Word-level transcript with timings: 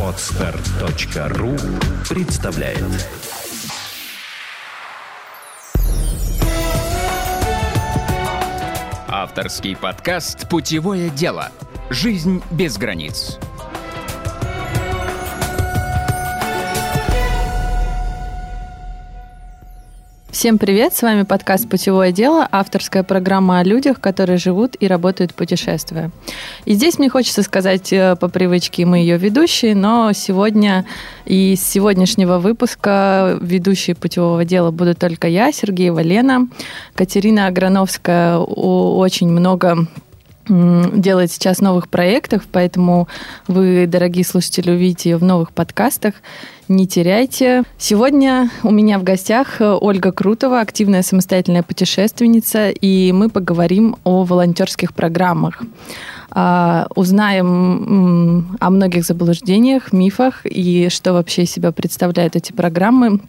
Отстар.ру 0.00 1.56
представляет 2.08 2.84
Авторский 9.08 9.76
подкаст 9.76 10.48
«Путевое 10.48 11.10
дело. 11.10 11.50
Жизнь 11.90 12.40
без 12.52 12.78
границ». 12.78 13.40
Всем 20.42 20.58
привет, 20.58 20.92
с 20.92 21.02
вами 21.02 21.22
подкаст 21.22 21.68
«Путевое 21.68 22.10
дело», 22.10 22.48
авторская 22.50 23.04
программа 23.04 23.60
о 23.60 23.62
людях, 23.62 24.00
которые 24.00 24.38
живут 24.38 24.74
и 24.80 24.88
работают 24.88 25.34
путешествуя. 25.34 26.10
И 26.64 26.74
здесь 26.74 26.98
мне 26.98 27.08
хочется 27.08 27.44
сказать 27.44 27.92
э, 27.92 28.16
по 28.16 28.26
привычке, 28.26 28.84
мы 28.84 28.98
ее 28.98 29.18
ведущие, 29.18 29.76
но 29.76 30.10
сегодня 30.12 30.84
и 31.26 31.54
с 31.54 31.62
сегодняшнего 31.62 32.40
выпуска 32.40 33.38
ведущие 33.40 33.94
«Путевого 33.94 34.44
дела» 34.44 34.72
буду 34.72 34.96
только 34.96 35.28
я, 35.28 35.52
Сергеева 35.52 36.00
Лена. 36.00 36.48
Катерина 36.96 37.46
Аграновская 37.46 38.38
очень 38.38 39.28
много 39.28 39.86
делает 40.48 41.30
сейчас 41.30 41.60
новых 41.60 41.88
проектов, 41.88 42.42
поэтому 42.50 43.08
вы, 43.46 43.86
дорогие 43.86 44.24
слушатели, 44.24 44.70
увидите 44.70 45.10
ее 45.10 45.16
в 45.16 45.24
новых 45.24 45.52
подкастах. 45.52 46.14
Не 46.68 46.86
теряйте. 46.86 47.62
Сегодня 47.78 48.50
у 48.62 48.70
меня 48.70 48.98
в 48.98 49.04
гостях 49.04 49.56
Ольга 49.60 50.10
Крутова, 50.10 50.60
активная 50.60 51.02
самостоятельная 51.02 51.62
путешественница, 51.62 52.70
и 52.70 53.12
мы 53.12 53.28
поговорим 53.28 53.96
о 54.04 54.24
волонтерских 54.24 54.94
программах. 54.94 55.62
А, 56.30 56.86
узнаем 56.94 58.56
о 58.58 58.70
многих 58.70 59.04
заблуждениях, 59.04 59.92
мифах 59.92 60.46
и 60.46 60.88
что 60.88 61.12
вообще 61.12 61.42
из 61.42 61.50
себя 61.50 61.72
представляют 61.72 62.36
эти 62.36 62.52
программы, 62.52 63.20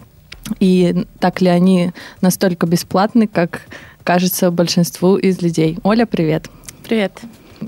и 0.59 1.05
так 1.19 1.41
ли 1.41 1.49
они 1.49 1.91
настолько 2.21 2.65
бесплатны, 2.65 3.27
как 3.27 3.61
кажется 4.03 4.51
большинству 4.51 5.17
из 5.17 5.41
людей. 5.41 5.77
Оля, 5.83 6.05
привет. 6.05 6.43
Привет. 6.43 6.62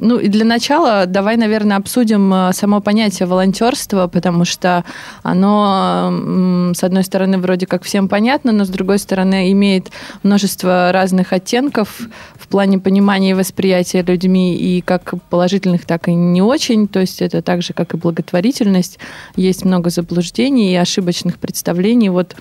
Ну 0.02 0.20
и 0.20 0.28
для 0.28 0.46
начала 0.46 1.06
давай, 1.06 1.38
наверное, 1.38 1.78
обсудим 1.78 2.34
э, 2.34 2.54
само 2.54 2.82
понятие 2.82 3.28
волонтерства, 3.28 4.08
потому 4.08 4.46
что 4.46 4.84
оно, 5.24 6.74
с 6.74 6.84
одной 6.84 7.04
стороны, 7.04 7.38
вроде 7.38 7.66
как 7.66 7.84
всем 7.84 8.08
понятно, 8.08 8.52
но 8.52 8.66
с 8.66 8.70
другой 8.70 9.00
стороны, 9.00 9.52
имеет 9.52 9.92
множество 10.24 10.92
разных 10.92 11.34
оттенков 11.34 12.02
в 12.36 12.48
плане 12.48 12.80
понимания 12.80 13.32
и 13.32 13.34
восприятия 13.34 14.02
людьми, 14.02 14.56
и 14.56 14.82
как 14.82 15.14
положительных, 15.30 15.86
так 15.86 16.08
и 16.08 16.14
не 16.14 16.42
очень. 16.42 16.88
То 16.88 17.00
есть 17.00 17.22
это 17.22 17.42
так 17.42 17.62
же, 17.62 17.74
как 17.74 17.94
и 17.94 17.98
благотворительность. 17.98 19.00
Есть 19.36 19.66
много 19.66 19.90
заблуждений 19.90 20.74
и 20.74 20.76
ошибочных 20.76 21.38
представлений. 21.38 22.10
Вот 22.10 22.36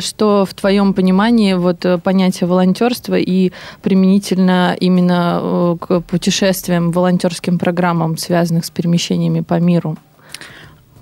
что 0.00 0.46
в 0.48 0.54
твоем 0.54 0.94
понимании 0.94 1.54
вот 1.54 1.84
э, 1.84 1.98
понятие 1.98 2.48
волонтерства 2.48 3.16
и 3.18 3.52
применительно 3.82 4.76
именно 4.80 5.40
э, 5.42 5.76
к 5.80 6.00
путешествиям, 6.00 6.90
волонтерским 6.90 7.58
программам, 7.58 8.16
связанных 8.16 8.64
с 8.64 8.70
перемещениями 8.70 9.40
по 9.40 9.60
миру? 9.60 9.96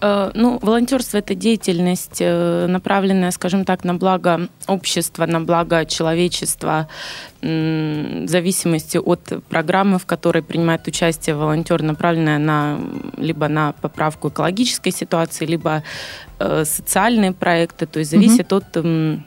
Э, 0.01 0.31
ну, 0.35 0.59
волонтерство 0.63 1.19
это 1.19 1.35
деятельность, 1.35 2.21
направленная, 2.21 3.31
скажем 3.31 3.65
так, 3.65 3.85
на 3.85 3.95
благо 3.95 4.49
общества, 4.67 5.27
на 5.27 5.41
благо 5.41 5.85
человечества, 5.85 6.89
в 7.41 8.27
зависимости 8.27 8.99
от 8.99 9.33
программы, 9.49 9.99
в 9.99 10.07
которой 10.07 10.43
принимает 10.43 10.87
участие 10.89 11.37
волонтер, 11.37 11.83
направленная 11.83 12.39
на 12.39 12.81
либо 13.17 13.49
на 13.49 13.73
поправку 13.73 14.29
экологической 14.29 14.91
ситуации, 14.91 15.47
либо 15.47 15.83
э, 16.39 16.65
социальные 16.65 17.33
проекты, 17.33 17.87
то 17.87 17.99
есть 17.99 18.11
зависит 18.11 18.53
угу. 18.53 18.63
от 18.63 18.77
э, 18.77 19.19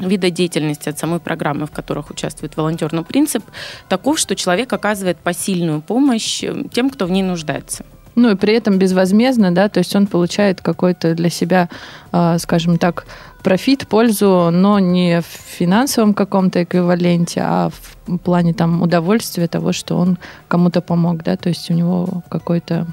вида 0.00 0.30
деятельности, 0.30 0.88
от 0.88 0.98
самой 0.98 1.20
программы, 1.20 1.66
в 1.66 1.70
которых 1.70 2.10
участвует 2.10 2.56
волонтер. 2.56 2.92
Но 2.92 3.04
принцип 3.04 3.44
таков, 3.88 4.18
что 4.18 4.34
человек 4.36 4.72
оказывает 4.72 5.18
посильную 5.18 5.80
помощь 5.80 6.44
тем, 6.72 6.90
кто 6.90 7.06
в 7.06 7.10
ней 7.10 7.22
нуждается. 7.22 7.84
Ну 8.16 8.30
и 8.30 8.34
при 8.34 8.54
этом 8.54 8.78
безвозмездно, 8.78 9.52
да, 9.52 9.68
то 9.68 9.78
есть 9.78 9.94
он 9.94 10.06
получает 10.06 10.60
какой-то 10.60 11.14
для 11.14 11.30
себя, 11.30 11.68
а, 12.12 12.38
скажем 12.38 12.78
так, 12.78 13.06
профит, 13.42 13.86
пользу, 13.88 14.50
но 14.52 14.78
не 14.78 15.20
в 15.20 15.24
финансовом 15.24 16.14
каком-то 16.14 16.62
эквиваленте, 16.62 17.40
а 17.42 17.70
в 17.70 18.18
плане 18.18 18.52
там 18.52 18.82
удовольствия 18.82 19.48
того, 19.48 19.72
что 19.72 19.96
он 19.96 20.18
кому-то 20.48 20.80
помог, 20.80 21.22
да, 21.22 21.36
то 21.36 21.48
есть 21.48 21.70
у 21.70 21.74
него 21.74 22.22
какой-то, 22.28 22.86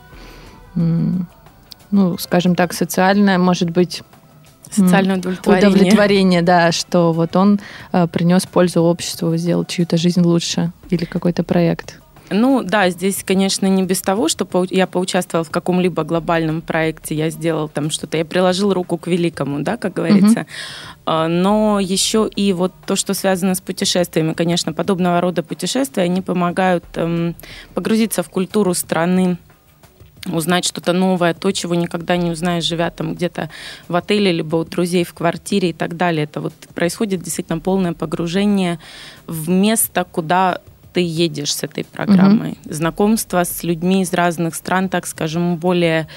ну, 0.76 2.18
скажем 2.18 2.56
так, 2.56 2.74
социальное, 2.74 3.38
может 3.38 3.72
быть, 3.72 4.04
Социальное 4.70 5.18
удовлетворение. 5.18 5.70
Удовлетворение, 5.70 6.42
да, 6.42 6.72
что 6.72 7.14
вот 7.14 7.36
он 7.36 7.60
э, 7.94 8.08
принес 8.08 8.46
пользу 8.46 8.82
обществу, 8.82 9.36
сделал 9.38 9.66
чью-то 9.66 9.98
жизнь 9.98 10.22
лучше 10.22 10.72
или 10.90 11.06
какой-то 11.06 11.44
проект. 11.44 12.02
Ну 12.30 12.62
да, 12.64 12.90
здесь, 12.90 13.24
конечно, 13.24 13.68
не 13.68 13.84
без 13.84 14.02
того, 14.02 14.28
что 14.28 14.48
я 14.70 14.88
поучаствовала 14.88 15.46
в 15.46 15.50
каком-либо 15.50 16.04
глобальном 16.04 16.62
проекте, 16.62 17.16
я 17.16 17.30
сделал 17.30 17.70
там 17.70 17.90
что-то, 17.90 18.18
я 18.18 18.26
приложил 18.26 18.74
руку 18.74 18.98
к 18.98 19.08
великому, 19.08 19.62
да, 19.62 19.78
как 19.78 19.94
говорится. 19.94 20.46
Uh-huh. 21.06 21.28
Но 21.28 21.80
еще 21.80 22.30
и 22.36 22.52
вот 22.52 22.74
то, 22.86 22.96
что 22.96 23.14
связано 23.14 23.56
с 23.56 23.62
путешествиями, 23.62 24.34
конечно, 24.34 24.74
подобного 24.74 25.22
рода 25.22 25.42
путешествия, 25.42 26.04
они 26.04 26.22
помогают 26.22 26.84
эм, 26.96 27.36
погрузиться 27.74 28.24
в 28.24 28.30
культуру 28.30 28.74
страны, 28.74 29.38
узнать 30.26 30.66
что-то 30.66 30.94
новое, 30.94 31.34
то, 31.34 31.52
чего 31.52 31.76
никогда 31.76 32.18
не 32.18 32.32
узнаешь, 32.32 32.66
живя 32.66 32.90
там 32.90 33.16
где-то 33.16 33.50
в 33.88 33.96
отеле, 33.96 34.32
либо 34.32 34.58
у 34.58 34.66
друзей 34.66 35.04
в 35.06 35.14
квартире 35.14 35.70
и 35.70 35.74
так 35.74 35.96
далее. 35.96 36.26
Это 36.26 36.42
вот 36.42 36.54
происходит 36.74 37.22
действительно 37.22 37.60
полное 37.60 37.94
погружение 37.94 38.80
в 39.28 39.50
место, 39.50 40.06
куда 40.10 40.60
ты 40.94 41.02
едешь 41.02 41.54
с 41.54 41.64
этой 41.64 41.84
программой. 41.84 42.58
Угу. 42.64 42.74
Знакомство 42.74 43.44
с 43.44 43.64
людьми 43.64 44.02
из 44.02 44.14
разных 44.14 44.56
стран, 44.56 44.90
так 44.90 45.08
скажем, 45.08 45.58
более 45.58 46.08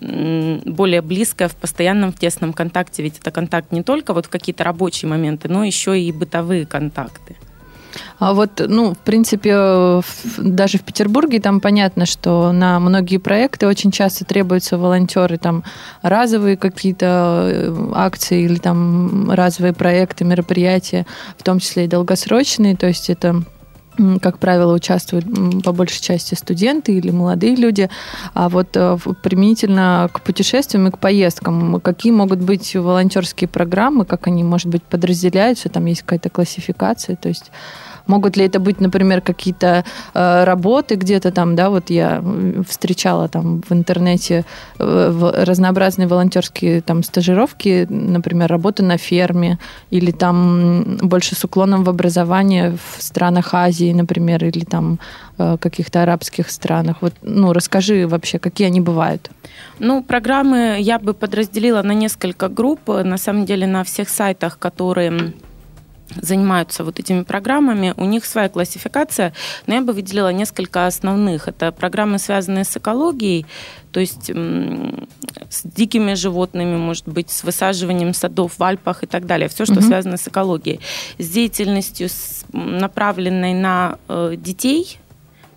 более 0.00 1.00
близкое, 1.00 1.46
в 1.46 1.54
постоянном, 1.54 2.12
в 2.12 2.18
тесном 2.18 2.52
контакте. 2.52 3.04
Ведь 3.04 3.18
это 3.20 3.30
контакт 3.30 3.70
не 3.70 3.84
только 3.84 4.12
вот 4.12 4.26
в 4.26 4.28
какие-то 4.30 4.64
рабочие 4.64 5.08
моменты, 5.08 5.48
но 5.48 5.62
еще 5.64 5.96
и 5.96 6.10
бытовые 6.10 6.66
контакты. 6.66 7.36
А 8.18 8.34
вот, 8.34 8.62
ну, 8.66 8.94
в 8.94 8.98
принципе, 8.98 10.00
даже 10.38 10.78
в 10.78 10.82
Петербурге 10.82 11.40
там 11.40 11.60
понятно, 11.60 12.06
что 12.06 12.52
на 12.52 12.80
многие 12.80 13.18
проекты 13.18 13.66
очень 13.66 13.90
часто 13.90 14.24
требуются 14.24 14.78
волонтеры, 14.78 15.38
там 15.38 15.64
разовые 16.02 16.56
какие-то 16.56 17.50
э, 17.52 17.90
акции 17.94 18.44
или 18.44 18.56
там 18.56 19.30
разовые 19.30 19.74
проекты, 19.74 20.24
мероприятия, 20.24 21.06
в 21.36 21.42
том 21.42 21.58
числе 21.58 21.84
и 21.84 21.88
долгосрочные, 21.88 22.76
то 22.76 22.86
есть 22.86 23.10
это 23.10 23.42
как 24.20 24.38
правило, 24.38 24.74
участвуют 24.74 25.26
по 25.64 25.72
большей 25.72 26.00
части 26.00 26.34
студенты 26.34 26.94
или 26.94 27.10
молодые 27.10 27.56
люди. 27.56 27.90
А 28.34 28.48
вот 28.48 28.68
э, 28.74 28.98
применительно 29.22 30.08
к 30.12 30.20
путешествиям 30.22 30.88
и 30.88 30.90
к 30.90 30.98
поездкам, 30.98 31.80
какие 31.80 32.12
могут 32.12 32.40
быть 32.40 32.74
волонтерские 32.74 33.48
программы, 33.48 34.04
как 34.04 34.26
они, 34.26 34.44
может 34.44 34.68
быть, 34.68 34.82
подразделяются, 34.82 35.68
там 35.68 35.86
есть 35.86 36.02
какая-то 36.02 36.30
классификация, 36.30 37.16
то 37.16 37.28
есть 37.28 37.50
Могут 38.06 38.36
ли 38.36 38.44
это 38.44 38.60
быть, 38.60 38.80
например, 38.80 39.20
какие-то 39.20 39.84
э, 40.14 40.44
работы 40.44 40.96
где-то 40.96 41.30
там, 41.30 41.54
да, 41.56 41.70
вот 41.70 41.90
я 41.90 42.22
встречала 42.68 43.28
там 43.28 43.62
в 43.68 43.72
интернете 43.72 44.44
э, 44.78 45.32
разнообразные 45.44 46.08
волонтерские 46.08 46.80
там 46.80 47.02
стажировки, 47.02 47.86
например, 47.88 48.50
работа 48.50 48.82
на 48.82 48.96
ферме 48.96 49.58
или 49.90 50.10
там 50.10 50.98
больше 51.02 51.34
с 51.34 51.44
уклоном 51.44 51.84
в 51.84 51.88
образование 51.88 52.76
в 52.76 53.02
странах 53.02 53.54
Азии, 53.54 53.92
например, 53.92 54.44
или 54.44 54.64
там 54.64 54.98
э, 55.38 55.56
каких-то 55.58 56.02
арабских 56.02 56.50
странах. 56.50 56.96
Вот, 57.00 57.14
ну, 57.22 57.52
расскажи 57.52 58.06
вообще, 58.06 58.38
какие 58.38 58.66
они 58.66 58.80
бывают. 58.80 59.30
Ну, 59.78 60.02
программы 60.02 60.76
я 60.80 60.98
бы 60.98 61.14
подразделила 61.14 61.82
на 61.82 61.92
несколько 61.92 62.48
групп. 62.48 62.88
На 62.88 63.18
самом 63.18 63.46
деле 63.46 63.66
на 63.66 63.82
всех 63.84 64.08
сайтах, 64.08 64.58
которые 64.58 65.32
занимаются 66.20 66.84
вот 66.84 66.98
этими 66.98 67.22
программами, 67.22 67.94
у 67.96 68.04
них 68.04 68.24
своя 68.24 68.48
классификация, 68.48 69.32
но 69.66 69.74
я 69.74 69.80
бы 69.80 69.92
выделила 69.92 70.32
несколько 70.32 70.86
основных. 70.86 71.48
Это 71.48 71.72
программы, 71.72 72.18
связанные 72.18 72.64
с 72.64 72.76
экологией, 72.76 73.46
то 73.92 74.00
есть 74.00 74.30
с 74.30 75.62
дикими 75.64 76.14
животными, 76.14 76.76
может 76.76 77.06
быть, 77.06 77.30
с 77.30 77.44
высаживанием 77.44 78.14
садов 78.14 78.58
в 78.58 78.62
Альпах 78.62 79.04
и 79.04 79.06
так 79.06 79.26
далее. 79.26 79.48
Все, 79.48 79.64
что 79.64 79.74
угу. 79.74 79.82
связано 79.82 80.16
с 80.16 80.26
экологией. 80.26 80.80
С 81.18 81.28
деятельностью, 81.28 82.08
направленной 82.52 83.54
на 83.54 83.98
э, 84.08 84.34
детей, 84.36 84.98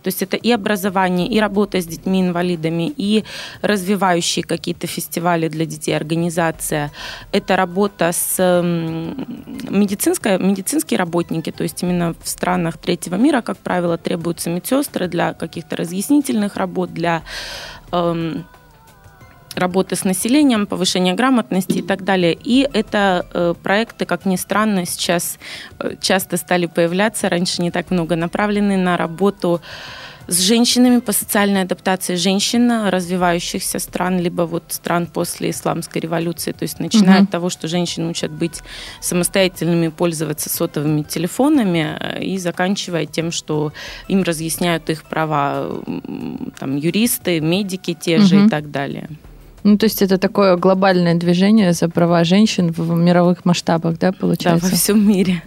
То 0.06 0.08
есть 0.08 0.22
это 0.22 0.36
и 0.36 0.52
образование, 0.52 1.26
и 1.26 1.40
работа 1.40 1.80
с 1.80 1.84
детьми-инвалидами, 1.84 2.94
и 2.96 3.24
развивающие 3.60 4.44
какие-то 4.44 4.86
фестивали 4.86 5.48
для 5.48 5.66
детей, 5.66 5.96
организация. 5.96 6.92
Это 7.32 7.56
работа 7.56 8.12
с 8.12 8.62
медицинской, 9.68 10.38
медицинские 10.38 10.98
работники, 10.98 11.50
то 11.50 11.64
есть 11.64 11.82
именно 11.82 12.14
в 12.22 12.28
странах 12.28 12.78
третьего 12.78 13.16
мира, 13.16 13.40
как 13.40 13.58
правило, 13.58 13.98
требуются 13.98 14.48
медсестры 14.48 15.08
для 15.08 15.32
каких-то 15.32 15.74
разъяснительных 15.74 16.54
работ, 16.54 16.94
для 16.94 17.22
эм, 17.90 18.44
работы 19.56 19.96
с 19.96 20.04
населением, 20.04 20.66
повышения 20.66 21.14
грамотности 21.14 21.78
и 21.78 21.82
так 21.82 22.04
далее. 22.04 22.34
И 22.34 22.68
это 22.72 23.26
э, 23.32 23.54
проекты, 23.62 24.04
как 24.04 24.26
ни 24.26 24.36
странно, 24.36 24.86
сейчас 24.86 25.38
э, 25.78 25.94
часто 26.00 26.36
стали 26.36 26.66
появляться, 26.66 27.28
раньше 27.28 27.62
не 27.62 27.70
так 27.70 27.90
много, 27.90 28.16
направлены 28.16 28.76
на 28.76 28.96
работу 28.96 29.60
с 30.28 30.40
женщинами 30.40 30.98
по 30.98 31.12
социальной 31.12 31.62
адаптации 31.62 32.16
женщин 32.16 32.88
развивающихся 32.88 33.78
стран, 33.78 34.18
либо 34.18 34.42
вот 34.42 34.64
стран 34.68 35.06
после 35.06 35.50
исламской 35.50 36.00
революции. 36.00 36.52
То 36.52 36.64
есть 36.64 36.80
начиная 36.80 37.18
угу. 37.18 37.24
от 37.24 37.30
того, 37.30 37.50
что 37.50 37.68
женщины 37.68 38.10
учат 38.10 38.32
быть 38.32 38.60
самостоятельными, 39.00 39.88
пользоваться 39.88 40.48
сотовыми 40.50 41.02
телефонами, 41.02 41.96
э, 42.00 42.24
и 42.24 42.38
заканчивая 42.38 43.06
тем, 43.06 43.30
что 43.30 43.72
им 44.08 44.22
разъясняют 44.22 44.90
их 44.90 45.04
права 45.04 45.82
там, 46.58 46.76
юристы, 46.76 47.40
медики 47.40 47.94
те 47.94 48.18
же 48.18 48.36
угу. 48.36 48.46
и 48.46 48.48
так 48.48 48.70
далее. 48.70 49.08
Ну, 49.66 49.78
то 49.78 49.86
есть 49.86 50.00
это 50.00 50.16
такое 50.16 50.56
глобальное 50.56 51.16
движение 51.16 51.72
за 51.72 51.88
права 51.88 52.22
женщин 52.22 52.70
в 52.70 52.94
мировых 52.94 53.44
масштабах, 53.44 53.98
да, 53.98 54.12
получается? 54.12 54.66
Да, 54.66 54.70
во 54.70 54.76
всем 54.76 55.08
мире. 55.08 55.42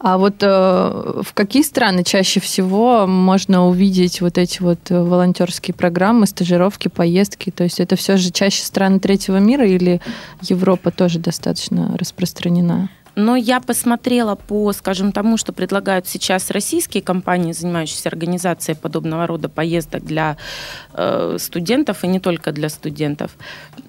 А 0.00 0.18
вот 0.18 0.42
э, 0.42 0.46
в 0.46 1.32
какие 1.32 1.62
страны 1.62 2.04
чаще 2.04 2.40
всего 2.40 3.06
можно 3.06 3.66
увидеть 3.66 4.20
вот 4.20 4.36
эти 4.36 4.60
вот 4.60 4.90
волонтерские 4.90 5.74
программы, 5.74 6.26
стажировки, 6.26 6.88
поездки? 6.88 7.50
То 7.50 7.64
есть 7.64 7.80
это 7.80 7.96
все 7.96 8.18
же 8.18 8.30
чаще 8.32 8.62
страны 8.62 9.00
третьего 9.00 9.38
мира 9.38 9.66
или 9.66 10.02
Европа 10.42 10.90
тоже 10.90 11.18
достаточно 11.18 11.96
распространена? 11.96 12.90
Но 13.18 13.34
я 13.34 13.60
посмотрела 13.60 14.36
по, 14.36 14.72
скажем, 14.72 15.10
тому, 15.10 15.36
что 15.38 15.52
предлагают 15.52 16.06
сейчас 16.06 16.52
российские 16.52 17.02
компании, 17.02 17.50
занимающиеся 17.50 18.08
организацией 18.08 18.76
подобного 18.76 19.26
рода 19.26 19.48
поездок 19.48 20.04
для 20.04 20.36
э, 20.92 21.36
студентов 21.40 22.04
и 22.04 22.06
не 22.06 22.20
только 22.20 22.52
для 22.52 22.68
студентов. 22.68 23.32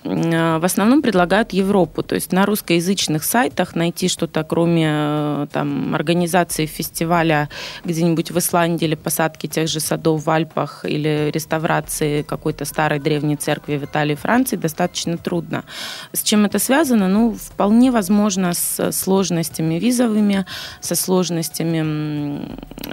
Э, 0.04 0.58
в 0.58 0.66
основном 0.66 1.04
предлагают 1.04 1.54
Европу. 1.54 2.02
То 2.02 2.16
есть 2.16 2.32
на 2.32 2.48
русскоязычных 2.48 3.24
сайтах 3.24 3.76
найти 3.76 4.08
что-то, 4.08 4.44
кроме 4.44 4.90
э, 4.90 5.48
там, 5.52 5.94
организации 5.94 6.66
фестиваля 6.66 7.50
где-нибудь 7.86 8.32
в 8.32 8.40
Исландии 8.40 8.86
или 8.86 8.96
посадки 8.96 9.46
тех 9.46 9.68
же 9.68 9.80
садов 9.80 10.26
в 10.26 10.30
Альпах 10.32 10.86
или 10.86 11.30
реставрации 11.32 12.24
какой-то 12.24 12.66
старой 12.66 13.00
древней 13.00 13.36
церкви 13.36 13.78
в 13.78 13.84
Италии 13.84 14.16
Франции, 14.16 14.56
достаточно 14.56 15.18
трудно. 15.18 15.66
С 16.14 16.24
чем 16.24 16.46
это 16.46 16.58
связано? 16.58 17.08
Ну, 17.08 17.38
вполне 17.40 17.92
возможно, 17.92 18.54
с 18.56 18.92
сложностью 18.92 19.19
сложностями 19.20 19.80
визовыми, 19.80 20.46
со 20.80 20.96
сложностями 20.96 22.40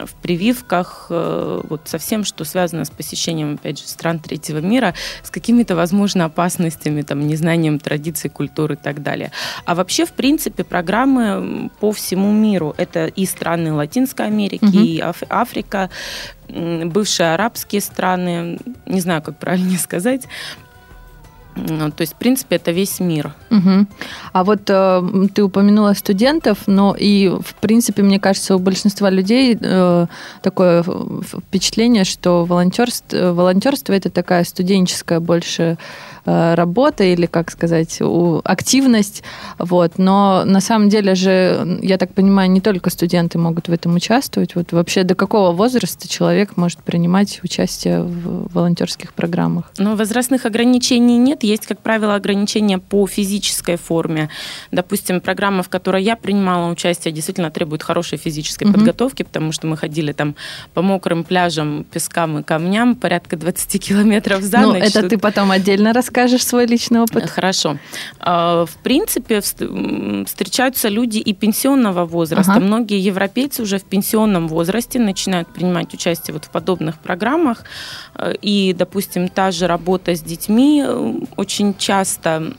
в 0.04 0.14
прививках, 0.22 1.06
э, 1.10 1.60
вот 1.68 1.82
со 1.84 1.98
всем, 1.98 2.24
что 2.24 2.44
связано 2.44 2.84
с 2.84 2.90
посещением, 2.90 3.54
опять 3.54 3.78
же, 3.78 3.86
стран 3.86 4.18
третьего 4.18 4.58
мира, 4.58 4.94
с 5.22 5.30
какими-то, 5.30 5.76
возможно, 5.76 6.24
опасностями, 6.24 7.02
там, 7.02 7.26
незнанием 7.28 7.78
традиций, 7.78 8.28
культуры 8.28 8.74
и 8.74 8.76
так 8.76 9.02
далее. 9.02 9.30
А 9.64 9.74
вообще, 9.74 10.04
в 10.04 10.12
принципе, 10.12 10.64
программы 10.64 11.70
по 11.80 11.92
всему 11.92 12.32
миру. 12.32 12.74
Это 12.76 13.06
и 13.06 13.24
страны 13.24 13.72
Латинской 13.72 14.26
Америки, 14.26 14.64
угу. 14.64 14.78
и 14.78 14.98
Аф- 14.98 15.22
Африка, 15.30 15.90
бывшие 16.48 17.34
арабские 17.34 17.80
страны, 17.80 18.58
не 18.86 19.00
знаю, 19.00 19.22
как 19.22 19.38
правильнее 19.38 19.78
сказать, 19.88 20.22
то 21.56 22.00
есть, 22.00 22.12
в 22.12 22.16
принципе, 22.16 22.56
это 22.56 22.70
весь 22.70 23.00
мир. 23.00 23.34
Угу. 23.50 23.86
А 24.32 24.44
вот 24.44 24.60
э, 24.68 25.02
ты 25.34 25.42
упомянула 25.42 25.94
студентов, 25.94 26.58
но 26.66 26.94
и, 26.98 27.28
в 27.28 27.54
принципе, 27.60 28.02
мне 28.02 28.20
кажется, 28.20 28.56
у 28.56 28.58
большинства 28.58 29.10
людей 29.10 29.56
э, 29.58 30.06
такое 30.42 30.82
впечатление, 30.82 32.04
что 32.04 32.44
волонтерство, 32.44 33.32
волонтерство 33.32 33.92
это 33.94 34.10
такая 34.10 34.44
студенческая 34.44 35.20
больше 35.20 35.78
работа 36.26 37.04
или, 37.04 37.26
как 37.26 37.50
сказать, 37.50 38.00
активность. 38.44 39.22
Вот. 39.58 39.92
Но 39.96 40.44
на 40.44 40.60
самом 40.60 40.88
деле 40.88 41.14
же, 41.14 41.78
я 41.82 41.98
так 41.98 42.12
понимаю, 42.12 42.50
не 42.50 42.60
только 42.60 42.90
студенты 42.90 43.38
могут 43.38 43.68
в 43.68 43.72
этом 43.72 43.94
участвовать. 43.94 44.56
Вот 44.56 44.72
вообще 44.72 45.04
до 45.04 45.14
какого 45.14 45.52
возраста 45.52 46.08
человек 46.08 46.56
может 46.56 46.80
принимать 46.80 47.40
участие 47.44 48.02
в 48.02 48.52
волонтерских 48.52 49.14
программах? 49.14 49.70
Ну, 49.78 49.94
возрастных 49.94 50.46
ограничений 50.46 51.16
нет. 51.16 51.44
Есть, 51.44 51.66
как 51.66 51.80
правило, 51.80 52.16
ограничения 52.16 52.78
по 52.78 53.06
физической 53.06 53.76
форме. 53.76 54.28
Допустим, 54.72 55.20
программа, 55.20 55.62
в 55.62 55.68
которой 55.68 56.02
я 56.02 56.16
принимала 56.16 56.70
участие, 56.70 57.12
действительно 57.12 57.50
требует 57.50 57.84
хорошей 57.84 58.18
физической 58.18 58.64
угу. 58.64 58.74
подготовки, 58.74 59.22
потому 59.22 59.52
что 59.52 59.68
мы 59.68 59.76
ходили 59.76 60.12
там 60.12 60.34
по 60.74 60.82
мокрым 60.82 61.22
пляжам, 61.22 61.84
пескам 61.84 62.40
и 62.40 62.42
камням 62.42 62.96
порядка 62.96 63.36
20 63.36 63.80
километров 63.82 64.42
за 64.42 64.58
ну, 64.58 64.72
ночь. 64.72 64.82
это 64.82 65.08
ты 65.08 65.18
потом 65.18 65.52
отдельно 65.52 65.92
расскажешь 65.92 66.15
расскажешь 66.16 66.46
свой 66.46 66.66
личный 66.66 67.00
опыт? 67.00 67.28
Хорошо. 67.28 67.78
А, 68.20 68.64
в 68.64 68.76
принципе, 68.82 69.40
встречаются 69.40 70.88
люди 70.88 71.18
и 71.18 71.34
пенсионного 71.34 72.06
возраста. 72.06 72.52
Ага. 72.52 72.60
Многие 72.60 72.98
европейцы 72.98 73.62
уже 73.62 73.78
в 73.78 73.84
пенсионном 73.84 74.48
возрасте 74.48 74.98
начинают 74.98 75.48
принимать 75.48 75.92
участие 75.92 76.34
вот 76.34 76.46
в 76.46 76.50
подобных 76.50 76.98
программах. 76.98 77.64
А, 78.14 78.30
и, 78.30 78.72
допустим, 78.72 79.28
та 79.28 79.50
же 79.50 79.66
работа 79.66 80.14
с 80.14 80.22
детьми 80.22 80.82
э, 80.86 81.14
очень 81.36 81.76
часто 81.76 82.54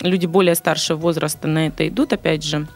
люди 0.00 0.26
более 0.26 0.54
старшего 0.54 0.98
возраста 0.98 1.48
на 1.48 1.68
это 1.68 1.88
идут, 1.88 2.12
опять 2.12 2.44
же. 2.44 2.66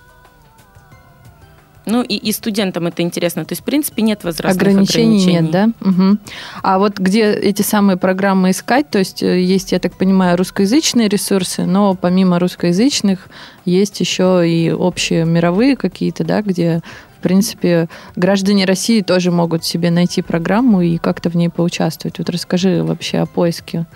Ну 1.87 2.03
и, 2.03 2.17
и 2.17 2.33
студентам 2.33 2.89
это 2.89 3.03
интересно. 3.03 3.45
То 3.45 3.53
есть, 3.53 3.63
в 3.63 3.65
принципе, 3.65 4.03
нет 4.03 4.25
возрастных 4.25 4.61
ограничений. 4.61 5.19
ограничений. 5.19 5.41
нет, 5.41 5.51
да? 5.51 5.71
Угу. 5.81 6.19
А 6.63 6.79
вот 6.81 6.99
где 6.99 7.33
эти 7.33 7.63
самые 7.63 7.97
программы 7.97 8.51
искать? 8.51 8.91
То 8.91 8.99
есть 8.99 9.23
э, 9.23 9.41
есть, 9.41 9.71
я 9.71 9.79
так 9.79 9.95
понимаю, 9.95 10.37
русскоязычные 10.37 11.09
ресурсы, 11.09 11.65
но 11.65 11.95
помимо 11.95 12.41
русскоязычных 12.41 13.29
есть 13.65 14.01
еще 14.01 14.43
и 14.49 14.73
общие 14.73 15.25
мировые 15.25 15.77
какие-то, 15.77 16.25
да, 16.25 16.43
где 16.43 16.83
в 17.19 17.23
принципе, 17.23 17.89
граждане 18.15 18.67
России 18.67 19.01
тоже 19.01 19.31
могут 19.31 19.65
себе 19.65 19.91
найти 19.91 20.23
программу 20.23 20.83
и 20.83 20.99
как-то 20.99 21.31
в 21.31 21.35
ней 21.35 21.49
поучаствовать. 21.49 22.19
Вот 22.19 22.29
расскажи 22.29 22.83
вообще 22.85 23.19
о 23.19 23.27
поиске 23.27 23.87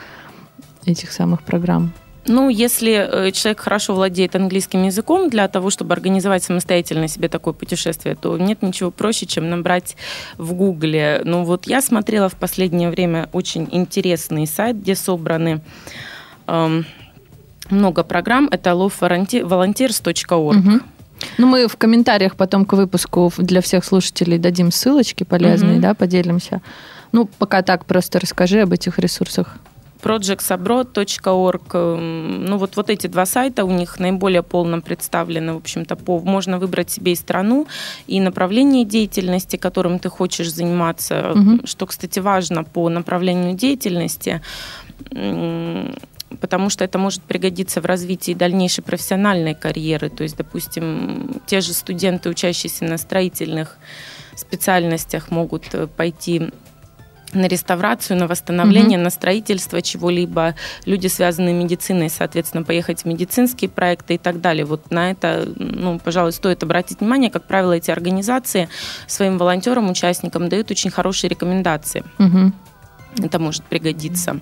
этих 0.87 1.13
самых 1.13 1.43
программ. 1.43 1.93
Ну, 2.27 2.51
если 2.51 2.93
э, 2.93 3.31
человек 3.33 3.61
хорошо 3.61 3.95
владеет 3.95 4.37
английским 4.37 4.83
языком 4.85 5.31
для 5.31 5.49
того, 5.49 5.71
чтобы 5.71 5.95
организовать 5.95 6.45
самостоятельно 6.45 7.09
себе 7.09 7.29
такое 7.29 7.55
путешествие, 7.55 8.15
то 8.15 8.37
нет 8.37 8.63
ничего 8.63 8.91
проще, 8.91 9.27
чем 9.27 9.49
набрать 9.49 9.97
в 10.37 10.53
Гугле. 10.53 11.23
Ну, 11.25 11.45
вот 11.45 11.67
я 11.67 11.81
смотрела 11.81 12.29
в 12.29 12.35
последнее 12.35 12.91
время 12.91 13.29
очень 13.33 13.69
интересный 13.71 14.47
сайт, 14.47 14.77
где 14.77 14.95
собраны 14.95 15.63
эм, 16.47 16.85
много 17.71 18.05
программ. 18.05 18.49
Это 18.51 18.71
lovevolunteers.org. 18.71 20.59
Угу. 20.59 20.81
Ну, 21.39 21.47
мы 21.47 21.69
в 21.69 21.77
комментариях 21.77 22.37
потом 22.37 22.65
к 22.65 22.75
выпуску 22.75 23.33
для 23.39 23.63
всех 23.63 23.85
слушателей 23.85 24.39
дадим 24.39 24.71
ссылочки 24.71 25.25
полезные, 25.25 25.75
угу. 25.75 25.83
да, 25.83 25.95
поделимся. 25.95 26.61
Ну, 27.13 27.29
пока 27.39 27.63
так, 27.63 27.87
просто 27.87 28.21
расскажи 28.21 28.61
об 28.61 28.73
этих 28.73 28.99
ресурсах 28.99 29.57
projectsabroad.org. 30.03 31.63
Эм, 31.73 32.45
ну, 32.45 32.59
вот, 32.59 32.77
вот 32.77 32.91
эти 32.91 33.07
два 33.07 33.27
сайта 33.27 33.65
у 33.65 33.71
них 33.71 33.99
наиболее 33.99 34.43
полно 34.43 34.81
представлены, 34.81 35.55
в 35.55 35.57
общем-то, 35.59 35.97
по, 35.97 36.21
можно 36.21 36.59
выбрать 36.59 36.91
себе 36.91 37.13
и 37.13 37.17
страну, 37.17 37.67
и 38.07 38.21
направление 38.21 38.85
деятельности, 38.85 39.57
которым 39.57 39.99
ты 39.99 40.09
хочешь 40.09 40.53
заниматься, 40.53 41.33
угу. 41.33 41.67
что, 41.67 41.87
кстати, 41.87 42.19
важно 42.21 42.65
по 42.65 42.89
направлению 42.89 43.55
деятельности, 43.55 44.41
потому 46.41 46.71
что 46.71 46.85
это 46.85 46.99
может 46.99 47.23
пригодиться 47.23 47.81
в 47.81 47.87
развитии 47.87 48.35
дальнейшей 48.35 48.85
профессиональной 48.85 49.55
карьеры. 49.55 50.11
То 50.11 50.23
есть, 50.23 50.37
допустим, 50.37 51.41
те 51.47 51.61
же 51.61 51.73
студенты, 51.73 52.29
учащиеся 52.29 52.85
на 52.85 52.99
строительных 52.99 53.79
специальностях, 54.37 55.31
могут 55.31 55.75
э, 55.75 55.87
пойти 55.87 56.51
на 57.33 57.47
реставрацию, 57.47 58.19
на 58.19 58.27
восстановление, 58.27 58.99
угу. 58.99 59.05
на 59.05 59.11
строительство 59.11 59.83
чего-либо. 59.83 60.55
Люди, 60.85 61.07
связанные 61.07 61.55
медициной, 61.55 62.11
соответственно, 62.11 62.65
поехать 62.65 63.03
в 63.03 63.05
медицинские 63.07 63.71
проекты 63.71 64.15
и 64.15 64.19
так 64.19 64.41
далее. 64.41 64.65
Вот 64.65 64.91
на 64.91 65.11
это, 65.11 65.49
ну, 65.57 65.99
пожалуй, 65.99 66.33
стоит 66.33 66.63
обратить 66.63 67.01
внимание. 67.01 67.31
Как 67.31 67.45
правило, 67.45 67.73
эти 67.73 67.91
организации 67.91 68.69
своим 69.07 69.39
волонтерам, 69.39 69.91
участникам 69.91 70.49
дают 70.49 70.71
очень 70.71 70.91
хорошие 70.91 71.29
рекомендации. 71.29 72.05
Угу. 72.19 72.53
Это 73.25 73.39
может 73.39 73.65
пригодиться. 73.65 74.41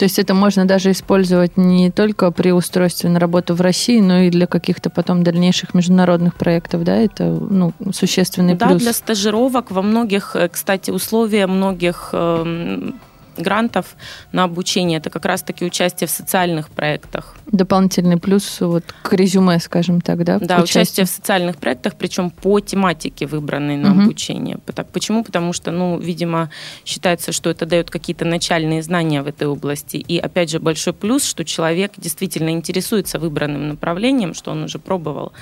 То 0.00 0.04
есть 0.04 0.18
это 0.18 0.32
можно 0.32 0.64
даже 0.64 0.92
использовать 0.92 1.58
не 1.58 1.90
только 1.90 2.30
при 2.30 2.52
устройстве 2.52 3.10
на 3.10 3.20
работу 3.20 3.54
в 3.54 3.60
России, 3.60 4.00
но 4.00 4.20
и 4.20 4.30
для 4.30 4.46
каких-то 4.46 4.88
потом 4.88 5.22
дальнейших 5.22 5.74
международных 5.74 6.36
проектов, 6.36 6.84
да? 6.84 6.96
Это 6.96 7.24
ну, 7.24 7.74
существенный 7.92 8.54
да, 8.54 8.68
плюс. 8.68 8.78
Да, 8.78 8.84
для 8.84 8.92
стажировок 8.94 9.70
во 9.70 9.82
многих, 9.82 10.36
э, 10.36 10.48
кстати, 10.48 10.90
условия 10.90 11.46
многих 11.46 12.14
эм, 12.14 12.98
грантов 13.40 13.96
на 14.32 14.44
обучение. 14.44 14.98
Это 14.98 15.10
как 15.10 15.24
раз-таки 15.24 15.64
участие 15.64 16.06
в 16.08 16.10
социальных 16.10 16.70
проектах. 16.70 17.36
Дополнительный 17.46 18.16
плюс 18.16 18.60
вот 18.60 18.84
к 19.02 19.12
резюме, 19.12 19.58
скажем 19.58 20.00
так, 20.00 20.24
да? 20.24 20.38
Да, 20.38 20.60
участие 20.60 21.06
в 21.06 21.08
социальных 21.08 21.56
проектах, 21.56 21.94
причем 21.94 22.30
по 22.30 22.60
тематике, 22.60 23.26
выбранной 23.26 23.76
на 23.76 23.92
угу. 23.92 24.02
обучение. 24.02 24.58
Почему? 24.92 25.24
Потому 25.24 25.52
что, 25.52 25.70
ну, 25.70 25.98
видимо, 25.98 26.50
считается, 26.84 27.32
что 27.32 27.50
это 27.50 27.66
дает 27.66 27.90
какие-то 27.90 28.24
начальные 28.24 28.82
знания 28.82 29.22
в 29.22 29.26
этой 29.26 29.46
области. 29.46 29.96
И, 29.96 30.18
опять 30.18 30.50
же, 30.50 30.60
большой 30.60 30.92
плюс, 30.92 31.24
что 31.24 31.44
человек 31.44 31.92
действительно 31.96 32.50
интересуется 32.50 33.18
выбранным 33.18 33.68
направлением, 33.68 34.34
что 34.34 34.50
он 34.50 34.62
уже 34.64 34.78
пробовал 34.78 35.32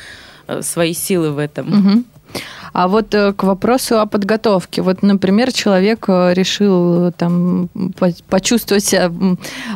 э, 0.46 0.62
свои 0.62 0.94
силы 0.94 1.32
в 1.32 1.38
этом. 1.38 1.68
Угу. 1.68 2.04
А 2.72 2.86
вот 2.86 3.14
э, 3.14 3.32
к 3.32 3.42
вопросу 3.42 3.98
о 3.98 4.06
подготовке. 4.06 4.82
Вот, 4.82 5.02
например, 5.02 5.52
человек 5.52 6.04
э, 6.08 6.32
решил 6.34 7.06
э, 7.06 7.12
там 7.12 7.68
почувствовать 8.28 8.84
себя 8.84 9.10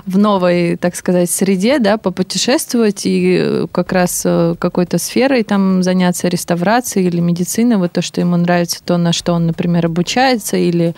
в 0.06 0.18
новой, 0.18 0.76
так 0.76 0.94
сказать, 0.94 1.30
среде, 1.30 1.78
да, 1.78 1.96
попутешествовать 1.96 3.02
и 3.04 3.66
как 3.72 3.92
раз 3.92 4.22
какой-то 4.58 4.98
сферой 4.98 5.42
там 5.42 5.82
заняться 5.82 6.28
реставрацией 6.28 7.08
или 7.08 7.20
медициной, 7.20 7.76
вот 7.76 7.92
то, 7.92 8.02
что 8.02 8.20
ему 8.20 8.36
нравится, 8.36 8.80
то, 8.84 8.96
на 8.96 9.12
что 9.12 9.32
он, 9.32 9.46
например, 9.46 9.86
обучается, 9.86 10.56
или 10.56 10.94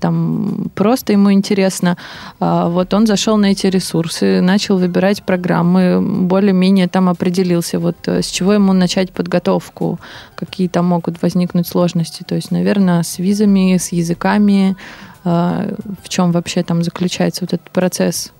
там 0.00 0.68
просто 0.74 1.12
ему 1.12 1.32
интересно. 1.32 1.96
А, 2.40 2.68
вот 2.68 2.92
он 2.92 3.06
зашел 3.06 3.36
на 3.36 3.52
эти 3.52 3.68
ресурсы, 3.68 4.40
начал 4.40 4.76
выбирать 4.78 5.22
программы, 5.22 6.00
более-менее 6.02 6.88
там 6.88 7.08
определился, 7.08 7.78
вот 7.78 7.96
с 8.06 8.26
чего 8.26 8.52
ему 8.52 8.72
начать 8.72 9.12
подготовку, 9.12 10.00
какие 10.40 10.68
там 10.68 10.86
могут 10.86 11.22
возникнуть 11.22 11.68
сложности. 11.68 12.24
То 12.24 12.34
есть, 12.34 12.50
наверное, 12.50 13.02
с 13.02 13.18
визами, 13.18 13.76
с 13.76 13.92
языками, 13.92 14.76
а, 15.22 15.68
в 16.02 16.08
чем 16.08 16.32
вообще 16.32 16.62
там 16.62 16.82
заключается 16.82 17.44
вот 17.44 17.52
этот 17.52 17.70
процесс 17.70 18.32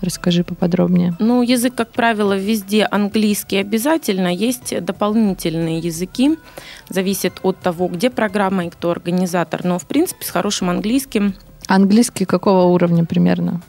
Расскажи 0.00 0.44
поподробнее. 0.44 1.14
Ну, 1.18 1.42
язык, 1.42 1.74
как 1.74 1.90
правило, 1.90 2.36
везде 2.36 2.86
английский 2.90 3.56
обязательно. 3.56 4.28
Есть 4.28 4.84
дополнительные 4.84 5.78
языки. 5.78 6.36
Зависит 6.88 7.40
от 7.42 7.58
того, 7.58 7.88
где 7.88 8.10
программа 8.10 8.66
и 8.66 8.70
кто 8.70 8.90
организатор. 8.90 9.64
Но, 9.64 9.78
в 9.78 9.86
принципе, 9.86 10.24
с 10.24 10.30
хорошим 10.30 10.70
английским... 10.70 11.34
Английский 11.66 12.26
какого 12.26 12.64
уровня 12.64 13.04
примерно 13.04 13.62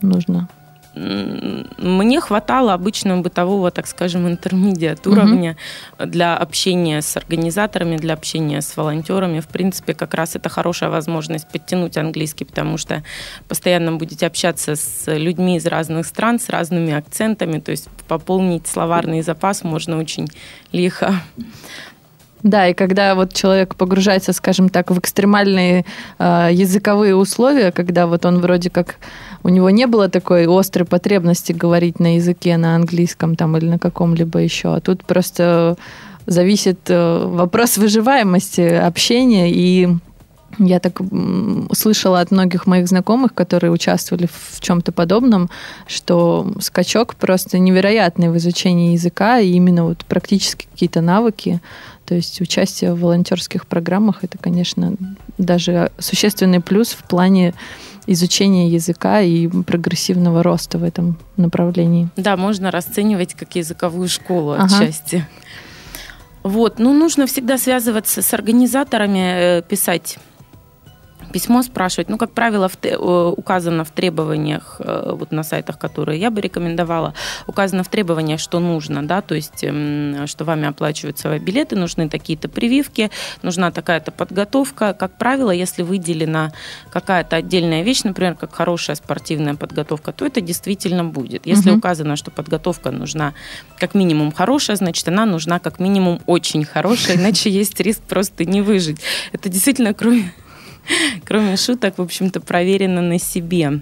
нужно? 0.00 0.48
Мне 0.94 2.20
хватало 2.20 2.74
обычного 2.74 3.22
бытового, 3.22 3.70
так 3.70 3.86
скажем, 3.86 4.28
интермедиат 4.28 5.06
уровня 5.06 5.56
угу. 5.98 6.06
для 6.10 6.36
общения 6.36 7.00
с 7.00 7.16
организаторами, 7.16 7.96
для 7.96 8.12
общения 8.12 8.60
с 8.60 8.76
волонтерами. 8.76 9.40
В 9.40 9.48
принципе, 9.48 9.94
как 9.94 10.12
раз 10.14 10.36
это 10.36 10.50
хорошая 10.50 10.90
возможность 10.90 11.48
подтянуть 11.48 11.96
английский, 11.96 12.44
потому 12.44 12.76
что 12.76 13.02
постоянно 13.48 13.92
будете 13.92 14.26
общаться 14.26 14.76
с 14.76 15.04
людьми 15.06 15.56
из 15.56 15.66
разных 15.66 16.06
стран, 16.06 16.38
с 16.38 16.50
разными 16.50 16.92
акцентами, 16.92 17.58
то 17.58 17.70
есть 17.70 17.88
пополнить 18.06 18.66
словарный 18.66 19.22
запас 19.22 19.64
можно 19.64 19.98
очень 19.98 20.28
лихо. 20.72 21.14
Да, 22.42 22.66
и 22.66 22.74
когда 22.74 23.14
вот 23.14 23.32
человек 23.32 23.76
погружается, 23.76 24.32
скажем 24.32 24.68
так, 24.68 24.90
в 24.90 24.98
экстремальные 24.98 25.84
э, 26.18 26.48
языковые 26.52 27.14
условия, 27.14 27.70
когда 27.70 28.06
вот 28.06 28.24
он 28.24 28.40
вроде 28.40 28.68
как 28.68 28.96
у 29.44 29.48
него 29.48 29.70
не 29.70 29.86
было 29.86 30.08
такой 30.08 30.46
острой 30.48 30.86
потребности 30.86 31.52
говорить 31.52 32.00
на 32.00 32.16
языке, 32.16 32.56
на 32.56 32.74
английском 32.74 33.36
там 33.36 33.56
или 33.56 33.66
на 33.66 33.78
каком-либо 33.78 34.40
еще, 34.40 34.74
а 34.74 34.80
тут 34.80 35.04
просто 35.04 35.76
зависит 36.26 36.78
э, 36.88 37.26
вопрос 37.26 37.78
выживаемости 37.78 38.60
общения. 38.60 39.50
И 39.50 39.88
я 40.58 40.80
так 40.80 41.00
слышала 41.72 42.20
от 42.20 42.30
многих 42.30 42.66
моих 42.66 42.88
знакомых, 42.88 43.34
которые 43.34 43.70
участвовали 43.70 44.28
в 44.32 44.60
чем-то 44.60 44.92
подобном, 44.92 45.48
что 45.86 46.52
скачок 46.60 47.14
просто 47.14 47.58
невероятный 47.58 48.30
в 48.30 48.36
изучении 48.36 48.92
языка, 48.92 49.38
и 49.38 49.52
именно 49.52 49.84
вот 49.84 50.04
практически 50.04 50.66
какие-то 50.70 51.00
навыки 51.00 51.60
то 52.04 52.14
есть 52.14 52.40
участие 52.40 52.94
в 52.94 53.00
волонтерских 53.00 53.66
программах 53.66 54.24
это, 54.24 54.38
конечно, 54.38 54.94
даже 55.38 55.90
существенный 55.98 56.60
плюс 56.60 56.90
в 56.90 57.04
плане 57.04 57.54
изучения 58.06 58.68
языка 58.68 59.20
и 59.20 59.48
прогрессивного 59.48 60.42
роста 60.42 60.78
в 60.78 60.84
этом 60.84 61.18
направлении. 61.36 62.08
Да, 62.16 62.36
можно 62.36 62.70
расценивать 62.70 63.34
как 63.34 63.54
языковую 63.54 64.08
школу 64.08 64.52
ага. 64.52 64.64
отчасти. 64.64 65.26
Вот, 66.42 66.80
ну 66.80 66.92
нужно 66.92 67.26
всегда 67.26 67.56
связываться 67.56 68.20
с 68.20 68.34
организаторами, 68.34 69.58
э, 69.58 69.62
писать 69.62 70.18
письмо 71.32 71.62
спрашивать. 71.62 72.08
Ну, 72.08 72.18
как 72.18 72.32
правило, 72.32 72.68
в, 72.68 72.76
э, 72.82 72.96
указано 73.36 73.84
в 73.84 73.90
требованиях, 73.90 74.76
э, 74.80 75.12
вот 75.14 75.32
на 75.32 75.42
сайтах, 75.42 75.78
которые 75.78 76.20
я 76.20 76.30
бы 76.30 76.40
рекомендовала, 76.40 77.14
указано 77.46 77.82
в 77.82 77.88
требованиях, 77.88 78.40
что 78.40 78.60
нужно, 78.60 79.02
да, 79.06 79.20
то 79.22 79.34
есть, 79.34 79.64
эм, 79.64 80.26
что 80.26 80.44
вами 80.44 80.68
оплачиваются 80.68 81.38
билеты, 81.38 81.76
нужны 81.76 82.08
такие-то 82.08 82.48
прививки, 82.48 83.10
нужна 83.42 83.70
такая-то 83.70 84.10
подготовка. 84.12 84.94
Как 84.94 85.18
правило, 85.18 85.50
если 85.50 85.82
выделена 85.82 86.52
какая-то 86.90 87.36
отдельная 87.36 87.82
вещь, 87.82 88.04
например, 88.04 88.34
как 88.34 88.54
хорошая 88.54 88.96
спортивная 88.96 89.54
подготовка, 89.54 90.12
то 90.12 90.26
это 90.26 90.40
действительно 90.40 91.04
будет. 91.04 91.46
Если 91.46 91.70
угу. 91.70 91.78
указано, 91.78 92.16
что 92.16 92.30
подготовка 92.30 92.90
нужна 92.90 93.32
как 93.78 93.94
минимум 93.94 94.32
хорошая, 94.32 94.76
значит, 94.76 95.08
она 95.08 95.26
нужна 95.26 95.58
как 95.58 95.80
минимум 95.80 96.20
очень 96.26 96.64
хорошая, 96.64 97.16
иначе 97.16 97.50
есть 97.50 97.80
риск 97.80 98.02
просто 98.02 98.44
не 98.44 98.60
выжить. 98.60 99.00
Это 99.32 99.48
действительно, 99.48 99.94
кроме 99.94 100.32
кроме 101.24 101.56
шуток, 101.56 101.98
в 101.98 102.02
общем-то, 102.02 102.40
проверено 102.40 103.00
на 103.00 103.18
себе. 103.18 103.80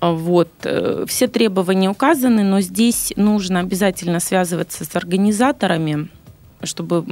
Вот. 0.00 0.50
Э, 0.64 1.04
все 1.06 1.28
требования 1.28 1.90
указаны, 1.90 2.42
но 2.42 2.60
здесь 2.60 3.12
нужно 3.16 3.60
обязательно 3.60 4.20
связываться 4.20 4.84
с 4.84 4.96
организаторами, 4.96 6.08
чтобы 6.62 7.04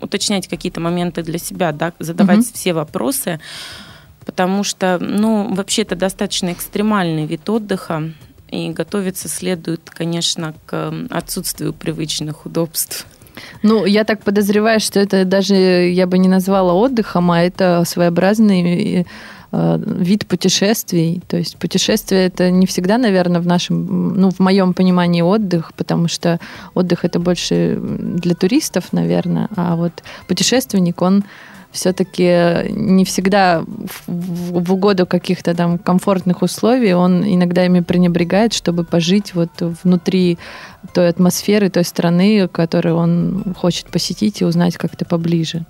уточнять 0.00 0.48
какие-то 0.48 0.80
моменты 0.80 1.22
для 1.22 1.38
себя, 1.38 1.72
да, 1.72 1.92
задавать 1.98 2.40
угу. 2.40 2.50
все 2.52 2.72
вопросы, 2.72 3.40
потому 4.26 4.62
что, 4.62 4.98
ну, 5.00 5.54
вообще 5.54 5.82
это 5.82 5.96
достаточно 5.96 6.52
экстремальный 6.52 7.26
вид 7.26 7.48
отдыха, 7.48 8.12
и 8.50 8.70
готовиться 8.70 9.28
следует, 9.28 9.90
конечно, 9.90 10.54
к 10.66 10.92
отсутствию 11.10 11.72
привычных 11.74 12.46
удобств. 12.46 13.06
Ну, 13.62 13.84
я 13.84 14.04
так 14.04 14.22
подозреваю, 14.22 14.80
что 14.80 15.00
это 15.00 15.24
даже 15.24 15.54
я 15.54 16.06
бы 16.06 16.18
не 16.18 16.28
назвала 16.28 16.74
отдыхом, 16.74 17.30
а 17.30 17.42
это 17.42 17.82
своеобразный 17.86 19.06
э, 19.52 19.78
вид 19.78 20.26
путешествий. 20.26 21.22
То 21.28 21.36
есть 21.36 21.56
путешествие 21.56 22.26
это 22.26 22.50
не 22.50 22.66
всегда, 22.66 22.98
наверное, 22.98 23.40
в 23.40 23.46
нашем, 23.46 24.14
ну, 24.20 24.30
в 24.30 24.38
моем 24.38 24.74
понимании 24.74 25.22
отдых, 25.22 25.72
потому 25.74 26.08
что 26.08 26.38
отдых 26.74 27.04
это 27.04 27.18
больше 27.18 27.78
для 27.80 28.34
туристов, 28.34 28.92
наверное, 28.92 29.48
а 29.56 29.76
вот 29.76 29.92
путешественник, 30.26 31.02
он 31.02 31.24
все-таки 31.70 32.70
не 32.70 33.04
всегда 33.04 33.62
в, 34.06 34.62
в 34.62 34.72
угоду 34.72 35.06
каких-то 35.06 35.54
там 35.54 35.78
комфортных 35.78 36.42
условий, 36.42 36.94
он 36.94 37.24
иногда 37.24 37.66
ими 37.66 37.80
пренебрегает, 37.80 38.52
чтобы 38.52 38.84
пожить 38.84 39.34
вот 39.34 39.50
внутри 39.60 40.38
той 40.94 41.08
атмосферы, 41.08 41.70
той 41.70 41.84
страны, 41.84 42.48
которую 42.48 42.96
он 42.96 43.54
хочет 43.56 43.86
посетить 43.86 44.40
и 44.40 44.44
узнать 44.44 44.76
как-то 44.76 45.04
поближе. 45.04 45.66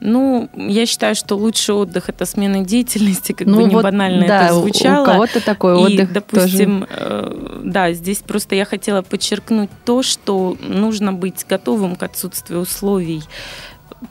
Ну, 0.00 0.48
я 0.54 0.86
считаю, 0.86 1.16
что 1.16 1.34
лучший 1.34 1.74
отдых 1.74 2.08
это 2.08 2.24
смена 2.24 2.64
деятельности, 2.64 3.32
как 3.32 3.48
ну, 3.48 3.56
бы 3.56 3.64
не 3.64 3.74
вот, 3.74 3.82
банально 3.82 4.26
да, 4.26 4.44
это 4.46 4.54
звучало. 4.54 5.02
У 5.02 5.06
кого-то 5.06 5.44
такой 5.44 5.74
отдых. 5.74 6.10
И, 6.10 6.14
допустим, 6.14 6.80
тоже. 6.82 6.88
Э, 7.00 7.60
да, 7.64 7.92
здесь 7.92 8.18
просто 8.18 8.54
я 8.54 8.64
хотела 8.64 9.02
подчеркнуть 9.02 9.70
то, 9.84 10.04
что 10.04 10.56
нужно 10.60 11.12
быть 11.12 11.44
готовым 11.48 11.96
к 11.96 12.02
отсутствию 12.04 12.60
условий 12.60 13.22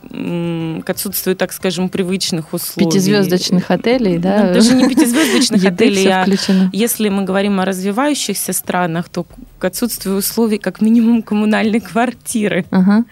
к 0.09 0.89
отсутствию, 0.89 1.35
так 1.35 1.53
скажем, 1.53 1.89
привычных 1.89 2.53
условий. 2.53 2.89
Пятизвездочных 2.89 3.71
отелей, 3.71 4.17
да? 4.17 4.47
Ну, 4.47 4.53
даже 4.53 4.75
не 4.75 4.87
пятизвездочных 4.87 5.63
отелей, 5.71 6.07
а 6.11 6.25
если 6.73 7.09
мы 7.09 7.23
говорим 7.23 7.59
о 7.59 7.65
развивающихся 7.65 8.53
странах, 8.53 9.09
то 9.09 9.25
к 9.59 9.65
отсутствию 9.65 10.17
условий 10.17 10.57
как 10.57 10.81
минимум 10.81 11.21
коммунальной 11.21 11.79
квартиры. 11.79 12.65
Ага. 12.71 13.05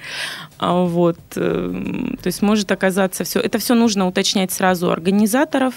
А 0.58 0.84
вот, 0.84 1.20
э, 1.36 2.16
то 2.22 2.28
есть 2.28 2.42
может 2.42 2.72
оказаться 2.72 3.24
все. 3.24 3.40
Это 3.40 3.58
все 3.58 3.74
нужно 3.76 4.08
уточнять 4.08 4.52
сразу 4.52 4.92
организаторов, 4.92 5.74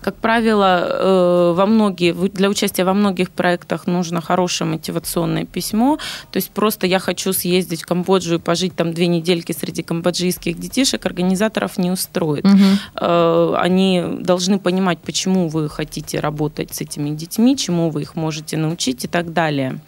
Как 0.00 0.16
правило, 0.16 0.86
э, 0.88 1.52
во 1.54 1.66
многие, 1.66 2.12
для 2.12 2.48
участия 2.48 2.84
во 2.84 2.94
многих 2.94 3.30
проектах 3.30 3.86
нужно 3.86 4.20
хорошее 4.20 4.70
мотивационное 4.70 5.44
письмо. 5.44 5.98
То 6.32 6.36
есть 6.36 6.50
просто 6.50 6.86
я 6.86 6.98
хочу 6.98 7.32
съездить 7.32 7.82
в 7.82 7.86
Камбоджу 7.86 8.36
и 8.36 8.38
пожить 8.38 8.74
там 8.74 8.92
две 8.92 9.06
недельки 9.06 9.52
среди 9.52 9.82
камбоджийских 9.82 10.58
детишек, 10.58 11.06
организаторов 11.06 11.78
не 11.78 11.90
устроит. 11.90 12.44
Угу. 12.44 13.54
Они 13.56 14.04
должны 14.20 14.58
понимать, 14.58 14.98
почему 14.98 15.48
вы 15.48 15.68
хотите 15.68 16.20
работать 16.20 16.74
с 16.74 16.80
этими 16.80 17.10
детьми, 17.10 17.56
чему 17.56 17.90
вы 17.90 18.02
их 18.02 18.16
можете 18.16 18.56
научить 18.56 19.04
и 19.04 19.08
так 19.08 19.32
далее. 19.32 19.80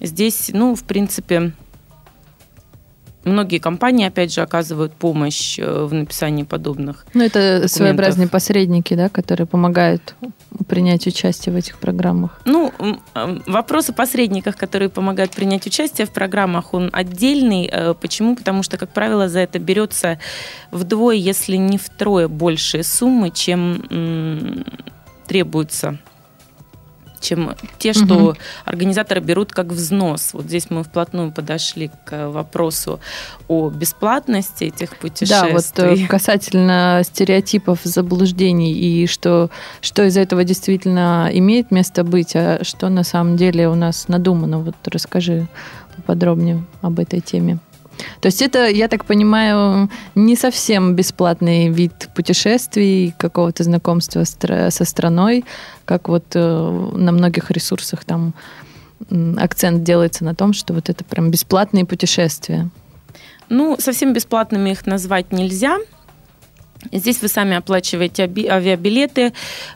Здесь, 0.00 0.50
ну, 0.52 0.74
в 0.74 0.84
принципе, 0.84 1.52
Многие 3.24 3.58
компании, 3.58 4.06
опять 4.06 4.32
же, 4.32 4.40
оказывают 4.40 4.92
помощь 4.94 5.58
э, 5.58 5.84
в 5.84 5.92
написании 5.92 6.44
подобных. 6.44 7.04
Ну, 7.12 7.22
это 7.22 7.38
документов. 7.38 7.70
своеобразные 7.70 8.28
посредники, 8.28 8.94
да, 8.94 9.08
которые 9.08 9.46
помогают 9.46 10.14
принять 10.68 11.06
участие 11.06 11.52
в 11.52 11.56
этих 11.56 11.78
программах. 11.78 12.40
Ну, 12.46 12.72
вопрос 13.46 13.90
о 13.90 13.92
посредниках, 13.92 14.56
которые 14.56 14.88
помогают 14.88 15.32
принять 15.32 15.66
участие 15.66 16.06
в 16.06 16.10
программах, 16.10 16.72
он 16.72 16.88
отдельный. 16.92 17.68
Э, 17.70 17.94
почему? 17.94 18.36
Потому 18.36 18.62
что, 18.62 18.78
как 18.78 18.92
правило, 18.92 19.28
за 19.28 19.40
это 19.40 19.58
берется 19.58 20.18
вдвое, 20.70 21.16
если 21.16 21.56
не 21.56 21.76
втрое 21.76 22.26
большие 22.28 22.84
суммы, 22.84 23.30
чем 23.30 24.64
требуется 25.26 25.98
чем 27.20 27.54
те, 27.78 27.92
что 27.92 28.14
угу. 28.14 28.34
организаторы 28.64 29.20
берут 29.20 29.52
как 29.52 29.66
взнос. 29.66 30.30
Вот 30.32 30.44
здесь 30.44 30.70
мы 30.70 30.82
вплотную 30.82 31.32
подошли 31.32 31.90
к 32.04 32.28
вопросу 32.28 33.00
о 33.48 33.70
бесплатности 33.70 34.64
этих 34.64 34.96
путешествий. 34.96 35.52
Да, 35.52 35.54
вот 35.54 35.98
э, 35.98 36.06
касательно 36.06 37.02
стереотипов, 37.04 37.80
заблуждений 37.84 38.72
и 38.72 39.06
что, 39.06 39.50
что 39.80 40.04
из 40.04 40.16
этого 40.16 40.44
действительно 40.44 41.30
имеет 41.32 41.70
место 41.70 42.04
быть, 42.04 42.34
а 42.34 42.60
что 42.62 42.88
на 42.88 43.04
самом 43.04 43.36
деле 43.36 43.68
у 43.68 43.74
нас 43.74 44.08
надумано. 44.08 44.58
Вот 44.60 44.76
расскажи 44.86 45.46
поподробнее 45.96 46.64
об 46.82 46.98
этой 46.98 47.20
теме. 47.20 47.58
То 48.20 48.26
есть 48.26 48.42
это, 48.42 48.68
я 48.68 48.88
так 48.88 49.04
понимаю, 49.04 49.90
не 50.14 50.36
совсем 50.36 50.94
бесплатный 50.94 51.68
вид 51.68 52.08
путешествий, 52.14 53.14
какого-то 53.16 53.64
знакомства 53.64 54.24
со 54.24 54.84
страной, 54.84 55.44
как 55.84 56.08
вот 56.08 56.24
э, 56.34 56.90
на 56.94 57.12
многих 57.12 57.50
ресурсах 57.50 58.04
там 58.04 58.34
акцент 59.38 59.82
делается 59.82 60.24
на 60.24 60.34
том, 60.34 60.52
что 60.52 60.74
вот 60.74 60.88
это 60.88 61.04
прям 61.04 61.30
бесплатные 61.30 61.84
путешествия. 61.84 62.68
Ну, 63.48 63.76
совсем 63.80 64.12
бесплатными 64.12 64.70
их 64.70 64.86
назвать 64.86 65.32
нельзя. 65.32 65.78
Здесь 66.92 67.22
вы 67.22 67.28
сами 67.28 67.56
оплачиваете 67.56 68.24
авиабилеты, 68.24 69.32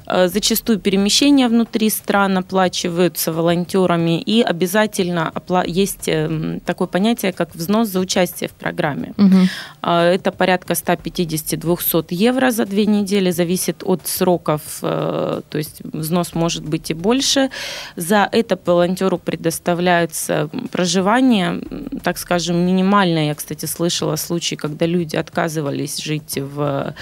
э, 0.07 0.29
зачастую 0.29 0.79
перемещения 0.79 1.49
внутри 1.49 1.91
стран 1.91 2.39
оплачиваются 2.39 3.33
волонтерами, 3.33 4.21
и 4.21 4.43
обязательно 4.43 5.33
есть 5.67 6.09
эм, 6.09 6.61
такое 6.61 6.89
понятие, 6.89 7.33
как 7.33 7.55
взнос 7.55 7.89
за 7.89 8.01
участие 8.01 8.49
в 8.49 8.53
программе. 8.53 9.13
Угу. 9.17 9.37
Это 9.83 10.33
порядка 10.33 10.73
150-200 10.75 12.07
евро 12.11 12.51
за 12.51 12.65
две 12.65 12.87
недели, 12.87 13.31
зависит 13.31 13.83
от 13.85 14.07
сроков, 14.07 14.63
э, 14.83 15.43
то 15.49 15.59
есть 15.59 15.83
взнос 15.85 16.35
может 16.35 16.65
быть 16.65 16.91
и 16.91 16.95
больше. 16.95 17.51
За 17.97 18.29
это 18.33 18.59
волонтеру 18.65 19.19
предоставляется 19.19 20.49
проживание, 20.73 21.61
так 22.03 22.19
скажем, 22.19 22.57
минимальное. 22.57 23.27
Я, 23.27 23.35
кстати, 23.35 23.67
слышала 23.67 24.17
случаи, 24.17 24.57
когда 24.57 24.87
люди 24.87 25.17
отказывались 25.17 25.99
жить 25.99 26.39
в 26.39 26.94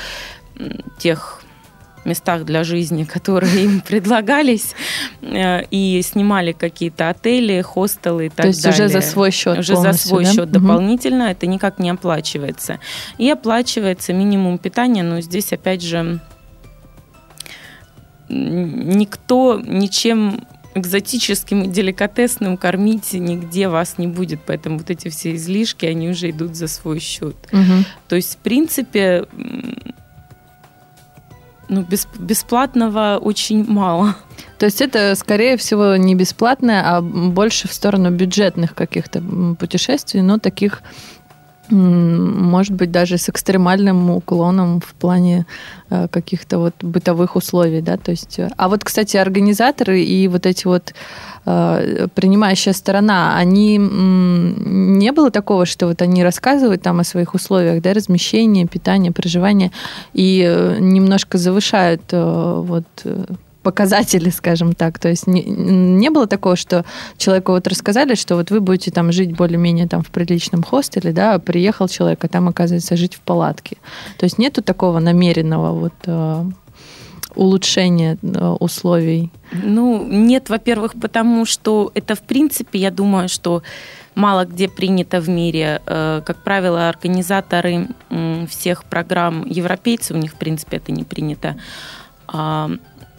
тех 0.99 1.43
местах 2.05 2.45
для 2.45 2.65
жизни, 2.65 3.05
которые 3.15 3.65
им 3.65 3.81
предлагались, 3.81 4.75
э, 5.21 5.65
и 5.71 6.01
снимали 6.03 6.53
какие-то 6.53 7.09
отели, 7.11 7.61
хостелы 7.63 8.27
и 8.27 8.29
так 8.29 8.37
далее. 8.39 8.53
То 8.53 8.57
есть 8.57 8.63
далее. 8.63 8.87
уже 8.87 8.93
за 8.93 9.01
свой 9.01 9.31
счет 9.31 9.59
Уже 9.59 9.77
за 9.77 9.93
свой 9.93 10.25
да? 10.25 10.33
счет 10.33 10.47
угу. 10.47 10.61
дополнительно, 10.61 11.25
это 11.25 11.47
никак 11.47 11.79
не 11.79 11.91
оплачивается. 11.91 12.79
И 13.19 13.31
оплачивается 13.31 14.13
минимум 14.13 14.59
питания, 14.59 15.03
но 15.03 15.21
здесь, 15.21 15.53
опять 15.53 15.83
же, 15.83 16.21
никто 18.29 19.61
ничем 19.65 20.47
экзотическим 20.75 21.63
и 21.63 21.67
деликатесным 21.69 22.57
кормить 22.57 23.13
нигде 23.13 23.69
вас 23.69 23.99
не 23.99 24.07
будет, 24.07 24.41
поэтому 24.45 24.79
вот 24.79 24.91
эти 24.91 25.09
все 25.09 25.35
излишки, 25.35 25.87
они 25.87 26.09
уже 26.11 26.31
идут 26.31 26.57
за 26.57 26.69
свой 26.69 26.99
счет. 26.99 27.37
Угу. 27.53 27.85
То 28.09 28.17
есть, 28.17 28.35
в 28.35 28.39
принципе, 28.39 29.27
ну, 31.69 31.83
без, 31.83 32.07
бесплатного 32.19 33.19
очень 33.21 33.65
мало. 33.65 34.17
То 34.59 34.67
есть 34.67 34.81
это, 34.81 35.15
скорее 35.15 35.57
всего, 35.57 35.97
не 35.97 36.15
бесплатное, 36.15 36.83
а 36.85 37.01
больше 37.01 37.67
в 37.67 37.73
сторону 37.73 38.11
бюджетных 38.11 38.75
каких-то 38.75 39.23
путешествий, 39.59 40.21
но 40.21 40.39
таких 40.39 40.83
может 41.71 42.75
быть, 42.75 42.91
даже 42.91 43.19
с 43.19 43.29
экстремальным 43.29 44.11
уклоном 44.11 44.81
в 44.81 44.95
плане 44.95 45.47
э, 45.91 46.09
каких-то 46.09 46.59
вот 46.59 46.75
бытовых 46.83 47.37
условий, 47.37 47.81
да, 47.81 47.97
то 47.97 48.11
есть... 48.11 48.39
Э, 48.39 48.51
а 48.57 48.69
вот, 48.69 48.85
кстати, 48.85 49.17
организаторы 49.17 50.03
и 50.03 50.29
вот 50.29 50.47
эти 50.47 50.67
вот 50.67 50.93
э, 51.47 52.09
принимающая 52.15 52.73
сторона, 52.73 53.37
они... 53.37 53.79
Не 53.79 55.13
было 55.13 55.31
такого, 55.31 55.67
что 55.67 55.87
вот 55.87 56.03
они 56.03 56.23
рассказывают 56.25 56.83
там 56.83 57.01
о 57.01 57.05
своих 57.05 57.35
условиях, 57.35 57.83
да, 57.83 57.93
размещения, 57.93 58.67
питания, 58.67 59.13
проживания, 59.13 59.71
и 60.13 60.77
немножко 60.81 61.39
завышают 61.39 62.03
вот 62.13 62.87
показатели, 63.63 64.31
скажем 64.31 64.75
так. 64.75 64.99
То 64.99 65.09
есть 65.09 65.27
не, 65.27 65.43
не 65.45 66.11
было 66.11 66.27
такого, 66.27 66.57
что 66.57 66.85
человеку 67.17 67.53
вот 67.53 67.67
рассказали, 67.67 68.15
что 68.15 68.37
вот 68.37 68.51
вы 68.51 68.61
будете 68.61 68.91
там 68.91 69.13
жить 69.13 69.37
более-менее 69.37 69.89
там 69.89 70.03
в 70.03 70.11
приличном 70.11 70.63
хостеле, 70.63 71.13
да, 71.13 71.35
а 71.35 71.39
приехал 71.39 71.89
человек, 71.89 72.25
а 72.25 72.29
там 72.29 72.49
оказывается 72.49 72.97
жить 72.97 73.15
в 73.15 73.21
палатке. 73.21 73.77
То 74.19 74.25
есть 74.25 74.39
нету 74.39 74.63
такого 74.63 74.99
намеренного 74.99 75.73
вот 75.73 75.95
э, 76.07 76.45
улучшения 77.35 78.19
э, 78.23 78.57
условий? 78.61 79.31
Ну, 79.53 80.07
нет, 80.07 80.49
во-первых, 80.51 80.95
потому 81.01 81.45
что 81.45 81.91
это, 81.95 82.15
в 82.15 82.23
принципе, 82.23 82.79
я 82.79 82.91
думаю, 82.91 83.29
что 83.29 83.63
мало 84.15 84.45
где 84.45 84.69
принято 84.69 85.21
в 85.21 85.29
мире. 85.29 85.81
Э, 85.87 86.23
как 86.25 86.43
правило, 86.43 86.89
организаторы 86.89 87.89
всех 88.49 88.85
программ 88.85 89.47
европейцы, 89.47 90.15
у 90.15 90.19
них, 90.19 90.33
в 90.33 90.37
принципе, 90.37 90.77
это 90.79 90.93
не 90.93 91.05
принято 91.05 91.57
а, 92.33 92.71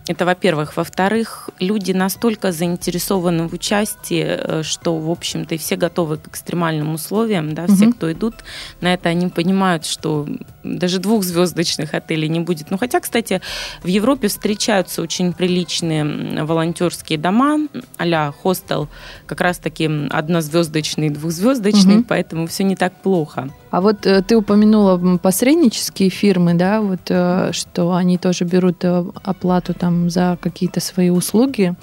это, 0.06 0.26
во-первых. 0.26 0.76
Во-вторых, 0.76 1.50
люди 1.60 1.94
настолько 1.94 2.52
заинтересованы 2.52 3.48
в 3.48 3.54
участии, 3.54 4.26
э, 4.26 4.63
что, 4.63 4.98
в 4.98 5.10
общем-то, 5.10 5.56
и 5.56 5.58
все 5.58 5.78
готовы 5.78 6.18
к 6.18 6.28
экстремальным 6.28 6.94
условиям. 6.94 7.54
Да, 7.54 7.68
все, 7.68 7.86
угу. 7.86 7.94
кто 7.94 8.12
идут 8.12 8.36
на 8.82 8.94
это, 8.94 9.10
они 9.10 9.28
понимают, 9.28 9.86
что 9.86 10.28
даже 10.63 11.00
двухзвездочных 11.00 11.94
отелей 11.94 12.28
не 12.28 12.42
будет. 12.42 12.70
Ну, 12.70 12.78
хотя, 12.78 13.00
кстати, 13.00 13.42
в 13.82 13.88
Европе 13.88 14.28
встречаются 14.28 15.02
очень 15.02 15.32
приличные 15.32 16.44
волонтерские 16.44 17.18
дома, 17.18 17.60
а 17.98 18.32
хостел, 18.32 18.89
как 19.26 19.39
раз-таки 19.42 19.89
однозвездочный, 20.10 21.10
двухзвездочный, 21.12 21.98
угу. 21.98 22.06
поэтому 22.10 22.48
все 22.48 22.63
не 22.63 22.76
так 22.76 22.94
плохо. 23.02 23.50
А 23.72 23.82
вот 23.82 24.06
э, 24.06 24.22
ты 24.22 24.36
упомянула 24.36 25.18
посреднические 25.18 26.10
фирмы, 26.10 26.56
да, 26.56 26.82
вот 26.82 27.10
э, 27.10 27.52
что 27.54 27.94
они 27.94 28.18
тоже 28.18 28.44
берут 28.44 28.84
оплату 28.84 29.74
там 29.74 29.93
там 29.94 30.10
за 30.10 30.38
какие-то 30.42 30.80
свои 30.80 31.10
услуги. 31.10 31.76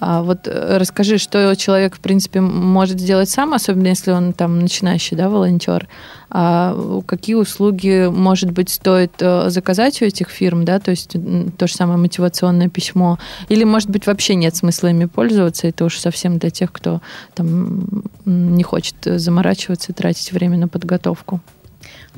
А 0.00 0.22
вот 0.22 0.46
э, 0.46 0.76
расскажи, 0.78 1.18
что 1.18 1.56
человек, 1.56 1.96
в 1.96 2.00
принципе, 2.00 2.40
может 2.40 3.00
сделать 3.00 3.28
сам, 3.28 3.52
особенно 3.52 3.88
если 3.88 4.12
он 4.12 4.32
там 4.32 4.60
начинающий, 4.60 5.16
да, 5.16 5.28
волонтер. 5.28 5.88
А 6.30 6.76
какие 7.06 7.34
услуги, 7.34 8.08
может 8.08 8.52
быть, 8.52 8.70
стоит 8.70 9.12
э, 9.18 9.50
заказать 9.50 10.00
у 10.02 10.04
этих 10.04 10.28
фирм, 10.28 10.64
да, 10.64 10.78
то 10.78 10.92
есть 10.92 11.16
то 11.58 11.66
же 11.66 11.74
самое 11.74 11.98
мотивационное 11.98 12.68
письмо, 12.68 13.18
или, 13.48 13.64
может 13.64 13.90
быть, 13.90 14.06
вообще 14.06 14.36
нет 14.36 14.54
смысла 14.54 14.88
ими 14.88 15.06
пользоваться, 15.06 15.66
это 15.66 15.84
уж 15.84 15.98
совсем 15.98 16.38
для 16.38 16.50
тех, 16.50 16.70
кто 16.70 17.00
там 17.34 18.04
не 18.24 18.62
хочет 18.62 18.94
заморачиваться, 19.02 19.92
тратить 19.92 20.32
время 20.32 20.58
на 20.58 20.68
подготовку. 20.68 21.40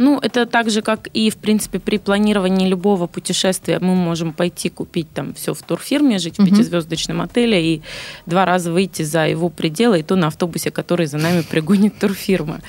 Ну, 0.01 0.19
это 0.19 0.47
так 0.47 0.71
же, 0.71 0.81
как 0.81 1.09
и, 1.13 1.29
в 1.29 1.37
принципе, 1.37 1.79
при 1.79 1.99
планировании 1.99 2.67
любого 2.67 3.07
путешествия 3.07 3.79
мы 3.81 3.95
можем 3.95 4.33
пойти 4.33 4.71
купить 4.71 5.13
там 5.13 5.35
все 5.35 5.53
в 5.53 5.61
турфирме, 5.61 6.19
жить 6.19 6.39
в 6.39 6.45
пятизвездочном 6.47 7.21
отеле 7.21 7.75
и 7.75 7.83
два 8.25 8.47
раза 8.47 8.73
выйти 8.73 9.03
за 9.03 9.27
его 9.27 9.51
пределы, 9.51 10.01
и 10.01 10.03
то 10.03 10.17
на 10.17 10.29
автобусе, 10.29 10.71
который 10.71 11.05
за 11.05 11.19
нами 11.19 11.43
пригонит 11.43 11.99
турфирма. 11.99 12.63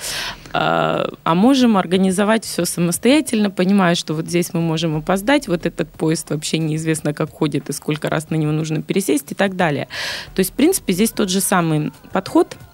А, 0.52 1.10
а 1.24 1.34
можем 1.34 1.78
организовать 1.78 2.44
все 2.44 2.65
самостоятельно, 2.65 3.50
понимая, 3.50 3.96
что 3.96 4.13
вот 4.13 4.28
здесь 4.28 4.54
мы 4.54 4.60
можем 4.60 4.98
опоздать, 4.98 5.48
вот 5.48 5.65
этот 5.65 5.89
поезд 5.89 6.32
вообще 6.32 6.58
неизвестно, 6.58 7.13
как 7.13 7.32
ходит 7.32 7.70
и 7.70 7.72
сколько 7.74 8.10
раз 8.10 8.30
на 8.30 8.36
него 8.36 8.52
нужно 8.52 8.82
пересесть 8.82 9.32
и 9.32 9.36
так 9.36 9.56
далее. 9.56 9.88
То 10.36 10.41
есть, 10.41 10.52
в 10.52 10.56
принципе, 10.56 10.91
здесь 10.91 11.12
тот 11.12 11.30
же 11.30 11.39
самый 11.39 11.94
подход– 12.12 12.58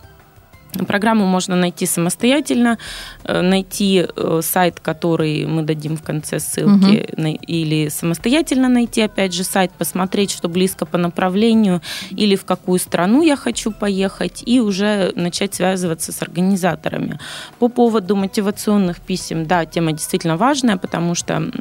Программу 0.88 1.26
можно 1.26 1.56
найти 1.56 1.86
самостоятельно, 1.86 2.78
э, 3.24 3.42
найти 3.42 4.06
э, 4.08 4.42
сайт, 4.44 4.80
который 4.80 5.46
мы 5.46 5.64
дадим 5.64 5.98
в 5.98 6.04
конце 6.04 6.40
ссылки, 6.40 7.10
угу. 7.12 7.40
или 7.48 7.90
самостоятельно 7.90 8.70
найти, 8.70 9.02
опять 9.02 9.34
же, 9.34 9.44
сайт, 9.44 9.72
посмотреть, 9.72 10.32
что 10.32 10.50
близко 10.50 10.86
по 10.86 10.98
направлению, 10.98 11.82
или 12.12 12.36
в 12.36 12.46
какую 12.46 12.80
страну 12.80 13.22
я 13.24 13.36
хочу 13.36 13.72
поехать, 13.72 14.44
и 14.46 14.60
уже 14.60 15.12
начать 15.16 15.56
связываться 15.56 16.12
с 16.12 16.22
организаторами. 16.22 17.20
По 17.60 17.70
поводу 17.70 18.16
мотивационных 18.16 19.00
писем, 19.00 19.46
да, 19.46 19.66
тема 19.66 19.92
действительно 19.92 20.38
важная, 20.38 20.78
потому 20.78 21.16
что, 21.16 21.52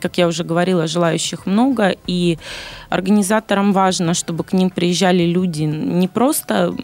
как 0.00 0.18
я 0.18 0.28
уже 0.28 0.44
говорила, 0.44 0.86
желающих 0.86 1.46
много, 1.46 1.96
и 2.06 2.38
организаторам 2.90 3.72
важно, 3.72 4.14
чтобы 4.14 4.44
к 4.44 4.52
ним 4.52 4.70
приезжали 4.70 5.24
люди 5.24 5.62
не 5.62 6.08
просто 6.08 6.74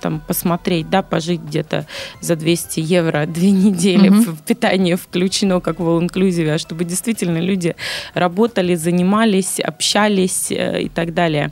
там 0.00 0.20
посмотреть, 0.20 0.88
да, 0.90 1.02
пожить 1.02 1.40
где-то 1.40 1.86
за 2.20 2.36
200 2.36 2.80
евро 2.80 3.26
две 3.38 3.50
недели, 3.50 4.10
mm-hmm. 4.10 4.32
в 4.32 4.42
питание 4.42 4.96
включено, 4.96 5.60
как 5.60 5.80
в 5.80 5.82
all-inclusive, 5.82 6.54
а 6.54 6.58
чтобы 6.58 6.84
действительно 6.84 7.38
люди 7.38 7.76
работали, 8.14 8.74
занимались, 8.74 9.60
общались 9.60 10.50
э, 10.50 10.82
и 10.82 10.88
так 10.88 11.14
далее. 11.14 11.50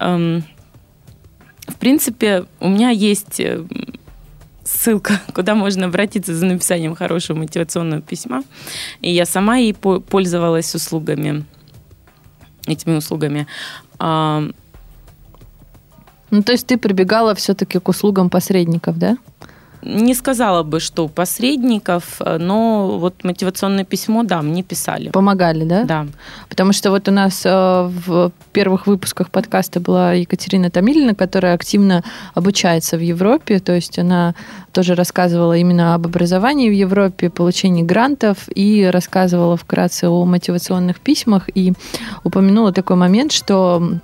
Эм, 0.00 0.44
в 1.66 1.76
принципе, 1.76 2.46
у 2.60 2.68
меня 2.68 2.90
есть 2.90 3.40
э, 3.40 3.62
ссылка, 4.64 5.20
куда 5.34 5.54
можно 5.54 5.86
обратиться 5.86 6.34
за 6.34 6.46
написанием 6.46 6.94
хорошего 6.94 7.38
мотивационного 7.38 8.02
письма. 8.02 8.42
И 9.00 9.10
я 9.10 9.26
сама 9.26 9.56
ей 9.56 9.74
пользовалась 9.74 10.74
услугами, 10.74 11.44
этими 12.66 12.96
услугами. 12.96 13.46
Ну, 16.30 16.42
то 16.42 16.52
есть 16.52 16.66
ты 16.66 16.76
прибегала 16.76 17.34
все-таки 17.34 17.78
к 17.78 17.88
услугам 17.88 18.30
посредников, 18.30 18.98
да? 18.98 19.16
Не 19.82 20.14
сказала 20.14 20.64
бы, 20.64 20.80
что 20.80 21.06
посредников, 21.06 22.20
но 22.20 22.98
вот 22.98 23.22
мотивационное 23.22 23.84
письмо, 23.84 24.24
да, 24.24 24.42
мне 24.42 24.64
писали. 24.64 25.10
Помогали, 25.10 25.64
да? 25.64 25.84
Да. 25.84 26.06
Потому 26.48 26.72
что 26.72 26.90
вот 26.90 27.08
у 27.08 27.12
нас 27.12 27.42
э, 27.46 27.50
в 27.50 28.32
первых 28.52 28.88
выпусках 28.88 29.30
подкаста 29.30 29.78
была 29.78 30.14
Екатерина 30.14 30.68
Томилина, 30.70 31.14
которая 31.14 31.54
активно 31.54 32.02
обучается 32.34 32.96
в 32.96 33.00
Европе, 33.00 33.60
то 33.60 33.72
есть 33.72 33.98
она 34.00 34.34
тоже 34.72 34.96
рассказывала 34.96 35.56
именно 35.56 35.94
об 35.94 36.06
образовании 36.06 36.68
в 36.68 36.74
Европе, 36.74 37.30
получении 37.30 37.82
грантов 37.84 38.48
и 38.52 38.84
рассказывала 38.92 39.56
вкратце 39.56 40.08
о 40.08 40.24
мотивационных 40.24 40.98
письмах 40.98 41.48
и 41.54 41.72
упомянула 42.24 42.72
такой 42.72 42.96
момент, 42.96 43.30
что 43.30 44.00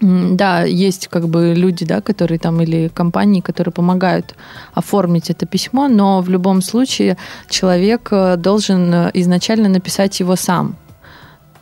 да, 0.00 0.64
есть 0.64 1.08
как 1.08 1.28
бы 1.28 1.54
люди, 1.56 1.86
да, 1.86 2.00
которые 2.00 2.38
там 2.38 2.60
или 2.60 2.88
компании, 2.88 3.40
которые 3.40 3.72
помогают 3.72 4.34
оформить 4.74 5.30
это 5.30 5.46
письмо, 5.46 5.88
но 5.88 6.20
в 6.20 6.28
любом 6.28 6.62
случае 6.62 7.16
человек 7.48 8.08
э, 8.10 8.36
должен 8.36 8.92
э, 8.92 9.10
изначально 9.14 9.68
написать 9.68 10.20
его 10.20 10.36
сам. 10.36 10.76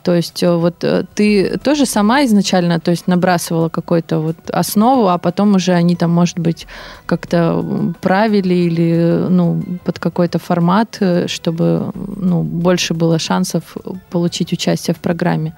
То 0.03 0.13
есть 0.13 0.43
э, 0.43 0.53
вот 0.53 0.83
ты 1.15 1.57
тоже 1.63 1.85
сама 1.85 2.25
изначально, 2.25 2.79
то 2.79 2.91
есть 2.91 3.07
набрасывала 3.07 3.69
какую-то 3.69 4.19
вот 4.19 4.49
основу, 4.49 5.07
а 5.07 5.17
потом 5.17 5.55
уже 5.55 5.71
они 5.71 5.95
там, 5.95 6.11
может 6.11 6.37
быть, 6.37 6.67
как-то 7.05 7.93
правили 8.01 8.53
или 8.53 9.27
ну, 9.29 9.63
под 9.85 9.99
какой-то 9.99 10.39
формат, 10.39 11.01
чтобы 11.27 11.93
ну, 11.95 12.43
больше 12.43 12.93
было 12.93 13.17
шансов 13.17 13.77
получить 14.09 14.51
участие 14.51 14.93
в 14.93 14.99
программе. 14.99 15.53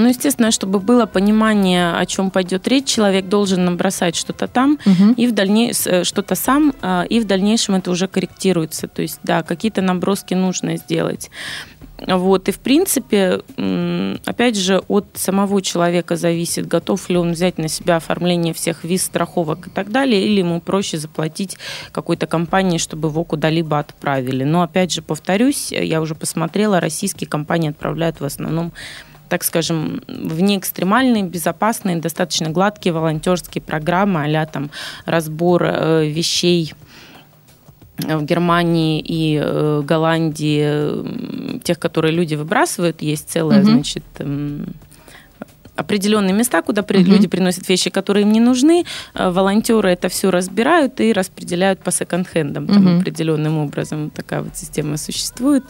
Ну, 0.00 0.08
естественно, 0.08 0.50
чтобы 0.50 0.80
было 0.80 1.04
понимание, 1.04 1.92
о 1.92 2.06
чем 2.06 2.30
пойдет 2.30 2.66
речь, 2.68 2.86
человек 2.86 3.26
должен 3.26 3.64
набросать 3.66 4.16
что-то 4.16 4.48
там 4.48 4.78
угу. 4.86 5.12
и 5.16 5.26
в 5.26 5.32
дальнейшем 5.32 5.92
э, 5.92 6.04
что-то 6.04 6.34
сам, 6.34 6.72
а, 6.80 7.02
и 7.02 7.20
в 7.20 7.26
дальнейшем 7.26 7.74
это 7.74 7.90
уже 7.90 8.08
корректируется. 8.08 8.88
То 8.88 9.02
есть, 9.02 9.20
да, 9.22 9.42
какие-то 9.42 9.82
наброски 9.82 10.32
нужно 10.32 10.78
сделать. 10.78 11.30
Вот, 12.06 12.48
и 12.48 12.52
в 12.52 12.60
принципе, 12.60 13.42
опять 14.24 14.56
же, 14.56 14.78
от 14.88 15.06
самого 15.14 15.60
человека 15.60 16.16
зависит, 16.16 16.66
готов 16.66 17.10
ли 17.10 17.18
он 17.18 17.32
взять 17.32 17.58
на 17.58 17.68
себя 17.68 17.96
оформление 17.96 18.54
всех 18.54 18.84
виз, 18.84 19.02
страховок 19.02 19.66
и 19.66 19.70
так 19.70 19.90
далее, 19.90 20.24
или 20.24 20.38
ему 20.38 20.62
проще 20.62 20.96
заплатить 20.96 21.58
какой-то 21.92 22.26
компании, 22.26 22.78
чтобы 22.78 23.08
его 23.08 23.22
куда-либо 23.24 23.78
отправили. 23.78 24.44
Но 24.44 24.62
опять 24.62 24.92
же, 24.92 25.02
повторюсь, 25.02 25.72
я 25.72 26.00
уже 26.00 26.14
посмотрела, 26.14 26.80
российские 26.80 27.28
компании 27.28 27.68
отправляют 27.68 28.20
в 28.20 28.24
основном 28.24 28.72
так 29.30 29.44
скажем, 29.44 30.02
вне 30.08 30.58
экстремальные, 30.58 31.22
безопасные, 31.22 31.96
достаточно 31.96 32.50
гладкие 32.50 32.92
волонтерские 32.92 33.62
программы, 33.62 34.24
а 34.24 34.46
там 34.46 34.70
разбор 35.06 35.62
э, 35.64 36.06
вещей 36.06 36.74
в 37.96 38.22
Германии 38.24 39.00
и 39.00 39.40
э, 39.42 39.82
Голландии, 39.84 41.60
тех, 41.60 41.78
которые 41.78 42.12
люди 42.12 42.34
выбрасывают, 42.34 43.02
есть 43.02 43.30
целая, 43.30 43.60
угу. 43.60 43.70
значит, 43.70 44.04
определенные 45.76 46.34
места, 46.34 46.62
куда 46.62 46.82
угу. 46.82 46.94
люди 46.94 47.28
приносят 47.28 47.68
вещи, 47.68 47.90
которые 47.90 48.22
им 48.24 48.32
не 48.32 48.40
нужны. 48.40 48.84
Э, 49.14 49.30
волонтеры 49.30 49.90
это 49.90 50.08
все 50.08 50.30
разбирают 50.30 51.00
и 51.00 51.12
распределяют 51.12 51.80
по 51.80 51.90
секонд-хендам 51.90 52.64
угу. 52.64 53.00
определенным 53.00 53.58
образом. 53.58 54.10
Такая 54.10 54.42
вот 54.42 54.56
система 54.56 54.96
существует. 54.96 55.64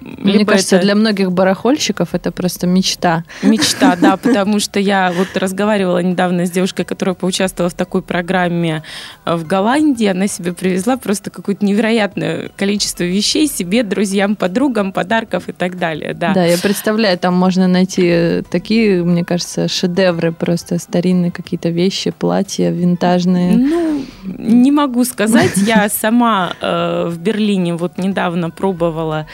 Мне 0.00 0.38
Либо 0.38 0.52
кажется, 0.52 0.76
это... 0.76 0.84
для 0.84 0.94
многих 0.94 1.32
барахольщиков 1.32 2.14
это 2.14 2.32
просто 2.32 2.66
мечта. 2.66 3.24
Мечта, 3.42 3.96
да, 4.00 4.16
потому 4.16 4.58
что 4.60 4.80
я 4.80 5.12
вот 5.12 5.36
разговаривала 5.36 6.02
недавно 6.02 6.46
с 6.46 6.50
девушкой, 6.50 6.84
которая 6.84 7.14
поучаствовала 7.14 7.70
в 7.70 7.74
такой 7.74 8.02
программе 8.02 8.82
э, 9.24 9.34
в 9.34 9.46
Голландии. 9.46 10.06
Она 10.06 10.26
себе 10.26 10.52
привезла 10.52 10.96
просто 10.96 11.30
какое-то 11.30 11.64
невероятное 11.64 12.50
количество 12.56 13.04
вещей 13.04 13.46
себе, 13.46 13.82
друзьям, 13.82 14.36
подругам, 14.36 14.92
подарков 14.92 15.48
и 15.48 15.52
так 15.52 15.78
далее. 15.78 16.14
Да, 16.14 16.32
да 16.34 16.44
я 16.44 16.58
представляю, 16.58 17.18
там 17.18 17.34
можно 17.34 17.68
найти 17.68 18.42
такие, 18.50 19.04
мне 19.04 19.24
кажется, 19.24 19.68
шедевры, 19.68 20.32
просто 20.32 20.78
старинные 20.78 21.30
какие-то 21.30 21.68
вещи, 21.68 22.10
платья 22.10 22.70
винтажные. 22.70 23.56
Ну, 23.56 24.04
не 24.22 24.72
могу 24.72 25.04
сказать. 25.04 25.56
Я 25.56 25.88
сама 25.88 26.52
э, 26.60 27.08
в 27.08 27.18
Берлине 27.18 27.74
вот 27.74 27.98
недавно 27.98 28.50
пробовала 28.50 29.26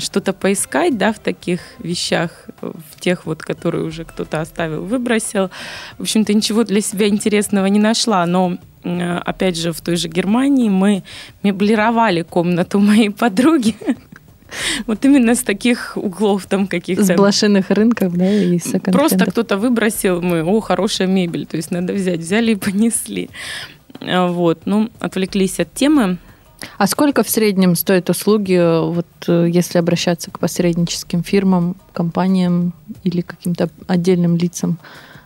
что-то 0.00 0.32
поискать, 0.32 0.98
да, 0.98 1.12
в 1.12 1.18
таких 1.18 1.60
вещах, 1.78 2.30
в 2.60 3.00
тех 3.00 3.26
вот, 3.26 3.42
которые 3.42 3.84
уже 3.84 4.04
кто-то 4.04 4.40
оставил, 4.40 4.84
выбросил. 4.84 5.50
В 5.98 6.02
общем-то, 6.02 6.34
ничего 6.34 6.64
для 6.64 6.80
себя 6.80 7.08
интересного 7.08 7.66
не 7.66 7.78
нашла, 7.78 8.26
но 8.26 8.58
опять 8.82 9.56
же, 9.56 9.72
в 9.72 9.80
той 9.80 9.96
же 9.96 10.08
Германии 10.08 10.68
мы 10.68 11.02
меблировали 11.42 12.22
комнату 12.22 12.78
моей 12.78 13.10
подруги. 13.10 13.74
Вот 14.88 15.04
именно 15.04 15.36
с 15.36 15.44
таких 15.44 15.96
углов 15.96 16.46
там 16.46 16.66
каких-то. 16.66 17.04
С 17.04 17.14
блошиных 17.14 17.70
рынков, 17.70 18.16
да, 18.16 18.32
и 18.32 18.58
Просто 18.90 19.26
кто-то 19.26 19.56
выбросил, 19.56 20.20
мы, 20.20 20.42
о, 20.42 20.58
хорошая 20.60 21.06
мебель, 21.06 21.46
то 21.46 21.56
есть 21.56 21.70
надо 21.70 21.92
взять, 21.92 22.18
взяли 22.18 22.52
и 22.52 22.54
понесли. 22.56 23.30
Вот, 24.00 24.62
ну, 24.64 24.90
отвлеклись 24.98 25.60
от 25.60 25.72
темы. 25.72 26.18
А 26.78 26.86
сколько 26.86 27.22
в 27.22 27.28
среднем 27.30 27.74
стоят 27.74 28.10
услуги, 28.10 28.58
вот 28.84 29.06
э, 29.28 29.48
если 29.50 29.78
обращаться 29.78 30.30
к 30.30 30.38
посредническим 30.38 31.22
фирмам, 31.22 31.76
компаниям 31.92 32.72
или 33.04 33.20
каким-то 33.20 33.70
отдельным 33.86 34.36
лицам, 34.36 34.78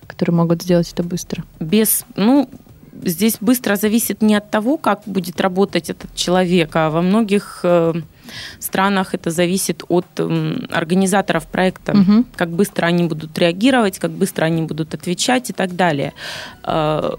которые 0.07 0.35
могут 0.35 0.63
сделать 0.63 0.93
это 0.93 1.03
быстро? 1.03 1.45
Без, 1.61 2.05
ну, 2.17 2.49
здесь 3.03 3.37
быстро 3.41 3.77
зависит 3.77 4.23
не 4.23 4.35
от 4.35 4.51
того, 4.51 4.77
как 4.77 5.03
будет 5.07 5.41
работать 5.41 5.91
этот 5.91 6.15
человек, 6.15 6.75
а 6.75 6.91
во 6.91 7.03
многих 7.03 7.61
э, 7.63 7.95
странах 8.59 9.15
это 9.15 9.31
зависит 9.31 9.83
от 9.89 10.07
э, 10.19 10.57
организаторов 10.71 11.47
проекта, 11.47 11.93
угу. 11.93 12.25
как 12.37 12.51
быстро 12.51 12.87
они 12.87 13.05
будут 13.05 13.37
реагировать, 13.39 13.99
как 13.99 14.11
быстро 14.11 14.45
они 14.45 14.63
будут 14.63 14.95
отвечать 14.95 15.51
и 15.51 15.53
так 15.53 15.75
далее. 15.77 16.13
Э, 16.65 17.11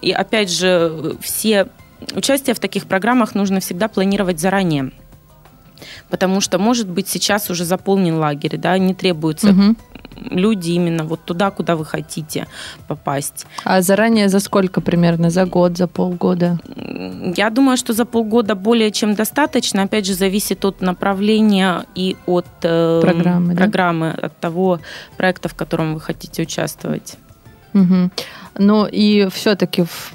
и 0.00 0.12
опять 0.12 0.50
же, 0.50 1.16
все 1.20 1.68
участие 2.14 2.54
в 2.54 2.60
таких 2.60 2.86
программах 2.86 3.34
нужно 3.34 3.60
всегда 3.60 3.88
планировать 3.88 4.40
заранее. 4.40 4.92
Потому 6.08 6.40
что, 6.40 6.58
может 6.58 6.88
быть, 6.88 7.08
сейчас 7.08 7.50
уже 7.50 7.64
заполнен 7.64 8.16
лагерь, 8.16 8.56
да, 8.56 8.78
не 8.78 8.94
требуется 8.94 9.50
угу. 9.50 9.76
люди 10.16 10.70
именно 10.72 11.04
вот 11.04 11.24
туда, 11.24 11.50
куда 11.50 11.76
вы 11.76 11.84
хотите 11.84 12.46
попасть. 12.86 13.46
А 13.64 13.82
заранее 13.82 14.28
за 14.28 14.40
сколько 14.40 14.80
примерно? 14.80 15.30
За 15.30 15.44
год, 15.46 15.76
за 15.76 15.86
полгода? 15.88 16.58
Я 17.36 17.50
думаю, 17.50 17.76
что 17.76 17.92
за 17.92 18.04
полгода 18.04 18.54
более 18.54 18.90
чем 18.90 19.14
достаточно. 19.14 19.82
Опять 19.82 20.06
же, 20.06 20.14
зависит 20.14 20.64
от 20.64 20.80
направления 20.80 21.84
и 21.94 22.16
от 22.26 22.46
э, 22.62 23.00
программы, 23.02 23.54
программы 23.56 24.14
да? 24.16 24.26
от 24.26 24.38
того 24.38 24.80
проекта, 25.16 25.48
в 25.48 25.54
котором 25.54 25.94
вы 25.94 26.00
хотите 26.00 26.42
участвовать. 26.42 27.16
Угу. 27.74 28.10
Ну 28.58 28.86
и 28.86 29.28
все-таки 29.30 29.82
в 29.82 30.12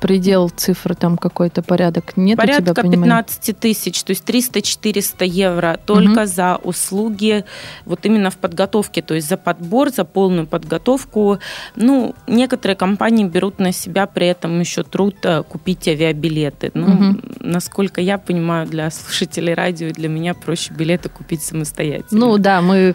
предел 0.00 0.48
цифр, 0.48 0.94
там 0.94 1.16
какой-то 1.16 1.62
порядок 1.62 2.16
нет 2.16 2.38
Порядка 2.38 2.70
у 2.70 2.74
тебя, 2.74 2.90
15 2.90 3.58
тысяч, 3.58 4.02
то 4.02 4.10
есть 4.10 4.28
300-400 4.28 5.26
евро 5.26 5.78
только 5.84 6.20
угу. 6.20 6.26
за 6.26 6.56
услуги 6.56 7.44
вот 7.84 8.04
именно 8.04 8.30
в 8.30 8.36
подготовке, 8.36 9.02
то 9.02 9.14
есть 9.14 9.28
за 9.28 9.36
подбор, 9.36 9.90
за 9.90 10.04
полную 10.04 10.46
подготовку. 10.46 11.38
Ну, 11.76 12.14
некоторые 12.26 12.76
компании 12.76 13.24
берут 13.24 13.58
на 13.58 13.72
себя 13.72 14.06
при 14.06 14.26
этом 14.26 14.58
еще 14.60 14.82
труд 14.82 15.16
э, 15.24 15.42
купить 15.42 15.86
авиабилеты. 15.88 16.70
Ну, 16.74 16.86
угу. 16.86 17.20
насколько 17.40 18.00
я 18.00 18.18
понимаю, 18.18 18.66
для 18.66 18.90
слушателей 18.90 19.54
радио 19.54 19.88
и 19.88 19.92
для 19.92 20.08
меня 20.08 20.34
проще 20.34 20.72
билеты 20.72 21.08
купить 21.08 21.42
самостоятельно. 21.42 22.20
Ну 22.26 22.38
да, 22.38 22.60
мы 22.60 22.94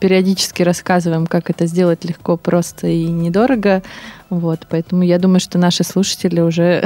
периодически 0.00 0.62
рассказываем, 0.62 1.26
как 1.26 1.50
это 1.50 1.66
сделать 1.66 2.04
легко, 2.04 2.36
просто 2.36 2.86
и 2.86 3.04
недорого. 3.04 3.82
Вот, 4.28 4.66
поэтому 4.68 5.04
я 5.04 5.20
думаю, 5.20 5.38
что 5.38 5.56
наши 5.56 5.84
слушатели 5.84 6.40
уже 6.40 6.84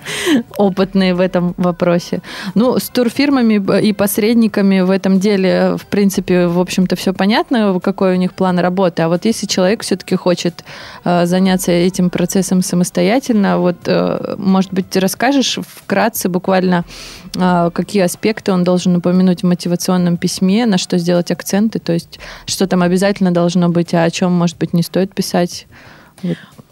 опытные 0.56 1.14
в 1.14 1.20
этом 1.20 1.54
вопросе. 1.58 2.22
Ну, 2.54 2.78
с 2.78 2.88
турфирмами 2.88 3.80
и 3.80 3.92
посредниками 3.92 4.80
в 4.80 4.90
этом 4.90 5.20
деле, 5.20 5.76
в 5.76 5.84
принципе, 5.84 6.46
в 6.46 6.58
общем-то, 6.58 6.96
все 6.96 7.12
понятно, 7.12 7.78
какой 7.80 8.14
у 8.14 8.16
них 8.16 8.32
план 8.32 8.58
работы. 8.58 9.02
А 9.02 9.08
вот 9.08 9.26
если 9.26 9.46
человек 9.46 9.82
все-таки 9.82 10.16
хочет 10.16 10.64
э, 11.04 11.26
заняться 11.26 11.72
этим 11.72 12.08
процессом 12.08 12.62
самостоятельно, 12.62 13.58
вот, 13.58 13.76
э, 13.84 14.36
может 14.38 14.72
быть, 14.72 14.96
расскажешь 14.96 15.58
вкратце 15.62 16.30
буквально, 16.30 16.86
э, 17.36 17.70
какие 17.74 18.02
аспекты 18.02 18.50
он 18.50 18.64
должен 18.64 18.96
упомянуть 18.96 19.42
в 19.42 19.46
мотивационном 19.46 20.16
письме, 20.16 20.64
на 20.64 20.78
что 20.78 20.96
сделать 20.96 21.30
акценты, 21.30 21.80
то 21.80 21.92
есть 21.92 22.18
что 22.46 22.66
там 22.66 22.80
обязательно 22.80 23.30
должно 23.30 23.68
быть, 23.68 23.92
а 23.92 24.04
о 24.04 24.10
чем, 24.10 24.32
может 24.32 24.56
быть, 24.56 24.72
не 24.72 24.82
стоит 24.82 25.14
писать. 25.14 25.66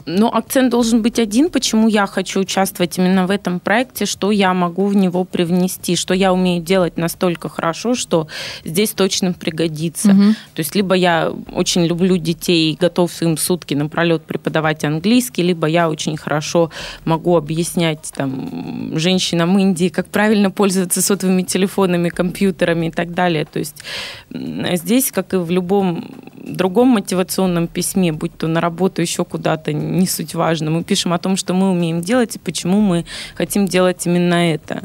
Но 0.07 0.33
акцент 0.33 0.71
должен 0.71 1.03
быть 1.03 1.19
один, 1.19 1.51
почему 1.51 1.89
я 1.89 2.07
хочу 2.07 2.41
участвовать 2.41 2.97
именно 2.97 3.27
в 3.27 3.31
этом 3.31 3.59
проекте, 3.59 4.07
что 4.07 4.31
я 4.31 4.55
могу 4.55 4.87
в 4.87 4.95
него 4.95 5.25
привнести, 5.25 5.97
что 5.97 6.15
я 6.15 6.33
умею 6.33 6.63
делать 6.63 6.97
настолько 6.97 7.49
хорошо, 7.49 7.97
что 7.97 8.29
здесь 8.65 8.93
точно 8.93 9.33
пригодится. 9.33 10.13
Угу. 10.13 10.23
То 10.55 10.61
есть 10.61 10.77
либо 10.77 10.95
я 10.95 11.33
очень 11.53 11.85
люблю 11.87 12.17
детей 12.19 12.73
и 12.73 12.77
готов 12.77 13.11
им 13.21 13.37
сутки 13.37 13.75
напролет 13.75 14.23
преподавать 14.23 14.85
английский, 14.85 15.43
либо 15.43 15.67
я 15.67 15.91
очень 15.91 16.17
хорошо 16.17 16.71
могу 17.05 17.37
объяснять 17.37 18.13
там, 18.15 18.97
женщинам 18.97 19.59
Индии, 19.59 19.89
как 19.89 20.07
правильно 20.07 20.53
пользоваться 20.53 21.03
сотовыми 21.03 21.43
телефонами, 21.43 22.11
компьютерами 22.11 22.87
и 22.87 22.91
так 22.93 23.13
далее. 23.13 23.45
То 23.45 23.59
есть 23.59 23.83
здесь, 24.31 25.11
как 25.11 25.35
и 25.35 25.37
в 25.37 25.51
любом 25.51 26.09
другом 26.47 26.89
мотивационном 26.89 27.67
письме, 27.67 28.13
будь 28.13 28.37
то 28.37 28.47
на 28.47 28.61
работу, 28.61 29.03
еще 29.03 29.25
куда-то, 29.25 29.73
не 29.99 30.07
суть 30.07 30.35
важно. 30.35 30.71
Мы 30.71 30.85
пишем 30.85 31.13
о 31.13 31.19
том, 31.19 31.37
что 31.37 31.55
мы 31.55 31.71
умеем 31.71 32.01
делать 32.01 32.37
и 32.37 32.39
почему 32.39 32.81
мы 32.81 33.05
хотим 33.35 33.67
делать 33.67 34.07
именно 34.07 34.53
это. 34.53 34.83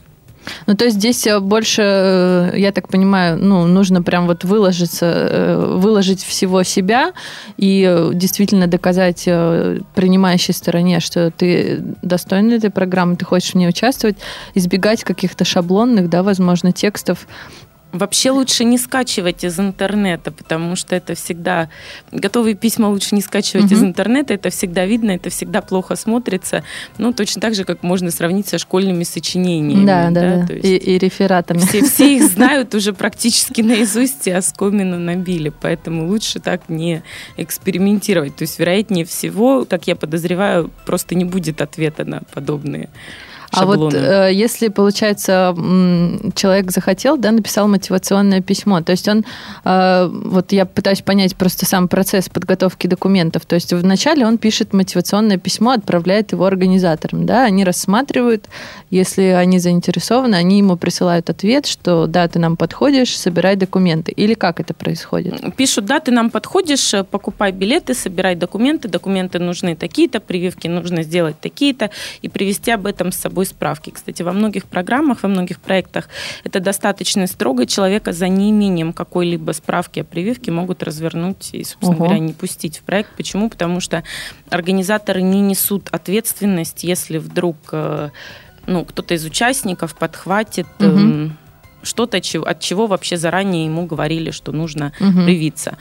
Ну, 0.67 0.75
то 0.75 0.85
есть 0.85 0.97
здесь 0.97 1.27
э, 1.27 1.39
больше, 1.39 1.81
э, 1.83 2.53
я 2.57 2.71
так 2.71 2.87
понимаю, 2.87 3.37
ну, 3.37 3.65
нужно 3.65 4.01
прям 4.01 4.27
вот 4.27 4.43
выложиться, 4.43 5.05
э, 5.05 5.75
выложить 5.77 6.23
всего 6.23 6.63
себя 6.63 7.13
и 7.57 8.09
действительно 8.13 8.67
доказать 8.67 9.23
принимающей 9.23 10.53
стороне, 10.53 10.99
что 10.99 11.31
ты 11.31 11.83
достоин 12.01 12.51
этой 12.51 12.69
программы, 12.69 13.15
ты 13.15 13.25
хочешь 13.25 13.51
в 13.51 13.55
ней 13.55 13.67
участвовать, 13.67 14.17
избегать 14.55 15.03
каких-то 15.03 15.45
шаблонных, 15.45 16.09
да, 16.09 16.23
возможно, 16.23 16.71
текстов, 16.71 17.27
Вообще 17.91 18.31
лучше 18.31 18.63
не 18.63 18.77
скачивать 18.77 19.43
из 19.43 19.59
интернета, 19.59 20.31
потому 20.31 20.75
что 20.75 20.95
это 20.95 21.13
всегда... 21.15 21.69
Готовые 22.11 22.55
письма 22.55 22.87
лучше 22.87 23.15
не 23.15 23.21
скачивать 23.21 23.65
угу. 23.65 23.75
из 23.75 23.83
интернета, 23.83 24.33
это 24.33 24.49
всегда 24.49 24.85
видно, 24.85 25.11
это 25.11 25.29
всегда 25.29 25.61
плохо 25.61 25.95
смотрится. 25.95 26.63
Ну, 26.97 27.11
точно 27.11 27.41
так 27.41 27.53
же, 27.53 27.65
как 27.65 27.83
можно 27.83 28.09
сравнить 28.11 28.47
со 28.47 28.57
школьными 28.57 29.03
сочинениями. 29.03 29.85
Да, 29.85 30.09
да, 30.09 30.37
да. 30.37 30.45
да. 30.47 30.53
И, 30.55 30.77
и 30.77 30.97
рефератами. 30.97 31.59
Все, 31.59 31.83
все 31.83 32.17
их 32.17 32.23
знают 32.31 32.73
уже 32.75 32.93
практически 32.93 33.61
наизусть 33.61 34.27
и 34.27 34.31
оскомину 34.31 34.97
набили, 34.97 35.51
поэтому 35.61 36.07
лучше 36.07 36.39
так 36.39 36.69
не 36.69 37.03
экспериментировать. 37.37 38.35
То 38.35 38.43
есть, 38.43 38.57
вероятнее 38.57 39.05
всего, 39.05 39.65
как 39.65 39.87
я 39.87 39.95
подозреваю, 39.95 40.71
просто 40.85 41.15
не 41.15 41.25
будет 41.25 41.61
ответа 41.61 42.05
на 42.05 42.21
подобные 42.33 42.89
шаблоны. 43.53 43.81
А 43.81 43.85
вот 43.85 43.93
э, 43.93 44.33
если, 44.33 44.67
получается, 44.69 45.55
человек 46.35 46.71
захотел, 46.71 47.17
да, 47.17 47.31
написал 47.31 47.67
мотивационное 47.67 48.41
письмо, 48.41 48.81
то 48.81 48.91
есть 48.91 49.07
он, 49.07 49.25
э, 49.63 50.09
вот 50.11 50.51
я 50.51 50.65
пытаюсь 50.65 51.01
понять 51.01 51.35
просто 51.35 51.65
сам 51.65 51.87
процесс 51.87 52.29
подготовки 52.29 52.87
документов, 52.87 53.45
то 53.45 53.55
есть 53.55 53.73
вначале 53.73 54.25
он 54.25 54.37
пишет 54.37 54.73
мотивационное 54.73 55.37
письмо, 55.37 55.71
отправляет 55.71 56.31
его 56.31 56.45
организаторам, 56.45 57.25
да, 57.25 57.45
они 57.45 57.63
рассматривают, 57.63 58.45
если 58.89 59.23
они 59.23 59.59
заинтересованы, 59.59 60.35
они 60.35 60.57
ему 60.59 60.77
присылают 60.77 61.29
ответ, 61.29 61.65
что 61.65 62.07
да, 62.07 62.27
ты 62.27 62.39
нам 62.39 62.57
подходишь, 62.57 63.17
собирай 63.17 63.55
документы, 63.55 64.11
или 64.11 64.33
как 64.33 64.59
это 64.59 64.73
происходит? 64.73 65.55
Пишут, 65.55 65.85
да, 65.85 65.99
ты 65.99 66.11
нам 66.11 66.29
подходишь, 66.29 66.93
э, 66.93 67.03
покупай 67.03 67.51
билеты, 67.51 67.93
собирай 67.93 68.35
документы, 68.35 68.87
документы 68.87 69.39
нужны 69.39 69.75
такие-то, 69.75 70.19
прививки 70.19 70.67
нужно 70.67 71.03
сделать 71.03 71.39
такие-то, 71.39 71.89
и 72.21 72.29
привести 72.29 72.71
об 72.71 72.85
этом 72.85 73.11
с 73.11 73.17
собой 73.17 73.40
собой 73.41 73.45
справки. 73.45 73.91
Кстати, 73.91 74.23
во 74.23 74.33
многих 74.33 74.65
программах, 74.65 75.23
во 75.23 75.29
многих 75.29 75.59
проектах 75.59 76.09
это 76.43 76.59
достаточно 76.59 77.27
строго. 77.27 77.65
Человека 77.65 78.13
за 78.13 78.27
неимением 78.27 78.93
какой-либо 78.93 79.51
справки 79.53 80.01
о 80.01 80.03
прививке 80.03 80.51
могут 80.51 80.83
развернуть 80.83 81.53
и, 81.53 81.63
собственно 81.63 81.91
угу. 81.91 82.03
говоря, 82.03 82.19
не 82.19 82.33
пустить 82.33 82.79
в 82.79 82.83
проект. 82.83 83.09
Почему? 83.17 83.49
Потому 83.49 83.81
что 83.81 84.03
организаторы 84.49 85.21
не 85.21 85.41
несут 85.41 85.89
ответственность, 85.91 86.83
если 86.83 87.17
вдруг 87.17 87.55
э, 87.71 88.09
ну, 88.67 88.85
кто-то 88.85 89.13
из 89.13 89.25
участников 89.25 89.95
подхватит 89.95 90.67
угу 90.79 91.31
что-то, 91.83 92.17
от 92.17 92.59
чего 92.59 92.85
вообще 92.85 93.17
заранее 93.17 93.65
ему 93.65 93.87
говорили, 93.87 94.29
что 94.29 94.51
нужно 94.51 94.91
угу. 94.99 95.25
привиться 95.25 95.77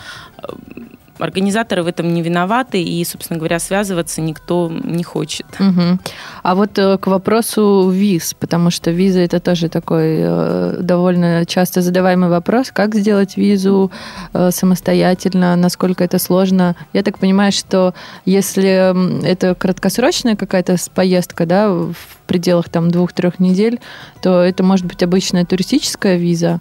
организаторы 1.20 1.82
в 1.82 1.86
этом 1.86 2.12
не 2.12 2.22
виноваты, 2.22 2.82
и, 2.82 3.04
собственно 3.04 3.38
говоря, 3.38 3.58
связываться 3.58 4.20
никто 4.20 4.70
не 4.70 5.02
хочет. 5.02 5.46
Угу. 5.58 5.98
А 6.42 6.54
вот 6.54 6.78
э, 6.78 6.98
к 6.98 7.06
вопросу 7.06 7.90
виз, 7.90 8.34
потому 8.34 8.70
что 8.70 8.90
виза 8.90 9.20
это 9.20 9.40
тоже 9.40 9.68
такой 9.68 10.18
э, 10.20 10.76
довольно 10.80 11.44
часто 11.46 11.82
задаваемый 11.82 12.28
вопрос, 12.28 12.70
как 12.72 12.94
сделать 12.94 13.36
визу 13.36 13.90
э, 14.32 14.50
самостоятельно, 14.50 15.56
насколько 15.56 16.04
это 16.04 16.18
сложно. 16.18 16.76
Я 16.92 17.02
так 17.02 17.18
понимаю, 17.18 17.52
что 17.52 17.94
если 18.24 19.26
это 19.26 19.54
краткосрочная 19.54 20.36
какая-то 20.36 20.76
поездка, 20.94 21.46
да, 21.46 21.70
в 21.70 21.94
пределах 22.26 22.68
там 22.68 22.90
двух-трех 22.90 23.38
недель, 23.40 23.80
то 24.22 24.40
это 24.42 24.62
может 24.62 24.86
быть 24.86 25.02
обычная 25.02 25.44
туристическая 25.44 26.16
виза, 26.16 26.60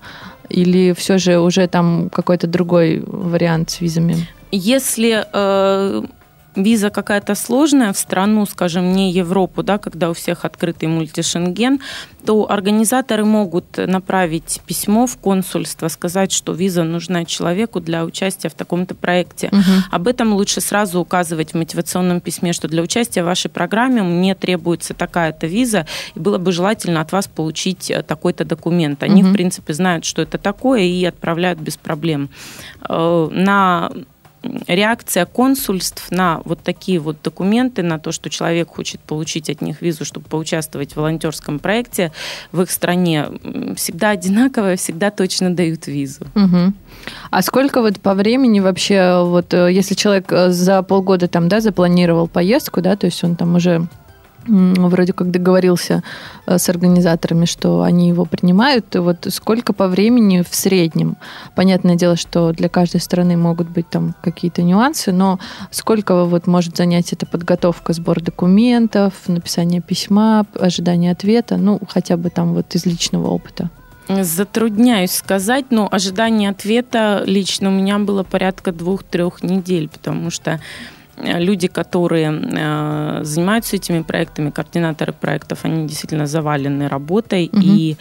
или 0.50 0.94
все 0.94 1.18
же 1.18 1.40
уже 1.40 1.68
там 1.68 2.10
какой-то 2.10 2.48
другой 2.48 3.04
вариант 3.06 3.70
с 3.70 3.82
визами? 3.82 4.28
Если 4.52 5.26
э, 5.32 6.04
виза 6.56 6.90
какая-то 6.90 7.36
сложная 7.36 7.94
в 7.94 7.98
страну, 7.98 8.46
скажем, 8.46 8.94
не 8.94 9.12
Европу, 9.12 9.64
да, 9.64 9.78
когда 9.78 10.10
у 10.10 10.14
всех 10.14 10.46
открытый 10.46 10.88
мультишенген, 10.90 11.80
то 12.26 12.50
организаторы 12.50 13.26
могут 13.26 13.78
направить 13.78 14.62
письмо 14.66 15.08
в 15.08 15.18
консульство, 15.18 15.88
сказать, 15.88 16.32
что 16.32 16.54
виза 16.54 16.84
нужна 16.84 17.26
человеку 17.26 17.80
для 17.80 18.04
участия 18.04 18.50
в 18.50 18.54
таком-то 18.54 18.96
проекте. 18.96 19.48
Угу. 19.48 19.62
Об 19.92 20.08
этом 20.08 20.34
лучше 20.34 20.62
сразу 20.62 21.00
указывать 21.00 21.52
в 21.52 21.58
мотивационном 21.58 22.20
письме, 22.22 22.54
что 22.54 22.68
для 22.68 22.84
участия 22.84 23.24
в 23.24 23.28
вашей 23.28 23.50
программе 23.50 24.04
мне 24.04 24.36
требуется 24.36 24.94
такая-то 24.94 25.48
виза, 25.48 25.86
и 26.16 26.20
было 26.20 26.38
бы 26.38 26.52
желательно 26.52 27.02
от 27.02 27.12
вас 27.12 27.28
получить 27.28 27.90
э, 27.90 28.04
такой-то 28.04 28.46
документ. 28.46 29.04
Они, 29.04 29.24
угу. 29.24 29.30
в 29.30 29.34
принципе, 29.34 29.74
знают, 29.74 30.06
что 30.06 30.22
это 30.22 30.38
такое, 30.38 30.82
и 30.82 31.06
отправляют 31.06 31.60
без 31.60 31.78
проблем. 31.78 32.30
Э, 32.88 33.30
на 33.32 33.92
реакция 34.68 35.26
консульств 35.26 36.12
на 36.12 36.42
вот 36.46 36.60
такие 36.62 37.00
вот 37.00 37.18
документы, 37.24 37.84
на 37.84 38.00
то, 38.00 38.12
что 38.12 38.30
человек 38.30 38.70
хочет 38.70 39.02
получить 39.02 39.50
от 39.50 39.62
них 39.62 39.82
визу, 39.82 40.06
чтобы 40.06 40.28
поучаствовать 40.28 40.94
в 40.94 40.98
волонтерском 40.98 41.60
проекте 41.60 42.12
в 42.52 42.62
их 42.62 42.72
стране, 42.72 43.28
всегда 43.76 44.12
одинаковая, 44.12 44.78
всегда 44.78 45.12
точно 45.12 45.54
дают 45.54 45.88
визу. 45.88 46.26
Угу. 46.36 46.74
А 47.32 47.42
сколько 47.42 47.82
вот 47.82 48.00
по 48.00 48.14
времени 48.14 48.60
вообще, 48.60 49.24
вот 49.24 49.54
э, 49.54 49.72
если 49.72 49.96
человек 49.96 50.32
э, 50.32 50.50
за 50.52 50.82
полгода 50.84 51.28
там, 51.28 51.50
да, 51.50 51.60
запланировал 51.60 52.28
поездку, 52.28 52.82
да, 52.82 52.96
то 52.96 53.06
есть 53.06 53.24
он 53.24 53.36
там 53.36 53.56
уже 53.56 53.88
вроде 54.46 55.14
как 55.14 55.32
договорился 55.32 56.04
э, 56.46 56.58
с 56.58 56.70
организаторами, 56.70 57.46
что 57.46 57.82
они 57.82 58.10
его 58.10 58.26
принимают. 58.26 58.96
Вот 58.96 59.28
сколько 59.30 59.74
по 59.74 59.88
времени 59.88 60.42
в 60.42 60.54
среднем? 60.54 61.18
Понятное 61.56 61.96
дело, 61.96 62.16
что 62.16 62.52
для 62.52 62.70
каждой 62.70 63.02
страны 63.02 63.38
могут 63.38 63.70
быть 63.70 63.90
там 63.90 64.16
какие-то 64.22 64.62
нюансы, 64.62 65.12
но 65.12 65.40
сколько 65.72 66.26
вот 66.26 66.48
может 66.48 66.78
занять 66.78 67.14
эта 67.14 67.26
подготовка, 67.26 67.94
сбор 67.94 68.22
документов, 68.22 69.14
написание 69.28 69.82
письма, 69.82 70.46
ожидание 70.60 71.12
ответа, 71.12 71.58
ну, 71.58 71.80
хотя 71.88 72.18
бы 72.18 72.30
там 72.30 72.54
вот 72.54 72.76
из 72.76 72.86
личного 72.86 73.28
опыта? 73.28 73.70
Затрудняюсь 74.10 75.12
сказать, 75.12 75.66
но 75.70 75.88
ожидание 75.92 76.50
ответа 76.50 77.22
лично 77.28 77.70
у 77.70 77.72
меня 77.72 78.00
было 78.00 78.24
порядка 78.24 78.72
двух-трех 78.72 79.44
недель, 79.44 79.88
потому 79.88 80.32
что 80.32 80.60
люди, 81.22 81.68
которые 81.68 82.32
э, 82.32 83.24
занимаются 83.24 83.76
этими 83.76 84.02
проектами, 84.02 84.50
координаторы 84.50 85.14
проектов, 85.14 85.60
они 85.64 85.88
действительно 85.88 86.28
завалены 86.28 86.88
работой 86.88 87.50
угу. 87.52 87.62
и 87.62 87.98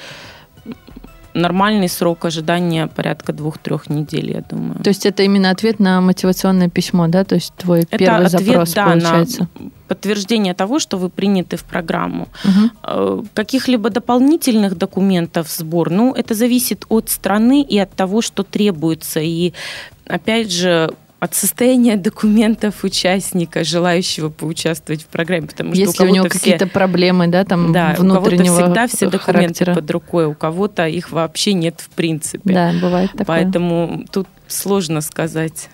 нормальный 1.34 1.88
срок 1.88 2.24
ожидания 2.24 2.86
порядка 2.86 3.32
двух-трех 3.32 3.88
недель, 3.88 4.32
я 4.32 4.40
думаю. 4.40 4.82
То 4.82 4.88
есть 4.88 5.06
это 5.06 5.22
именно 5.22 5.50
ответ 5.50 5.78
на 5.78 6.00
мотивационное 6.00 6.68
письмо, 6.68 7.06
да? 7.08 7.24
То 7.24 7.36
есть 7.36 7.54
твой 7.54 7.80
это 7.80 7.98
первый 7.98 8.26
ответ, 8.26 8.42
запрос 8.42 8.72
да, 8.74 8.84
получается? 8.86 9.48
На 9.58 9.70
подтверждение 9.88 10.54
того, 10.54 10.78
что 10.78 10.98
вы 10.98 11.08
приняты 11.08 11.56
в 11.56 11.64
программу. 11.64 12.28
Угу. 12.44 13.26
Каких-либо 13.34 13.90
дополнительных 13.90 14.76
документов 14.76 15.48
сбор, 15.48 15.90
ну, 15.90 16.12
это 16.12 16.34
зависит 16.34 16.84
от 16.88 17.08
страны 17.08 17.62
и 17.62 17.78
от 17.78 17.92
того, 17.92 18.20
что 18.20 18.42
требуется. 18.42 19.20
И 19.20 19.52
опять 20.06 20.52
же, 20.52 20.92
от 21.20 21.34
состояния 21.34 21.96
документов 21.96 22.84
участника, 22.84 23.64
желающего 23.64 24.28
поучаствовать 24.28 25.02
в 25.02 25.06
программе, 25.06 25.48
потому 25.48 25.74
что 25.74 25.80
Если 25.80 26.04
у, 26.04 26.08
у 26.08 26.14
него 26.14 26.28
все... 26.28 26.38
какие-то 26.38 26.66
проблемы, 26.68 27.26
да, 27.26 27.44
там 27.44 27.72
да, 27.72 27.96
внутреннего 27.98 28.54
у 28.54 28.58
кого-то 28.58 28.64
всегда 28.64 28.86
все 28.86 29.10
документы 29.10 29.64
характера. 29.64 29.74
под 29.74 29.90
рукой, 29.90 30.26
у 30.26 30.34
кого-то 30.34 30.86
их 30.86 31.10
вообще 31.10 31.54
нет 31.54 31.80
в 31.80 31.90
принципе. 31.90 32.54
Да, 32.54 32.72
бывает 32.80 33.10
такое. 33.12 33.26
Поэтому 33.26 34.04
тут 34.12 34.28
сложно 34.46 35.00
сказать. 35.00 35.68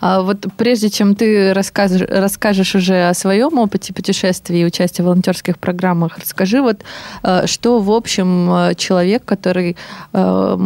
А 0.00 0.22
вот 0.22 0.46
прежде 0.56 0.90
чем 0.90 1.14
ты 1.14 1.52
расскажешь, 1.52 2.06
расскажешь 2.08 2.74
уже 2.74 3.08
о 3.08 3.14
своем 3.14 3.58
опыте 3.58 3.92
путешествий 3.92 4.62
и 4.62 4.64
участия 4.64 5.02
в 5.02 5.06
волонтерских 5.06 5.58
программах, 5.58 6.18
расскажи 6.18 6.60
вот, 6.60 6.82
э, 7.22 7.46
что 7.46 7.80
в 7.80 7.90
общем 7.90 8.50
э, 8.50 8.74
человек, 8.74 9.24
который 9.24 9.76
э, 10.12 10.58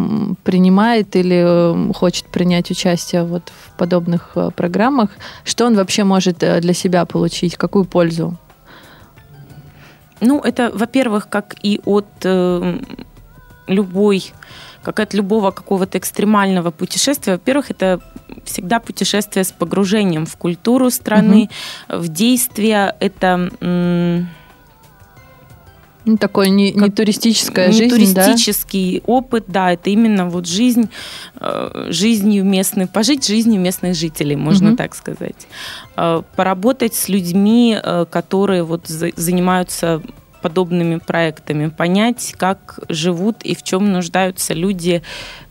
принимает 0.45 1.17
или 1.17 1.93
хочет 1.93 2.27
принять 2.27 2.71
участие 2.71 3.25
вот 3.25 3.43
в 3.49 3.77
подобных 3.79 4.37
программах, 4.57 5.11
что 5.45 5.67
он 5.67 5.77
вообще 5.77 6.05
может 6.05 6.39
для 6.39 6.75
себя 6.75 7.05
получить, 7.05 7.57
какую 7.57 7.85
пользу? 7.85 8.37
Ну, 10.21 10.41
это, 10.41 10.71
во-первых, 10.75 11.29
как 11.31 11.57
и 11.63 11.81
от 11.87 12.07
любой 13.71 14.33
как 14.83 14.99
от 15.01 15.15
любого 15.15 15.51
какого-то 15.51 15.99
экстремального 15.99 16.71
путешествия. 16.71 17.35
Во-первых, 17.35 17.71
это 17.71 18.01
всегда 18.45 18.81
путешествие 18.81 19.45
с 19.45 19.53
погружением 19.53 20.25
в 20.25 20.37
культуру 20.37 20.91
страны, 20.91 21.51
угу. 21.89 21.99
в 21.99 22.09
действия. 22.09 22.97
Это 22.99 23.51
ну, 26.07 26.17
такой 26.17 26.49
не, 26.49 26.73
не 26.73 26.91
туристическая 26.91 27.69
не 27.69 27.73
жизнь, 27.75 27.95
туристический 27.95 29.01
да? 29.01 29.13
опыт, 29.13 29.45
да, 29.49 29.73
это 29.73 29.91
именно 29.91 30.29
вот 30.29 30.47
жизнь 30.47 30.89
э, 31.39 31.89
жизнью 31.91 32.45
местных, 32.45 32.91
пожить 32.91 33.27
жизнью 33.27 33.61
местных 33.61 33.95
жителей, 33.95 34.37
можно 34.37 34.71
угу. 34.71 34.77
так 34.77 34.95
сказать, 34.95 35.47
э, 35.97 36.23
поработать 36.37 36.95
с 36.95 37.09
людьми, 37.09 37.79
э, 37.81 38.07
которые 38.11 38.63
вот 38.63 38.87
занимаются 38.87 40.03
подобными 40.43 40.99
проектами, 40.99 41.69
понять, 41.69 42.35
как 42.37 42.81
живут 42.89 43.43
и 43.43 43.55
в 43.55 43.63
чем 43.63 43.93
нуждаются 43.93 44.55
люди 44.55 45.03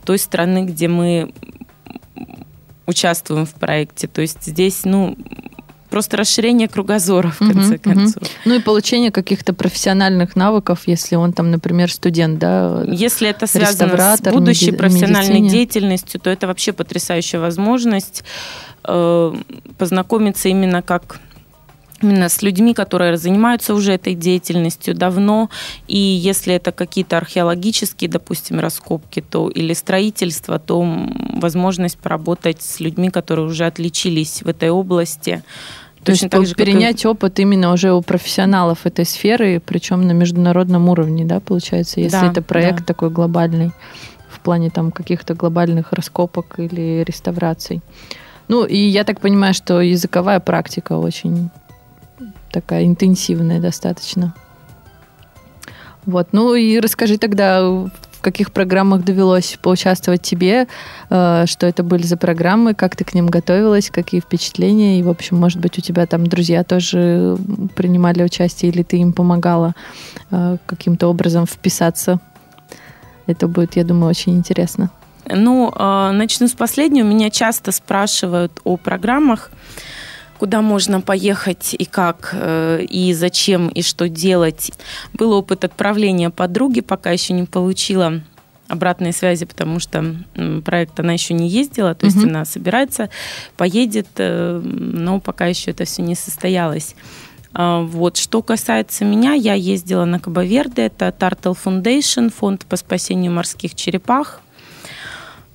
той 0.05 0.17
страны, 0.17 0.65
где 0.65 0.87
мы 0.87 1.33
участвуем 2.85 3.45
в 3.45 3.53
проекте. 3.53 4.07
То 4.07 4.21
есть 4.21 4.43
здесь, 4.43 4.81
ну, 4.83 5.15
просто 5.89 6.17
расширение 6.17 6.67
кругозора, 6.67 7.29
в 7.29 7.37
конце 7.39 7.75
uh-huh, 7.75 7.79
концов. 7.79 8.23
Uh-huh. 8.23 8.29
Ну 8.45 8.55
и 8.55 8.59
получение 8.59 9.11
каких-то 9.11 9.53
профессиональных 9.53 10.35
навыков, 10.35 10.81
если 10.85 11.15
он 11.15 11.33
там, 11.33 11.51
например, 11.51 11.91
студент, 11.91 12.39
да? 12.39 12.83
Если 12.87 13.27
это 13.27 13.47
связано 13.47 14.15
с 14.15 14.21
будущей 14.21 14.71
меди- 14.71 14.77
профессиональной 14.77 15.41
медицине. 15.41 15.49
деятельностью, 15.49 16.19
то 16.19 16.29
это 16.29 16.47
вообще 16.47 16.73
потрясающая 16.73 17.39
возможность 17.39 18.23
э, 18.83 19.33
познакомиться 19.77 20.49
именно 20.49 20.81
как 20.81 21.19
именно 22.01 22.29
с 22.29 22.41
людьми, 22.41 22.73
которые 22.73 23.17
занимаются 23.17 23.73
уже 23.73 23.93
этой 23.93 24.15
деятельностью 24.15 24.95
давно. 24.95 25.49
И 25.87 25.97
если 25.97 26.53
это 26.53 26.71
какие-то 26.71 27.17
археологические, 27.17 28.09
допустим, 28.09 28.59
раскопки, 28.59 29.21
то 29.21 29.49
или 29.49 29.73
строительство, 29.73 30.59
то 30.59 30.85
возможность 31.33 31.97
поработать 31.97 32.61
с 32.61 32.79
людьми, 32.79 33.09
которые 33.09 33.47
уже 33.47 33.65
отличились 33.65 34.41
в 34.41 34.47
этой 34.47 34.69
области. 34.69 35.43
То 35.99 36.13
Точно 36.13 36.25
есть 36.25 36.31
так 36.31 36.45
же, 36.45 36.55
перенять 36.55 37.03
и... 37.03 37.07
опыт 37.07 37.39
именно 37.39 37.73
уже 37.73 37.91
у 37.91 38.01
профессионалов 38.01 38.85
этой 38.85 39.05
сферы, 39.05 39.61
причем 39.65 40.07
на 40.07 40.13
международном 40.13 40.87
уровне, 40.87 41.25
да, 41.25 41.41
получается, 41.41 41.99
если 41.99 42.21
да, 42.21 42.31
это 42.31 42.41
проект 42.41 42.79
да. 42.79 42.85
такой 42.85 43.09
глобальный 43.09 43.71
в 44.29 44.39
плане 44.39 44.69
там 44.69 44.91
каких-то 44.91 45.33
глобальных 45.33 45.91
раскопок 45.91 46.59
или 46.59 47.03
реставраций. 47.05 47.81
Ну, 48.47 48.65
и 48.65 48.77
я 48.77 49.03
так 49.03 49.19
понимаю, 49.19 49.53
что 49.53 49.81
языковая 49.81 50.39
практика 50.39 50.93
очень 50.93 51.49
такая 52.51 52.85
интенсивная 52.85 53.59
достаточно. 53.59 54.33
Вот. 56.05 56.29
Ну 56.31 56.55
и 56.55 56.79
расскажи 56.79 57.17
тогда, 57.17 57.61
в 58.19 58.21
каких 58.21 58.51
программах 58.51 59.03
довелось 59.03 59.57
поучаствовать 59.61 60.21
тебе, 60.21 60.67
э, 61.09 61.45
что 61.45 61.67
это 61.67 61.83
были 61.83 62.03
за 62.03 62.17
программы, 62.17 62.73
как 62.73 62.95
ты 62.95 63.05
к 63.05 63.13
ним 63.13 63.27
готовилась, 63.27 63.89
какие 63.89 64.19
впечатления, 64.19 64.99
и, 64.99 65.03
в 65.03 65.09
общем, 65.09 65.37
может 65.37 65.59
быть, 65.59 65.77
у 65.77 65.81
тебя 65.81 66.05
там 66.05 66.27
друзья 66.27 66.63
тоже 66.63 67.37
принимали 67.75 68.23
участие, 68.23 68.71
или 68.71 68.83
ты 68.83 68.97
им 68.97 69.13
помогала 69.13 69.73
э, 70.31 70.57
каким-то 70.65 71.07
образом 71.07 71.45
вписаться. 71.45 72.19
Это 73.27 73.47
будет, 73.47 73.75
я 73.75 73.83
думаю, 73.83 74.09
очень 74.09 74.35
интересно. 74.35 74.89
Ну, 75.25 75.71
э, 75.73 76.11
начну 76.11 76.47
с 76.47 76.53
последнего. 76.53 77.05
Меня 77.05 77.29
часто 77.29 77.71
спрашивают 77.71 78.59
о 78.63 78.77
программах, 78.77 79.51
куда 80.39 80.61
можно 80.61 81.01
поехать 81.01 81.75
и 81.77 81.85
как, 81.85 82.29
э, 82.33 82.85
и 82.89 83.13
зачем, 83.13 83.67
и 83.67 83.81
что 83.81 84.07
делать. 84.07 84.71
Был 85.13 85.33
опыт 85.33 85.65
отправления 85.65 86.29
подруги, 86.29 86.79
пока 86.79 87.11
еще 87.11 87.33
не 87.33 87.43
получила 87.43 88.21
обратной 88.69 89.11
связи, 89.11 89.45
потому 89.45 89.79
что 89.79 90.15
проект 90.63 90.99
она 90.99 91.13
еще 91.13 91.33
не 91.33 91.49
ездила, 91.49 91.93
то 91.95 92.05
есть 92.05 92.17
угу. 92.17 92.27
она 92.27 92.45
собирается, 92.45 93.09
поедет, 93.57 94.07
э, 94.17 94.61
но 94.63 95.19
пока 95.19 95.47
еще 95.47 95.71
это 95.71 95.83
все 95.85 96.01
не 96.01 96.15
состоялось. 96.15 96.95
А, 97.53 97.81
вот. 97.81 98.17
Что 98.17 98.41
касается 98.41 99.05
меня, 99.05 99.33
я 99.33 99.55
ездила 99.55 100.05
на 100.05 100.19
Кабаверде, 100.19 100.83
это 100.83 101.07
Turtle 101.07 101.57
Foundation, 101.61 102.31
фонд 102.31 102.65
по 102.65 102.77
спасению 102.77 103.33
морских 103.33 103.75
черепах. 103.75 104.41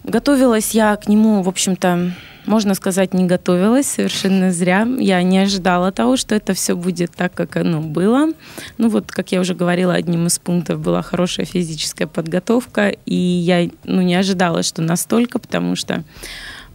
Готовилась 0.02 0.72
я 0.72 0.96
к 0.96 1.08
нему, 1.08 1.40
в 1.42 1.48
общем-то, 1.48 2.12
можно 2.46 2.74
сказать, 2.74 3.14
не 3.14 3.24
готовилась 3.24 3.86
совершенно 3.86 4.52
зря. 4.52 4.86
Я 4.98 5.22
не 5.22 5.38
ожидала 5.38 5.92
того, 5.92 6.16
что 6.16 6.34
это 6.34 6.54
все 6.54 6.76
будет 6.76 7.12
так, 7.12 7.32
как 7.32 7.56
оно 7.56 7.80
было. 7.80 8.32
Ну 8.78 8.88
вот, 8.88 9.10
как 9.10 9.32
я 9.32 9.40
уже 9.40 9.54
говорила, 9.54 9.94
одним 9.94 10.26
из 10.26 10.38
пунктов 10.38 10.80
была 10.80 11.02
хорошая 11.02 11.46
физическая 11.46 12.06
подготовка, 12.06 12.88
и 13.06 13.14
я 13.14 13.68
ну, 13.84 14.02
не 14.02 14.14
ожидала, 14.14 14.62
что 14.62 14.82
настолько, 14.82 15.38
потому 15.38 15.76
что 15.76 16.04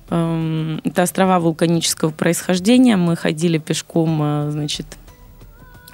эм, 0.09 0.81
это 0.83 1.03
острова 1.03 1.39
вулканического 1.39 2.11
происхождения. 2.11 2.97
Мы 2.97 3.15
ходили 3.15 3.57
пешком, 3.57 4.19
э, 4.21 4.51
значит, 4.51 4.85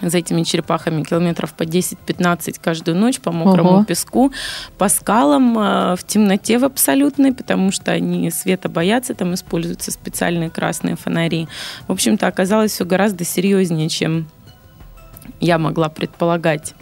за 0.01 0.17
этими 0.17 0.43
черепахами 0.43 1.03
километров 1.03 1.53
по 1.53 1.63
10-15 1.63 2.59
каждую 2.61 2.97
ночь 2.97 3.19
по 3.19 3.31
мокрому 3.31 3.69
Ого. 3.69 3.83
песку, 3.85 4.31
по 4.77 4.89
скалам 4.89 5.57
э, 5.57 5.95
в 5.95 6.03
темноте 6.05 6.57
в 6.57 6.65
абсолютной, 6.65 7.33
потому 7.33 7.71
что 7.71 7.91
они 7.91 8.29
света 8.31 8.69
боятся, 8.69 9.13
там 9.13 9.33
используются 9.33 9.91
специальные 9.91 10.49
красные 10.49 10.95
фонари. 10.95 11.47
В 11.87 11.91
общем-то, 11.91 12.27
оказалось 12.27 12.71
все 12.71 12.85
гораздо 12.85 13.23
серьезнее, 13.23 13.89
чем 13.89 14.27
я 15.39 15.57
могла 15.57 15.89
предполагать. 15.89 16.73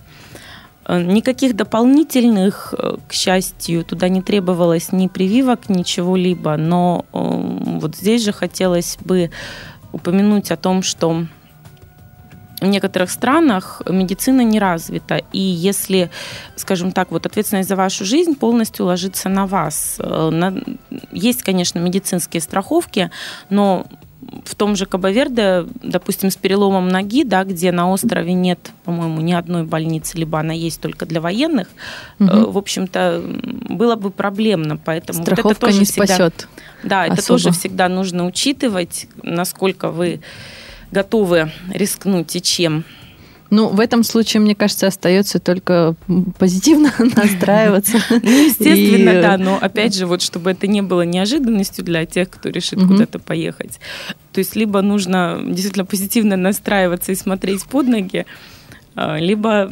Э, 0.86 1.02
никаких 1.02 1.56
дополнительных, 1.56 2.74
э, 2.78 2.98
к 3.08 3.14
счастью, 3.14 3.86
туда 3.86 4.10
не 4.10 4.22
требовалось 4.22 4.92
ни 4.92 5.08
прививок, 5.08 5.70
ничего-либо, 5.70 6.58
но 6.58 7.06
вот 7.12 7.96
здесь 7.96 8.24
же 8.24 8.34
хотелось 8.34 8.98
бы 9.02 9.30
упомянуть 9.92 10.52
о 10.52 10.58
том, 10.58 10.82
что 10.82 11.26
в 12.64 12.68
некоторых 12.68 13.12
странах 13.12 13.82
медицина 13.88 14.42
не 14.42 14.60
развита. 14.60 15.22
И 15.34 15.40
если, 15.40 16.10
скажем 16.56 16.92
так, 16.92 17.12
вот 17.12 17.26
ответственность 17.26 17.70
за 17.70 17.76
вашу 17.76 18.06
жизнь 18.06 18.36
полностью 18.36 18.86
ложится 18.86 19.30
на 19.30 19.46
вас. 19.46 19.98
Э, 20.00 20.52
есть, 21.12 21.44
конечно, 21.44 21.80
медицинские 21.80 22.42
страховки, 22.42 23.12
но 23.50 23.86
в 24.46 24.56
том 24.56 24.76
же 24.76 24.86
Кабаверде, 24.86 25.66
допустим, 25.82 26.32
с 26.32 26.38
переломом 26.38 26.88
ноги, 26.88 27.24
да, 27.24 27.44
где 27.44 27.72
на 27.72 27.92
острове 27.92 28.34
нет, 28.34 28.72
по-моему, 28.86 29.20
ни 29.22 29.34
одной 29.34 29.64
больницы, 29.64 30.18
либо 30.18 30.40
она 30.40 30.54
есть 30.54 30.80
только 30.80 31.06
для 31.06 31.20
военных, 31.20 31.68
угу. 32.20 32.52
в 32.52 32.58
общем-то, 32.58 33.22
было 33.70 33.96
бы 33.96 34.10
проблемно. 34.10 34.78
Поэтому 34.78 35.22
Страховка 35.22 35.48
вот 35.48 35.58
это 35.58 35.66
тоже 35.68 35.80
не 35.80 35.86
всегда, 35.86 36.06
спасет. 36.06 36.48
Да, 36.84 37.08
это 37.08 37.26
тоже 37.26 37.52
всегда 37.52 37.90
нужно 37.90 38.26
учитывать, 38.26 39.08
насколько 39.22 39.90
вы 39.90 40.22
готовы 40.94 41.52
рискнуть 41.74 42.36
и 42.36 42.42
чем. 42.42 42.86
Ну, 43.50 43.68
в 43.68 43.80
этом 43.80 44.04
случае, 44.04 44.42
мне 44.42 44.56
кажется, 44.56 44.88
остается 44.88 45.40
только 45.40 45.96
позитивно 46.40 46.92
настраиваться. 47.16 48.00
Ну, 48.10 48.46
естественно, 48.46 49.22
да, 49.22 49.38
но 49.38 49.60
опять 49.62 49.96
же, 49.96 50.08
вот 50.08 50.24
чтобы 50.24 50.52
это 50.52 50.66
не 50.66 50.82
было 50.82 51.04
неожиданностью 51.04 51.86
для 51.86 52.06
тех, 52.06 52.30
кто 52.32 52.50
решит 52.50 52.80
куда-то 52.80 53.20
поехать. 53.20 53.80
То 54.32 54.40
есть 54.40 54.56
либо 54.56 54.82
нужно 54.82 55.40
действительно 55.46 55.86
позитивно 55.86 56.36
настраиваться 56.36 57.12
и 57.12 57.16
смотреть 57.16 57.64
под 57.66 57.88
ноги, 57.88 58.26
а, 58.96 59.20
либо 59.20 59.72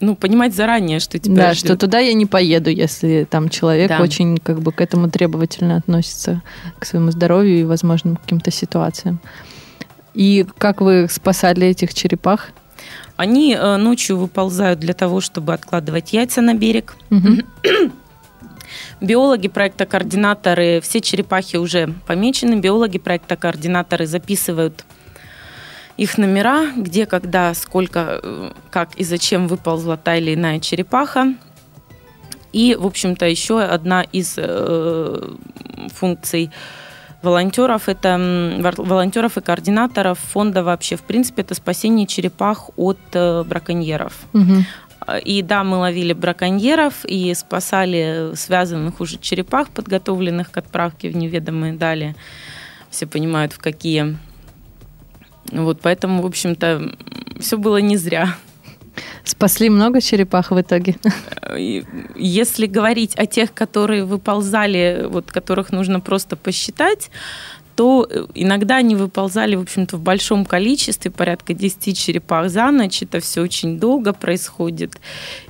ну, 0.00 0.14
понимать 0.14 0.54
заранее, 0.54 1.00
что 1.00 1.18
тебя 1.18 1.34
Да, 1.36 1.54
ждет. 1.54 1.66
что 1.66 1.76
туда 1.76 1.98
я 1.98 2.12
не 2.14 2.26
поеду, 2.26 2.70
если 2.70 3.26
там 3.28 3.48
человек 3.48 3.88
Да. 3.88 4.00
очень 4.00 4.38
как 4.38 4.60
бы 4.60 4.72
к 4.72 4.80
этому 4.80 5.10
требовательно 5.10 5.76
относится, 5.76 6.42
к 6.78 6.84
своему 6.84 7.10
здоровью 7.10 7.60
и 7.60 7.64
возможным 7.64 8.16
каким-то 8.16 8.50
ситуациям. 8.50 9.20
И 10.14 10.46
как 10.58 10.80
вы 10.80 11.06
спасали 11.10 11.66
этих 11.66 11.94
черепах? 11.94 12.50
Они 13.16 13.54
э, 13.58 13.76
ночью 13.76 14.16
выползают 14.16 14.78
для 14.78 14.94
того, 14.94 15.20
чтобы 15.20 15.52
откладывать 15.52 16.12
яйца 16.12 16.40
на 16.40 16.54
берег. 16.54 16.96
Биологи 19.00 19.48
проекта 19.48 19.86
координаторы, 19.86 20.80
все 20.82 21.00
черепахи 21.00 21.56
уже 21.56 21.94
помечены, 22.06 22.56
биологи 22.60 22.98
проекта 22.98 23.36
координаторы 23.36 24.06
записывают 24.06 24.84
их 25.98 26.16
номера, 26.16 26.70
где, 26.76 27.06
когда, 27.06 27.52
сколько, 27.54 28.20
э, 28.22 28.52
как 28.70 28.94
и 28.94 29.04
зачем 29.04 29.48
выползла 29.48 29.96
та 29.96 30.16
или 30.16 30.34
иная 30.34 30.60
черепаха. 30.60 31.34
И, 32.52 32.76
в 32.78 32.86
общем-то, 32.86 33.26
еще 33.26 33.60
одна 33.60 34.02
из 34.02 34.34
э, 34.36 35.34
функций 35.94 36.50
волонтеров, 37.20 37.88
это 37.88 38.16
волонтеров 38.76 39.36
и 39.36 39.40
координаторов 39.40 40.18
фонда 40.18 40.62
вообще, 40.62 40.96
в 40.96 41.02
принципе, 41.02 41.42
это 41.42 41.54
спасение 41.54 42.06
черепах 42.06 42.70
от 42.76 42.98
э, 43.12 43.42
браконьеров. 43.42 44.14
И 45.24 45.42
да, 45.42 45.64
мы 45.64 45.78
ловили 45.78 46.12
браконьеров 46.12 47.04
и 47.06 47.32
спасали 47.34 48.32
связанных 48.34 49.00
уже 49.00 49.18
черепах, 49.18 49.70
подготовленных 49.70 50.50
к 50.50 50.56
отправке 50.58 51.08
в 51.08 51.16
неведомые 51.16 51.72
дали. 51.72 52.14
Все 52.90 53.06
понимают, 53.06 53.52
в 53.52 53.58
какие. 53.58 54.18
Вот 55.52 55.80
поэтому, 55.80 56.22
в 56.22 56.26
общем-то, 56.26 56.94
все 57.40 57.56
было 57.56 57.78
не 57.78 57.96
зря. 57.96 58.34
Спасли 59.24 59.70
много 59.70 60.00
черепах 60.00 60.50
в 60.50 60.60
итоге? 60.60 60.96
Если 62.16 62.66
говорить 62.66 63.16
о 63.16 63.26
тех, 63.26 63.52
которые 63.54 64.04
выползали, 64.04 65.06
вот 65.08 65.30
которых 65.30 65.70
нужно 65.72 66.00
просто 66.00 66.36
посчитать, 66.36 67.10
то 67.78 68.08
э, 68.10 68.24
иногда 68.34 68.78
они 68.78 68.96
выползали, 68.96 69.54
в 69.54 69.60
общем-то, 69.60 69.98
в 69.98 70.00
большом 70.00 70.44
количестве, 70.44 71.12
порядка 71.12 71.54
10 71.54 71.96
черепах 71.96 72.50
за 72.50 72.72
ночь. 72.72 73.04
Это 73.04 73.20
все 73.20 73.40
очень 73.40 73.78
долго 73.78 74.12
происходит. 74.12 74.96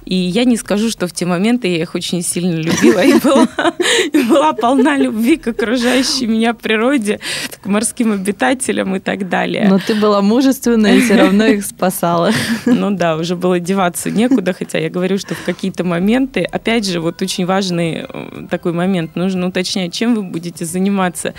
И 0.05 0.15
я 0.15 0.45
не 0.45 0.59
скажу, 0.59 0.91
что 0.91 1.07
в 1.07 1.13
те 1.13 1.25
моменты 1.25 1.69
я 1.69 1.81
их 1.81 1.95
очень 1.95 2.21
сильно 2.21 2.57
любила 2.57 3.03
и 4.13 4.23
была, 4.29 4.53
полна 4.53 4.99
любви 4.99 5.39
к 5.39 5.49
окружающей 5.49 6.27
меня 6.27 6.53
природе, 6.53 7.21
к 7.63 7.67
морским 7.67 8.13
обитателям 8.13 8.95
и 8.95 9.01
так 9.01 9.31
далее. 9.31 9.67
Но 9.67 9.79
ты 9.79 9.95
была 9.95 10.21
мужественная 10.21 10.97
и 10.97 11.01
все 11.01 11.17
равно 11.17 11.47
их 11.47 11.65
спасала. 11.65 12.33
Ну 12.67 12.91
да, 12.91 13.17
уже 13.17 13.37
было 13.37 13.59
деваться 13.59 14.11
некуда, 14.11 14.53
хотя 14.53 14.79
я 14.79 14.91
говорю, 14.91 15.17
что 15.17 15.35
в 15.35 15.43
какие-то 15.45 15.85
моменты, 15.85 16.43
опять 16.43 16.87
же, 16.87 17.01
вот 17.01 17.23
очень 17.23 17.47
важный 17.47 18.07
э, 18.07 18.47
такой 18.51 18.73
момент, 18.73 19.17
нужно 19.17 19.49
уточнять, 19.49 19.95
чем 19.95 20.15
вы 20.15 20.23
будете 20.23 20.67
заниматься, 20.67 21.33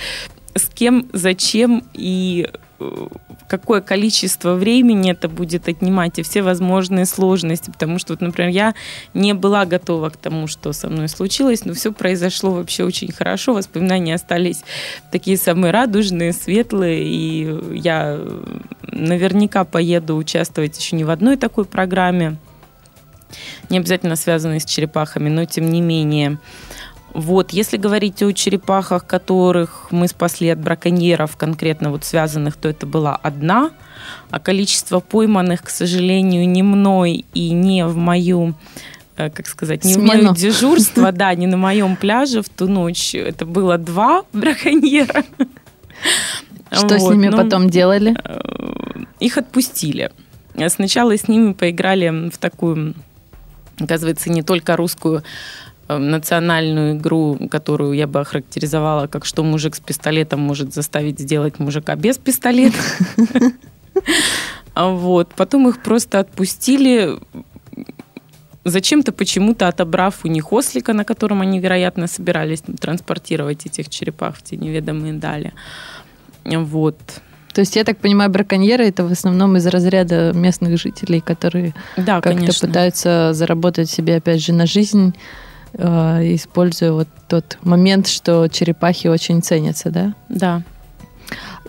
с 0.60 0.70
кем, 0.70 1.08
зачем 1.14 1.84
и 1.94 2.50
э, 2.80 3.08
какое 3.48 3.82
количество 3.82 4.54
времени 4.54 5.12
это 5.12 5.28
будет 5.28 5.68
отнимать 5.68 6.20
и 6.20 6.24
все 6.24 6.42
возможные 6.44 7.06
сложности, 7.06 7.72
потому 7.72 7.98
что, 7.98 8.14
вот, 8.14 8.22
например, 8.22 8.52
я 8.52 8.76
не 9.14 9.34
была 9.34 9.66
готова 9.66 10.10
к 10.10 10.18
тому, 10.18 10.48
что 10.48 10.72
со 10.74 10.88
мной 10.88 11.10
случилось, 11.10 11.66
но 11.66 11.74
все 11.74 11.92
произошло 11.92 12.52
вообще 12.52 12.84
очень 12.84 13.12
хорошо, 13.12 13.54
воспоминания 13.54 14.16
остались 14.16 14.62
такие 15.12 15.38
самые 15.38 15.72
радужные, 15.72 16.34
светлые, 16.34 17.04
и 17.04 17.78
я 17.78 18.18
э, 18.18 18.44
наверняка 18.84 19.64
поеду 19.66 20.16
участвовать 20.16 20.78
еще 20.78 20.96
не 20.96 21.04
в 21.04 21.10
одной 21.10 21.38
такой 21.38 21.66
программе, 21.66 22.38
не 23.70 23.78
обязательно 23.78 24.16
связанной 24.16 24.60
с 24.60 24.66
черепахами, 24.66 25.30
но 25.30 25.46
тем 25.46 25.70
не 25.70 25.82
менее. 25.82 26.40
Вот, 27.14 27.52
если 27.52 27.78
говорить 27.78 28.22
о 28.22 28.32
черепахах, 28.34 29.06
которых 29.06 29.88
мы 29.92 30.08
спасли 30.08 30.50
от 30.50 30.60
браконьеров, 30.60 31.36
конкретно 31.38 31.92
вот 31.92 32.04
связанных, 32.06 32.56
то 32.56 32.70
это 32.70 32.86
была 32.86 33.16
одна, 33.16 33.72
а 34.30 34.40
количество 34.40 35.00
пойманных, 35.00 35.64
к 35.64 35.70
сожалению, 35.70 36.48
не 36.48 36.64
мной 36.64 37.26
и 37.34 37.50
не 37.52 37.86
в 37.86 37.96
мою 37.98 38.54
э, 39.18 39.30
как 39.30 39.48
сказать, 39.48 39.84
не 39.84 39.94
в 39.94 39.96
Смену. 39.96 40.24
мое 40.24 40.36
дежурство, 40.36 41.12
да, 41.14 41.34
не 41.36 41.48
на 41.48 41.58
моем 41.58 41.96
пляже 41.96 42.42
в 42.42 42.50
ту 42.50 42.68
ночь. 42.68 43.16
Это 43.16 43.46
было 43.46 43.78
два 43.78 44.24
браконьера. 44.34 45.24
Что 46.72 47.00
с 47.00 47.02
Вот, 47.02 47.14
ними 47.14 47.28
ну, 47.30 47.38
потом 47.38 47.70
делали? 47.70 48.16
э, 48.24 49.04
их 49.20 49.38
отпустили. 49.38 50.12
Сначала 50.68 51.18
с 51.18 51.28
ними 51.28 51.54
поиграли 51.54 52.30
в 52.30 52.38
такую, 52.38 52.94
оказывается, 53.80 54.30
не 54.30 54.44
только 54.44 54.76
русскую 54.76 55.24
национальную 55.98 56.98
игру, 56.98 57.40
которую 57.50 57.94
я 57.94 58.08
бы 58.08 58.20
охарактеризовала 58.20 59.08
как 59.08 59.26
что 59.26 59.44
мужик 59.44 59.76
с 59.76 59.80
пистолетом 59.80 60.40
может 60.40 60.74
заставить 60.74 61.20
сделать 61.20 61.60
мужика 61.60 61.96
без 61.96 62.18
пистолета. 62.18 62.78
Вот. 64.76 65.34
Потом 65.36 65.68
их 65.68 65.84
просто 65.84 66.20
отпустили, 66.20 67.18
зачем-то 68.64 69.12
почему-то 69.12 69.68
отобрав 69.68 70.24
у 70.24 70.28
них 70.28 70.54
ослика, 70.54 70.94
на 70.94 71.04
котором 71.04 71.42
они, 71.42 71.60
вероятно, 71.60 72.08
собирались 72.08 72.62
транспортировать 72.80 73.66
этих 73.66 73.90
черепах 73.90 74.38
в 74.38 74.42
те 74.42 74.56
неведомые 74.56 75.14
дали. 75.14 75.54
Вот. 76.46 76.98
То 77.54 77.62
есть, 77.62 77.76
я 77.76 77.84
так 77.84 77.98
понимаю, 77.98 78.30
браконьеры 78.30 78.88
это 78.88 79.04
в 79.04 79.12
основном 79.12 79.58
из 79.58 79.68
разряда 79.68 80.32
местных 80.34 80.80
жителей, 80.80 81.20
которые 81.20 81.74
Да, 81.98 82.22
как-то 82.22 82.54
пытаются 82.62 83.34
заработать 83.34 83.90
себе, 83.90 84.18
опять 84.18 84.42
же, 84.42 84.54
на 84.54 84.66
жизнь, 84.66 85.14
э, 85.14 85.49
используя 85.74 86.92
вот 86.92 87.08
тот 87.28 87.58
момент, 87.62 88.08
что 88.08 88.48
черепахи 88.48 89.08
очень 89.08 89.42
ценятся, 89.42 89.90
да? 89.92 90.14
Да. 90.30 90.64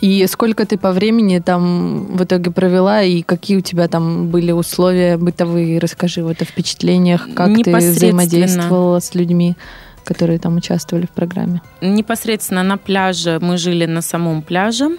И 0.01 0.26
сколько 0.26 0.64
ты 0.64 0.78
по 0.78 0.92
времени 0.92 1.38
там 1.40 2.16
в 2.16 2.24
итоге 2.24 2.51
провела, 2.51 3.03
и 3.03 3.22
какие 3.22 3.59
у 3.59 3.61
тебя 3.61 3.86
там 3.86 4.28
были 4.28 4.51
условия 4.53 5.18
бытовые? 5.18 5.78
Расскажи 5.78 6.22
вот 6.22 6.40
о 6.40 6.44
впечатлениях, 6.46 7.28
как 7.34 7.55
ты 7.62 7.76
взаимодействовала 7.76 9.01
с 9.01 9.14
людьми, 9.14 9.57
которые 10.05 10.38
там 10.38 10.57
участвовали 10.57 11.05
в 11.07 11.11
программе. 11.11 11.61
Непосредственно 11.82 12.62
на 12.62 12.78
пляже 12.78 13.38
мы 13.40 13.59
жили 13.59 13.84
на 13.84 14.01
самом 14.01 14.40
пляже 14.40 14.86
э, 14.86 14.96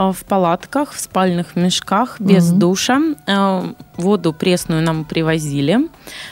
в 0.00 0.24
палатках, 0.24 0.92
в 0.92 1.00
спальных 1.00 1.56
мешках, 1.56 2.20
без 2.20 2.50
Мгм. 2.50 2.58
душа. 2.58 3.00
Э, 3.26 3.72
Воду 3.96 4.32
пресную 4.32 4.82
нам 4.82 5.04
привозили. 5.04 5.88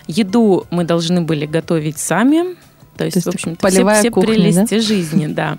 Еду 0.07 0.67
мы 0.71 0.85
должны 0.85 1.21
были 1.21 1.45
готовить 1.47 1.99
сами. 1.99 2.57
То 2.97 3.05
есть, 3.05 3.17
есть 3.17 3.27
в 3.27 3.31
общем-то, 3.31 3.69
все, 3.69 3.87
все 3.95 4.11
кухня, 4.11 4.35
прелести 4.35 4.81
жизни, 4.81 5.27
да. 5.27 5.59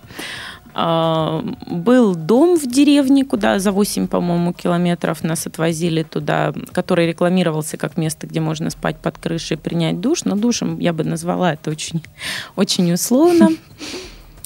А, 0.73 1.43
Был 1.67 2.15
дом 2.15 2.57
в 2.57 2.65
деревне, 2.67 3.25
куда 3.25 3.59
за 3.59 3.71
8, 3.71 4.07
по-моему, 4.07 4.53
километров 4.53 5.23
нас 5.23 5.47
отвозили 5.47 6.03
туда, 6.03 6.53
который 6.71 7.07
рекламировался 7.07 7.77
как 7.77 7.97
место, 7.97 8.27
где 8.27 8.39
можно 8.39 8.69
спать 8.69 8.97
под 8.97 9.17
крышей 9.17 9.57
и 9.57 9.59
принять 9.59 9.99
душ. 9.99 10.25
Но 10.25 10.35
душем 10.35 10.79
я 10.79 10.93
бы 10.93 11.03
назвала 11.03 11.53
это 11.53 11.69
очень, 11.71 12.01
очень 12.55 12.91
условно. 12.93 13.49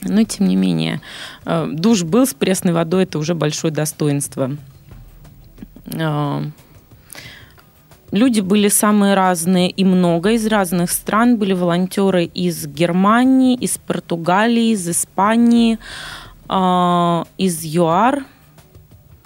Но, 0.03 0.23
тем 0.23 0.47
не 0.47 0.55
менее, 0.55 1.01
э, 1.45 1.67
душ 1.71 2.03
был 2.03 2.25
с 2.25 2.33
пресной 2.33 2.73
водой, 2.73 3.03
это 3.03 3.19
уже 3.19 3.35
большое 3.35 3.73
достоинство. 3.73 4.51
Э, 5.85 6.43
Люди 8.13 8.41
были 8.41 8.67
самые 8.67 9.15
разные 9.15 9.71
и 9.71 9.83
много 9.83 10.33
из 10.33 10.45
разных 10.45 10.91
стран. 10.91 11.37
Были 11.37 11.53
волонтеры 11.53 12.25
из 12.25 12.67
Германии, 12.67 13.55
из 13.55 13.79
Португалии, 13.79 14.69
из 14.73 14.87
Испании, 14.87 15.79
э, 16.47 17.23
из 17.39 17.63
ЮАР. 17.63 18.23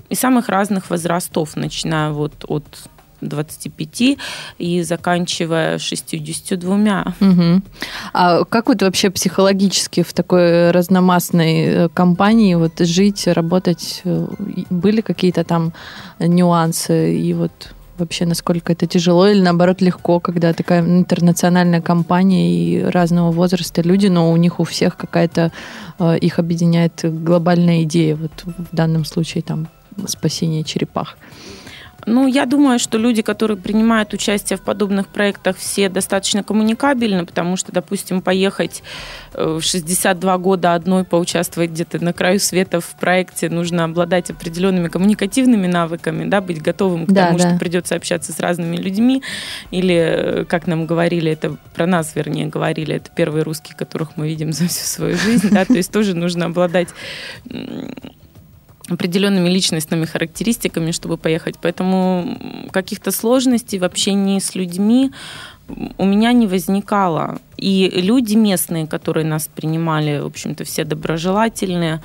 И 0.08 0.16
самых 0.16 0.48
разных 0.48 0.90
возрастов, 0.90 1.58
начиная 1.58 2.12
вот 2.12 2.46
от 2.48 2.64
25 3.22 4.18
и 4.58 4.84
заканчивая 4.84 5.78
62. 5.78 7.16
Мгм. 7.20 7.64
А 8.14 8.44
как 8.46 8.68
вот 8.68 8.82
вообще 8.82 9.10
психологически 9.10 10.04
в 10.04 10.14
такой 10.14 10.72
разномастной 10.72 11.66
э, 11.66 11.90
компании 11.90 12.56
вот 12.56 12.80
жить, 12.80 13.28
работать? 13.28 14.02
э, 14.04 14.28
Были 14.70 15.02
какие-то 15.02 15.44
там 15.44 15.74
нюансы? 16.20 17.18
И 17.18 17.34
вот 17.34 17.74
вообще 17.98 18.26
насколько 18.26 18.74
это 18.74 18.86
тяжело 18.88 19.28
или 19.28 19.42
наоборот 19.42 19.82
легко, 19.82 20.20
когда 20.20 20.54
такая 20.54 20.82
интернациональная 20.82 21.82
компания 21.82 22.54
и 22.54 22.84
разного 22.84 23.32
возраста 23.32 23.82
люди, 23.82 24.08
но 24.08 24.32
у 24.32 24.38
них 24.38 24.60
у 24.60 24.64
всех 24.64 24.98
какая-то 24.98 25.52
э, 26.00 26.18
их 26.20 26.40
объединяет 26.40 27.02
глобальная 27.04 27.84
идея, 27.84 28.16
вот 28.16 28.32
в 28.46 28.76
данном 28.76 29.06
случае 29.06 29.44
там 29.44 29.68
спасение 30.06 30.64
черепах. 30.64 31.18
Ну, 32.08 32.26
я 32.26 32.46
думаю, 32.46 32.80
что 32.80 32.98
люди, 32.98 33.22
которые 33.22 33.58
принимают 33.58 34.14
участие 34.14 34.56
в 34.56 34.62
подобных 34.62 35.10
проектах, 35.10 35.58
все 35.58 35.90
достаточно 35.90 36.42
коммуникабельны, 36.42 37.26
потому 37.26 37.58
что, 37.58 37.74
допустим, 37.74 38.22
поехать 38.22 38.82
э, 39.34 39.58
в 39.60 39.62
62 39.62 40.38
года 40.38 40.74
одной 40.74 41.04
поучаствовать 41.04 41.72
где-то 41.72 42.02
на 42.02 42.14
краю 42.14 42.40
света 42.40 42.80
в 42.80 42.96
проекте, 42.98 43.50
нужно 43.50 43.84
обладать 43.84 44.30
определенными 44.30 44.88
коммуникативными 44.88 45.68
навыками, 45.68 46.24
да, 46.24 46.40
быть 46.40 46.62
готовым 46.62 47.08
к 47.08 47.12
Да, 47.12 47.26
тому, 47.26 47.40
да. 47.40 47.50
что 47.50 47.60
придется 47.60 47.96
общаться 47.96 48.32
с 48.32 48.40
разными 48.40 48.78
людьми, 48.78 49.22
или, 49.72 49.96
э, 49.96 50.46
как 50.46 50.66
нам 50.66 50.86
говорили, 50.86 51.30
это 51.30 51.58
про 51.76 51.86
нас, 51.88 52.16
вернее, 52.16 52.46
говорили, 52.46 52.96
это 52.96 53.12
первые 53.14 53.44
русские, 53.44 53.76
которых 53.76 54.16
мы 54.16 54.30
видим 54.30 54.54
за 54.54 54.70
всю 54.70 54.86
свою 54.86 55.18
жизнь, 55.18 55.50
да, 55.52 55.66
то 55.66 55.74
есть 55.74 55.92
тоже 55.92 56.16
нужно 56.16 56.46
обладать 56.46 56.88
определенными 58.90 59.50
личностными 59.50 60.06
характеристиками, 60.06 60.92
чтобы 60.92 61.18
поехать. 61.18 61.56
Поэтому 61.62 62.68
каких-то 62.72 63.12
сложностей 63.12 63.80
в 63.80 63.84
общении 63.84 64.40
с 64.40 64.56
людьми 64.56 65.12
у 65.98 66.06
меня 66.06 66.32
не 66.34 66.48
возникало. 66.48 67.40
И 67.58 67.90
люди 67.94 68.36
местные, 68.36 68.88
которые 68.88 69.26
нас 69.26 69.50
принимали, 69.54 70.20
в 70.20 70.26
общем-то, 70.26 70.64
все 70.64 70.86
доброжелательные. 70.86 72.02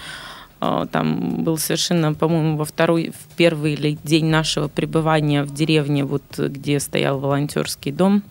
А, 0.61 0.87
Там 0.87 1.45
был 1.45 1.59
совершенно, 1.59 2.14
по-моему, 2.14 2.57
во 2.57 2.64
второй, 2.64 3.11
в 3.11 3.37
первый 3.37 3.99
день 4.03 4.26
нашего 4.26 4.68
пребывания 4.68 5.45
в 5.45 5.55
деревне, 5.55 6.05
вот 6.05 6.39
где 6.39 6.80
стоял 6.80 7.18
волонтерский 7.20 7.93
дом 7.93 8.22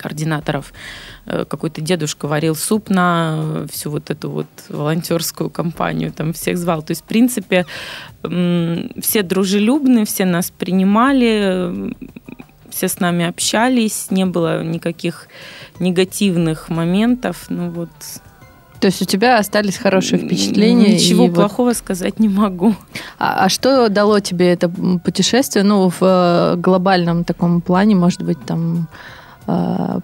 координаторов, 0.00 0.72
э, 1.26 1.44
какой-то 1.44 1.80
дедушка 1.80 2.26
варил 2.26 2.56
суп 2.56 2.90
на 2.90 3.34
э, 3.38 3.66
всю 3.70 3.90
вот 3.90 4.10
эту 4.10 4.30
вот 4.30 4.46
волонтерскую 4.68 5.50
компанию, 5.50 6.12
там 6.12 6.32
всех 6.32 6.56
звал. 6.58 6.82
То 6.82 6.92
есть, 6.92 7.02
в 7.02 7.04
принципе, 7.04 7.66
все 8.22 9.22
дружелюбные, 9.22 10.04
все 10.04 10.24
нас 10.24 10.50
принимали, 10.50 11.94
все 12.70 12.88
с 12.88 13.00
нами 13.00 13.26
общались, 13.26 14.10
не 14.10 14.26
было 14.26 14.62
никаких 14.62 15.28
негативных 15.78 16.68
моментов. 16.68 17.46
Ну 17.48 17.70
вот. 17.70 17.90
То 18.80 18.86
есть 18.86 19.02
у 19.02 19.04
тебя 19.04 19.38
остались 19.38 19.76
хорошие 19.76 20.18
впечатления? 20.18 20.94
Ничего 20.94 21.24
и 21.24 21.28
вот- 21.28 21.34
плохого 21.34 21.74
сказать 21.74 22.18
не 22.18 22.28
могу. 22.28 22.74
А, 23.18 23.44
а 23.44 23.48
что 23.48 23.88
дало 23.88 24.20
тебе 24.20 24.50
это 24.52 24.70
путешествие? 25.04 25.64
Ну, 25.64 25.90
в 25.90 25.98
э, 26.00 26.56
глобальном 26.56 27.24
таком 27.24 27.60
плане, 27.60 27.94
может 27.94 28.22
быть, 28.22 28.42
там 28.46 28.88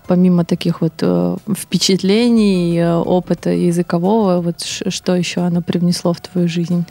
помимо 0.06 0.44
таких 0.44 0.80
вот 0.80 0.94
э, 1.00 1.36
впечатлений, 1.56 2.78
э, 2.78 2.94
опыта 2.94 3.50
языкового, 3.50 4.40
вот 4.40 4.62
что 4.62 5.14
еще 5.14 5.40
оно 5.40 5.62
привнесло 5.62 6.12
в 6.12 6.20
твою 6.20 6.48
жизнь? 6.48 6.84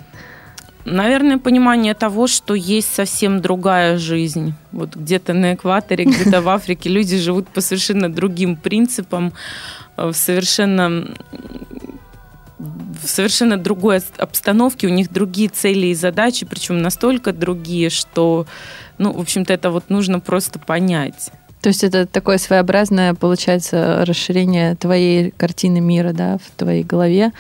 Наверное, 0.86 1.40
понимание 1.40 1.96
того, 1.96 2.28
что 2.28 2.54
есть 2.54 2.94
совсем 2.94 3.42
другая 3.42 3.98
жизнь. 3.98 4.54
Вот 4.72 4.96
где-то 4.96 5.34
на 5.34 5.56
экваторе, 5.56 6.06
где-то 6.06 6.42
в 6.42 6.50
Африке 6.50 6.90
люди 6.90 7.18
живут 7.18 7.48
по 7.48 7.62
совершенно 7.62 8.08
другим 8.12 8.56
принципам, 8.56 9.34
э, 9.98 10.08
в 10.08 10.14
совершенно 10.14 11.08
в 12.58 13.08
совершенно 13.08 13.58
другой 13.58 14.00
обстановке, 14.18 14.88
у 14.88 14.90
них 14.90 15.12
другие 15.12 15.50
цели 15.50 15.88
и 15.88 15.94
задачи, 15.94 16.46
причем 16.46 16.82
настолько 16.82 17.34
другие, 17.34 17.90
что, 17.90 18.48
ну, 18.98 19.12
в 19.12 19.20
общем-то, 19.20 19.54
это 19.54 19.72
вот 19.72 19.90
нужно 19.90 20.22
просто 20.22 20.58
понять. 20.58 21.32
То 21.62 21.70
есть 21.70 21.84
это 21.84 22.06
такое 22.06 22.38
своеобразное, 22.38 23.16
получается, 23.16 24.06
расширение 24.06 24.76
твоей 24.76 25.32
картины 25.32 25.80
мира, 25.80 26.14
да, 26.14 26.38
в 26.38 26.52
твоей 26.58 26.84
голове. 26.84 27.32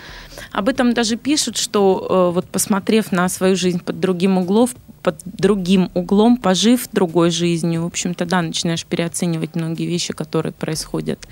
Об 0.51 0.67
этом 0.67 0.93
даже 0.93 1.15
пишут, 1.15 1.57
что 1.57 2.07
э, 2.09 2.33
вот 2.33 2.45
посмотрев 2.45 3.11
на 3.11 3.29
свою 3.29 3.55
жизнь 3.55 3.79
под 3.79 3.99
другим 3.99 4.37
углом, 4.37 4.69
под 5.03 5.17
другим 5.25 5.91
углом, 5.93 6.37
пожив 6.37 6.89
другой 6.91 7.29
жизнью, 7.29 7.83
в 7.83 7.85
общем-то, 7.85 8.25
да, 8.25 8.41
начинаешь 8.41 8.85
переоценивать 8.85 9.55
многие 9.55 9.85
вещи, 9.85 10.13
которые 10.13 10.53
происходят 10.53 11.27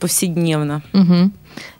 повседневно. 0.00 0.82
Мгм. 0.92 1.32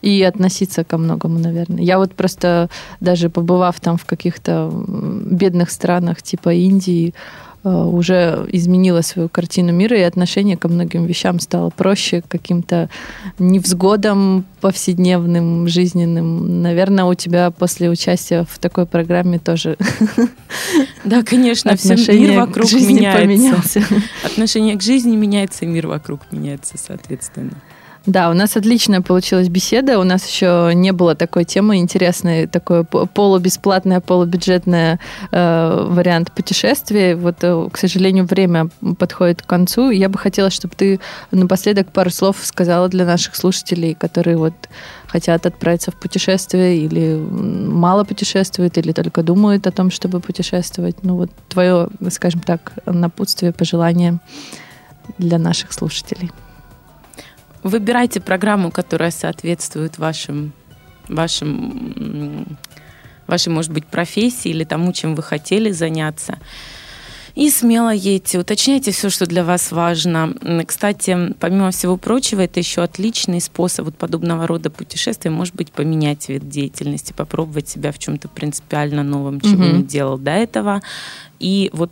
И 0.03 0.22
относиться 0.22 0.84
ко 0.84 0.99
многому, 0.99 1.40
наверное. 1.40 1.82
Я 1.82 1.99
вот 1.99 2.14
просто 2.14 2.70
даже 3.01 3.28
побывав 3.28 3.80
там 3.80 3.97
в 3.97 4.05
каких-то 4.05 4.70
бедных 4.72 5.70
странах 5.70 6.22
типа 6.22 6.55
Индии, 6.55 7.12
уже 7.65 8.47
изменила 8.53 9.01
свою 9.01 9.29
картину 9.29 9.73
мира, 9.73 9.99
и 9.99 10.03
отношение 10.03 10.57
ко 10.57 10.69
многим 10.69 11.07
вещам 11.07 11.41
стало 11.41 11.71
проще, 11.71 12.23
каким-то 12.27 12.91
невзгодам 13.39 14.45
повседневным, 14.61 15.67
жизненным. 15.69 16.62
Наверное, 16.62 17.05
у 17.05 17.15
тебя 17.15 17.51
после 17.51 17.89
участия 17.89 18.47
в 18.49 18.59
такой 18.59 18.87
программе 18.87 19.39
тоже 19.39 19.77
Да, 21.05 21.23
конечно, 21.23 21.77
все 21.77 21.95
мир 21.97 22.39
вокруг 22.39 22.73
меняется. 22.73 23.23
поменялся. 23.23 23.83
Отношение 24.25 24.77
к 24.77 24.83
жизни 24.83 25.17
меняется, 25.17 25.65
и 25.65 25.69
мир 25.69 25.87
вокруг 25.87 26.21
меняется, 26.31 26.75
соответственно. 26.79 27.53
Да, 28.07 28.29
у 28.29 28.35
нас 28.35 28.55
отличная 28.55 29.01
получилась 29.01 29.49
беседа. 29.49 29.99
У 29.99 30.05
нас 30.05 30.29
еще 30.29 30.73
не 30.75 30.93
было 30.93 31.15
такой 31.15 31.45
темы 31.45 31.79
интересной, 31.79 32.47
такой 32.47 32.85
полубесплатное, 32.85 34.01
полубюджетное 34.01 35.01
э, 35.31 35.87
вариант 35.89 36.31
путешествия. 36.33 37.17
Вот, 37.17 37.37
э, 37.41 37.69
к 37.73 37.79
сожалению, 37.79 38.27
время 38.27 38.69
подходит 38.99 39.41
к 39.41 39.47
концу. 39.47 39.91
Я 39.91 40.11
бы 40.11 40.19
хотела, 40.19 40.51
чтобы 40.51 40.75
ты 40.77 41.01
напоследок 41.31 41.93
пару 41.93 42.11
слов 42.11 42.37
сказала 42.43 42.89
для 42.89 43.07
наших 43.07 43.37
слушателей, 43.37 43.95
которые 43.95 44.37
вот 44.37 44.53
хотят 45.07 45.47
отправиться 45.47 45.91
в 45.91 45.95
путешествие 45.95 46.77
или 46.77 47.17
мало 47.17 48.05
путешествуют, 48.05 48.77
или 48.77 48.93
только 48.93 49.23
думают 49.23 49.67
о 49.67 49.71
том, 49.71 49.91
чтобы 49.91 50.21
путешествовать. 50.21 50.97
Ну 51.03 51.17
вот 51.17 51.31
твое, 51.49 51.89
скажем 52.11 52.41
так, 52.41 52.73
напутствие, 52.85 53.53
пожелание 53.53 54.19
для 55.17 55.39
наших 55.39 55.73
слушателей. 55.73 56.31
Выбирайте 57.65 58.21
программу, 58.21 58.71
которая 58.71 59.11
соответствует 59.11 59.99
вашим, 59.99 60.53
вашим, 61.09 62.59
вашей, 63.27 63.49
может 63.49 63.73
быть, 63.73 63.87
профессии 63.87 64.51
или 64.51 64.65
тому, 64.65 64.93
чем 64.93 65.15
вы 65.15 65.23
хотели 65.23 65.71
заняться. 65.73 66.39
И 67.35 67.51
смело 67.51 67.93
едьте, 67.93 68.39
уточняйте 68.39 68.93
все, 68.93 69.11
что 69.11 69.27
для 69.27 69.43
вас 69.43 69.73
важно. 69.73 70.35
Кстати, 70.67 71.35
помимо 71.41 71.73
всего 71.73 71.97
прочего, 71.97 72.43
это 72.43 72.61
еще 72.61 72.83
отличный 72.83 73.41
способ 73.41 73.87
вот 73.87 73.97
подобного 73.97 74.47
рода 74.47 74.71
путешествия, 74.71 75.31
может 75.33 75.57
быть, 75.57 75.73
поменять 75.73 76.29
вид 76.29 76.49
деятельности, 76.49 77.12
попробовать 77.12 77.69
себя 77.69 77.91
в 77.91 77.99
чем-то 77.99 78.29
принципиально 78.29 79.03
новом, 79.03 79.41
чего 79.41 79.65
Мгм. 79.65 79.79
не 79.79 79.83
делал 79.83 80.17
до 80.17 80.31
этого. 80.31 80.81
И 81.41 81.71
вот 81.73 81.91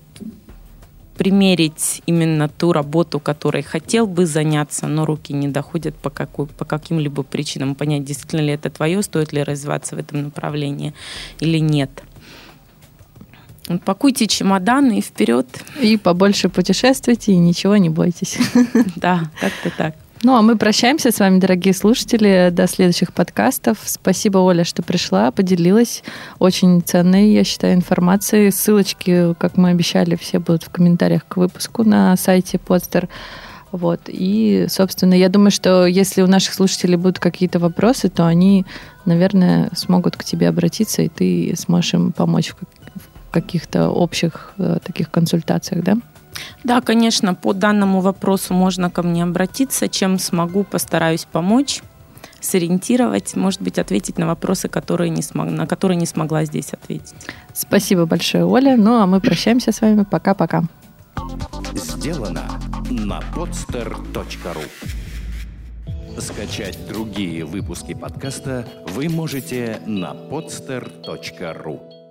примерить 1.16 2.02
именно 2.06 2.48
ту 2.48 2.72
работу, 2.72 3.20
которой 3.20 3.62
хотел 3.62 4.06
бы 4.06 4.26
заняться, 4.26 4.86
но 4.86 5.04
руки 5.04 5.32
не 5.32 5.48
доходят 5.48 5.94
по, 5.94 6.10
какой, 6.10 6.46
по 6.46 6.64
каким-либо 6.64 7.22
причинам, 7.22 7.74
понять, 7.74 8.04
действительно 8.04 8.40
ли 8.40 8.52
это 8.52 8.70
твое, 8.70 9.02
стоит 9.02 9.32
ли 9.32 9.42
развиваться 9.42 9.96
в 9.96 9.98
этом 9.98 10.22
направлении 10.22 10.94
или 11.40 11.58
нет. 11.58 12.02
Пакуйте 13.84 14.26
чемоданы 14.26 14.98
и 14.98 15.02
вперед. 15.02 15.46
И 15.80 15.96
побольше 15.96 16.48
путешествуйте, 16.48 17.32
и 17.32 17.36
ничего 17.36 17.76
не 17.76 17.88
бойтесь. 17.88 18.38
Да, 18.96 19.30
как-то 19.40 19.70
так. 19.76 19.94
Ну, 20.24 20.36
а 20.36 20.42
мы 20.42 20.56
прощаемся 20.56 21.10
с 21.10 21.18
вами, 21.18 21.40
дорогие 21.40 21.74
слушатели, 21.74 22.50
до 22.52 22.68
следующих 22.68 23.12
подкастов. 23.12 23.78
Спасибо, 23.84 24.38
Оля, 24.38 24.62
что 24.62 24.84
пришла, 24.84 25.32
поделилась 25.32 26.04
очень 26.38 26.80
ценной, 26.80 27.30
я 27.32 27.42
считаю, 27.42 27.74
информацией. 27.74 28.52
Ссылочки, 28.52 29.34
как 29.34 29.56
мы 29.56 29.70
обещали, 29.70 30.14
все 30.14 30.38
будут 30.38 30.62
в 30.62 30.70
комментариях 30.70 31.26
к 31.26 31.38
выпуску 31.38 31.82
на 31.82 32.16
сайте 32.16 32.60
Подстер. 32.60 33.08
Вот. 33.72 34.02
И, 34.06 34.66
собственно, 34.68 35.14
я 35.14 35.28
думаю, 35.28 35.50
что 35.50 35.86
если 35.86 36.22
у 36.22 36.28
наших 36.28 36.54
слушателей 36.54 36.94
будут 36.94 37.18
какие-то 37.18 37.58
вопросы, 37.58 38.08
то 38.08 38.24
они, 38.24 38.64
наверное, 39.04 39.70
смогут 39.74 40.16
к 40.16 40.22
тебе 40.22 40.48
обратиться, 40.48 41.02
и 41.02 41.08
ты 41.08 41.52
сможешь 41.56 41.94
им 41.94 42.12
помочь 42.12 42.50
в 42.50 42.54
как- 42.54 42.68
в 43.26 43.30
каких-то 43.32 43.88
общих 43.88 44.52
э, 44.58 44.78
таких 44.84 45.10
консультациях, 45.10 45.82
да? 45.82 45.96
Да, 46.64 46.80
конечно, 46.80 47.34
по 47.34 47.52
данному 47.52 48.00
вопросу 48.00 48.54
можно 48.54 48.90
ко 48.90 49.02
мне 49.02 49.24
обратиться. 49.24 49.88
Чем 49.88 50.18
смогу, 50.18 50.64
постараюсь 50.64 51.24
помочь, 51.24 51.82
сориентировать, 52.40 53.34
может 53.36 53.60
быть, 53.62 53.78
ответить 53.78 54.18
на 54.18 54.26
вопросы, 54.26 54.68
которые 54.68 55.10
не 55.10 55.22
смог, 55.22 55.50
на 55.50 55.66
которые 55.66 55.96
не 55.96 56.06
смогла 56.06 56.44
здесь 56.44 56.72
ответить. 56.72 57.14
Спасибо 57.54 58.06
большое, 58.06 58.44
Оля. 58.44 58.76
Ну, 58.76 59.00
а 59.00 59.06
мы 59.06 59.20
прощаемся 59.20 59.72
с 59.72 59.80
вами. 59.80 60.04
Пока-пока. 60.04 60.64
Сделано 61.74 62.42
на 62.90 63.20
podster.ru 63.34 64.64
Скачать 66.18 66.78
другие 66.88 67.44
выпуски 67.44 67.94
подкаста 67.94 68.66
вы 68.88 69.08
можете 69.08 69.80
на 69.86 70.12
podster.ru 70.12 72.01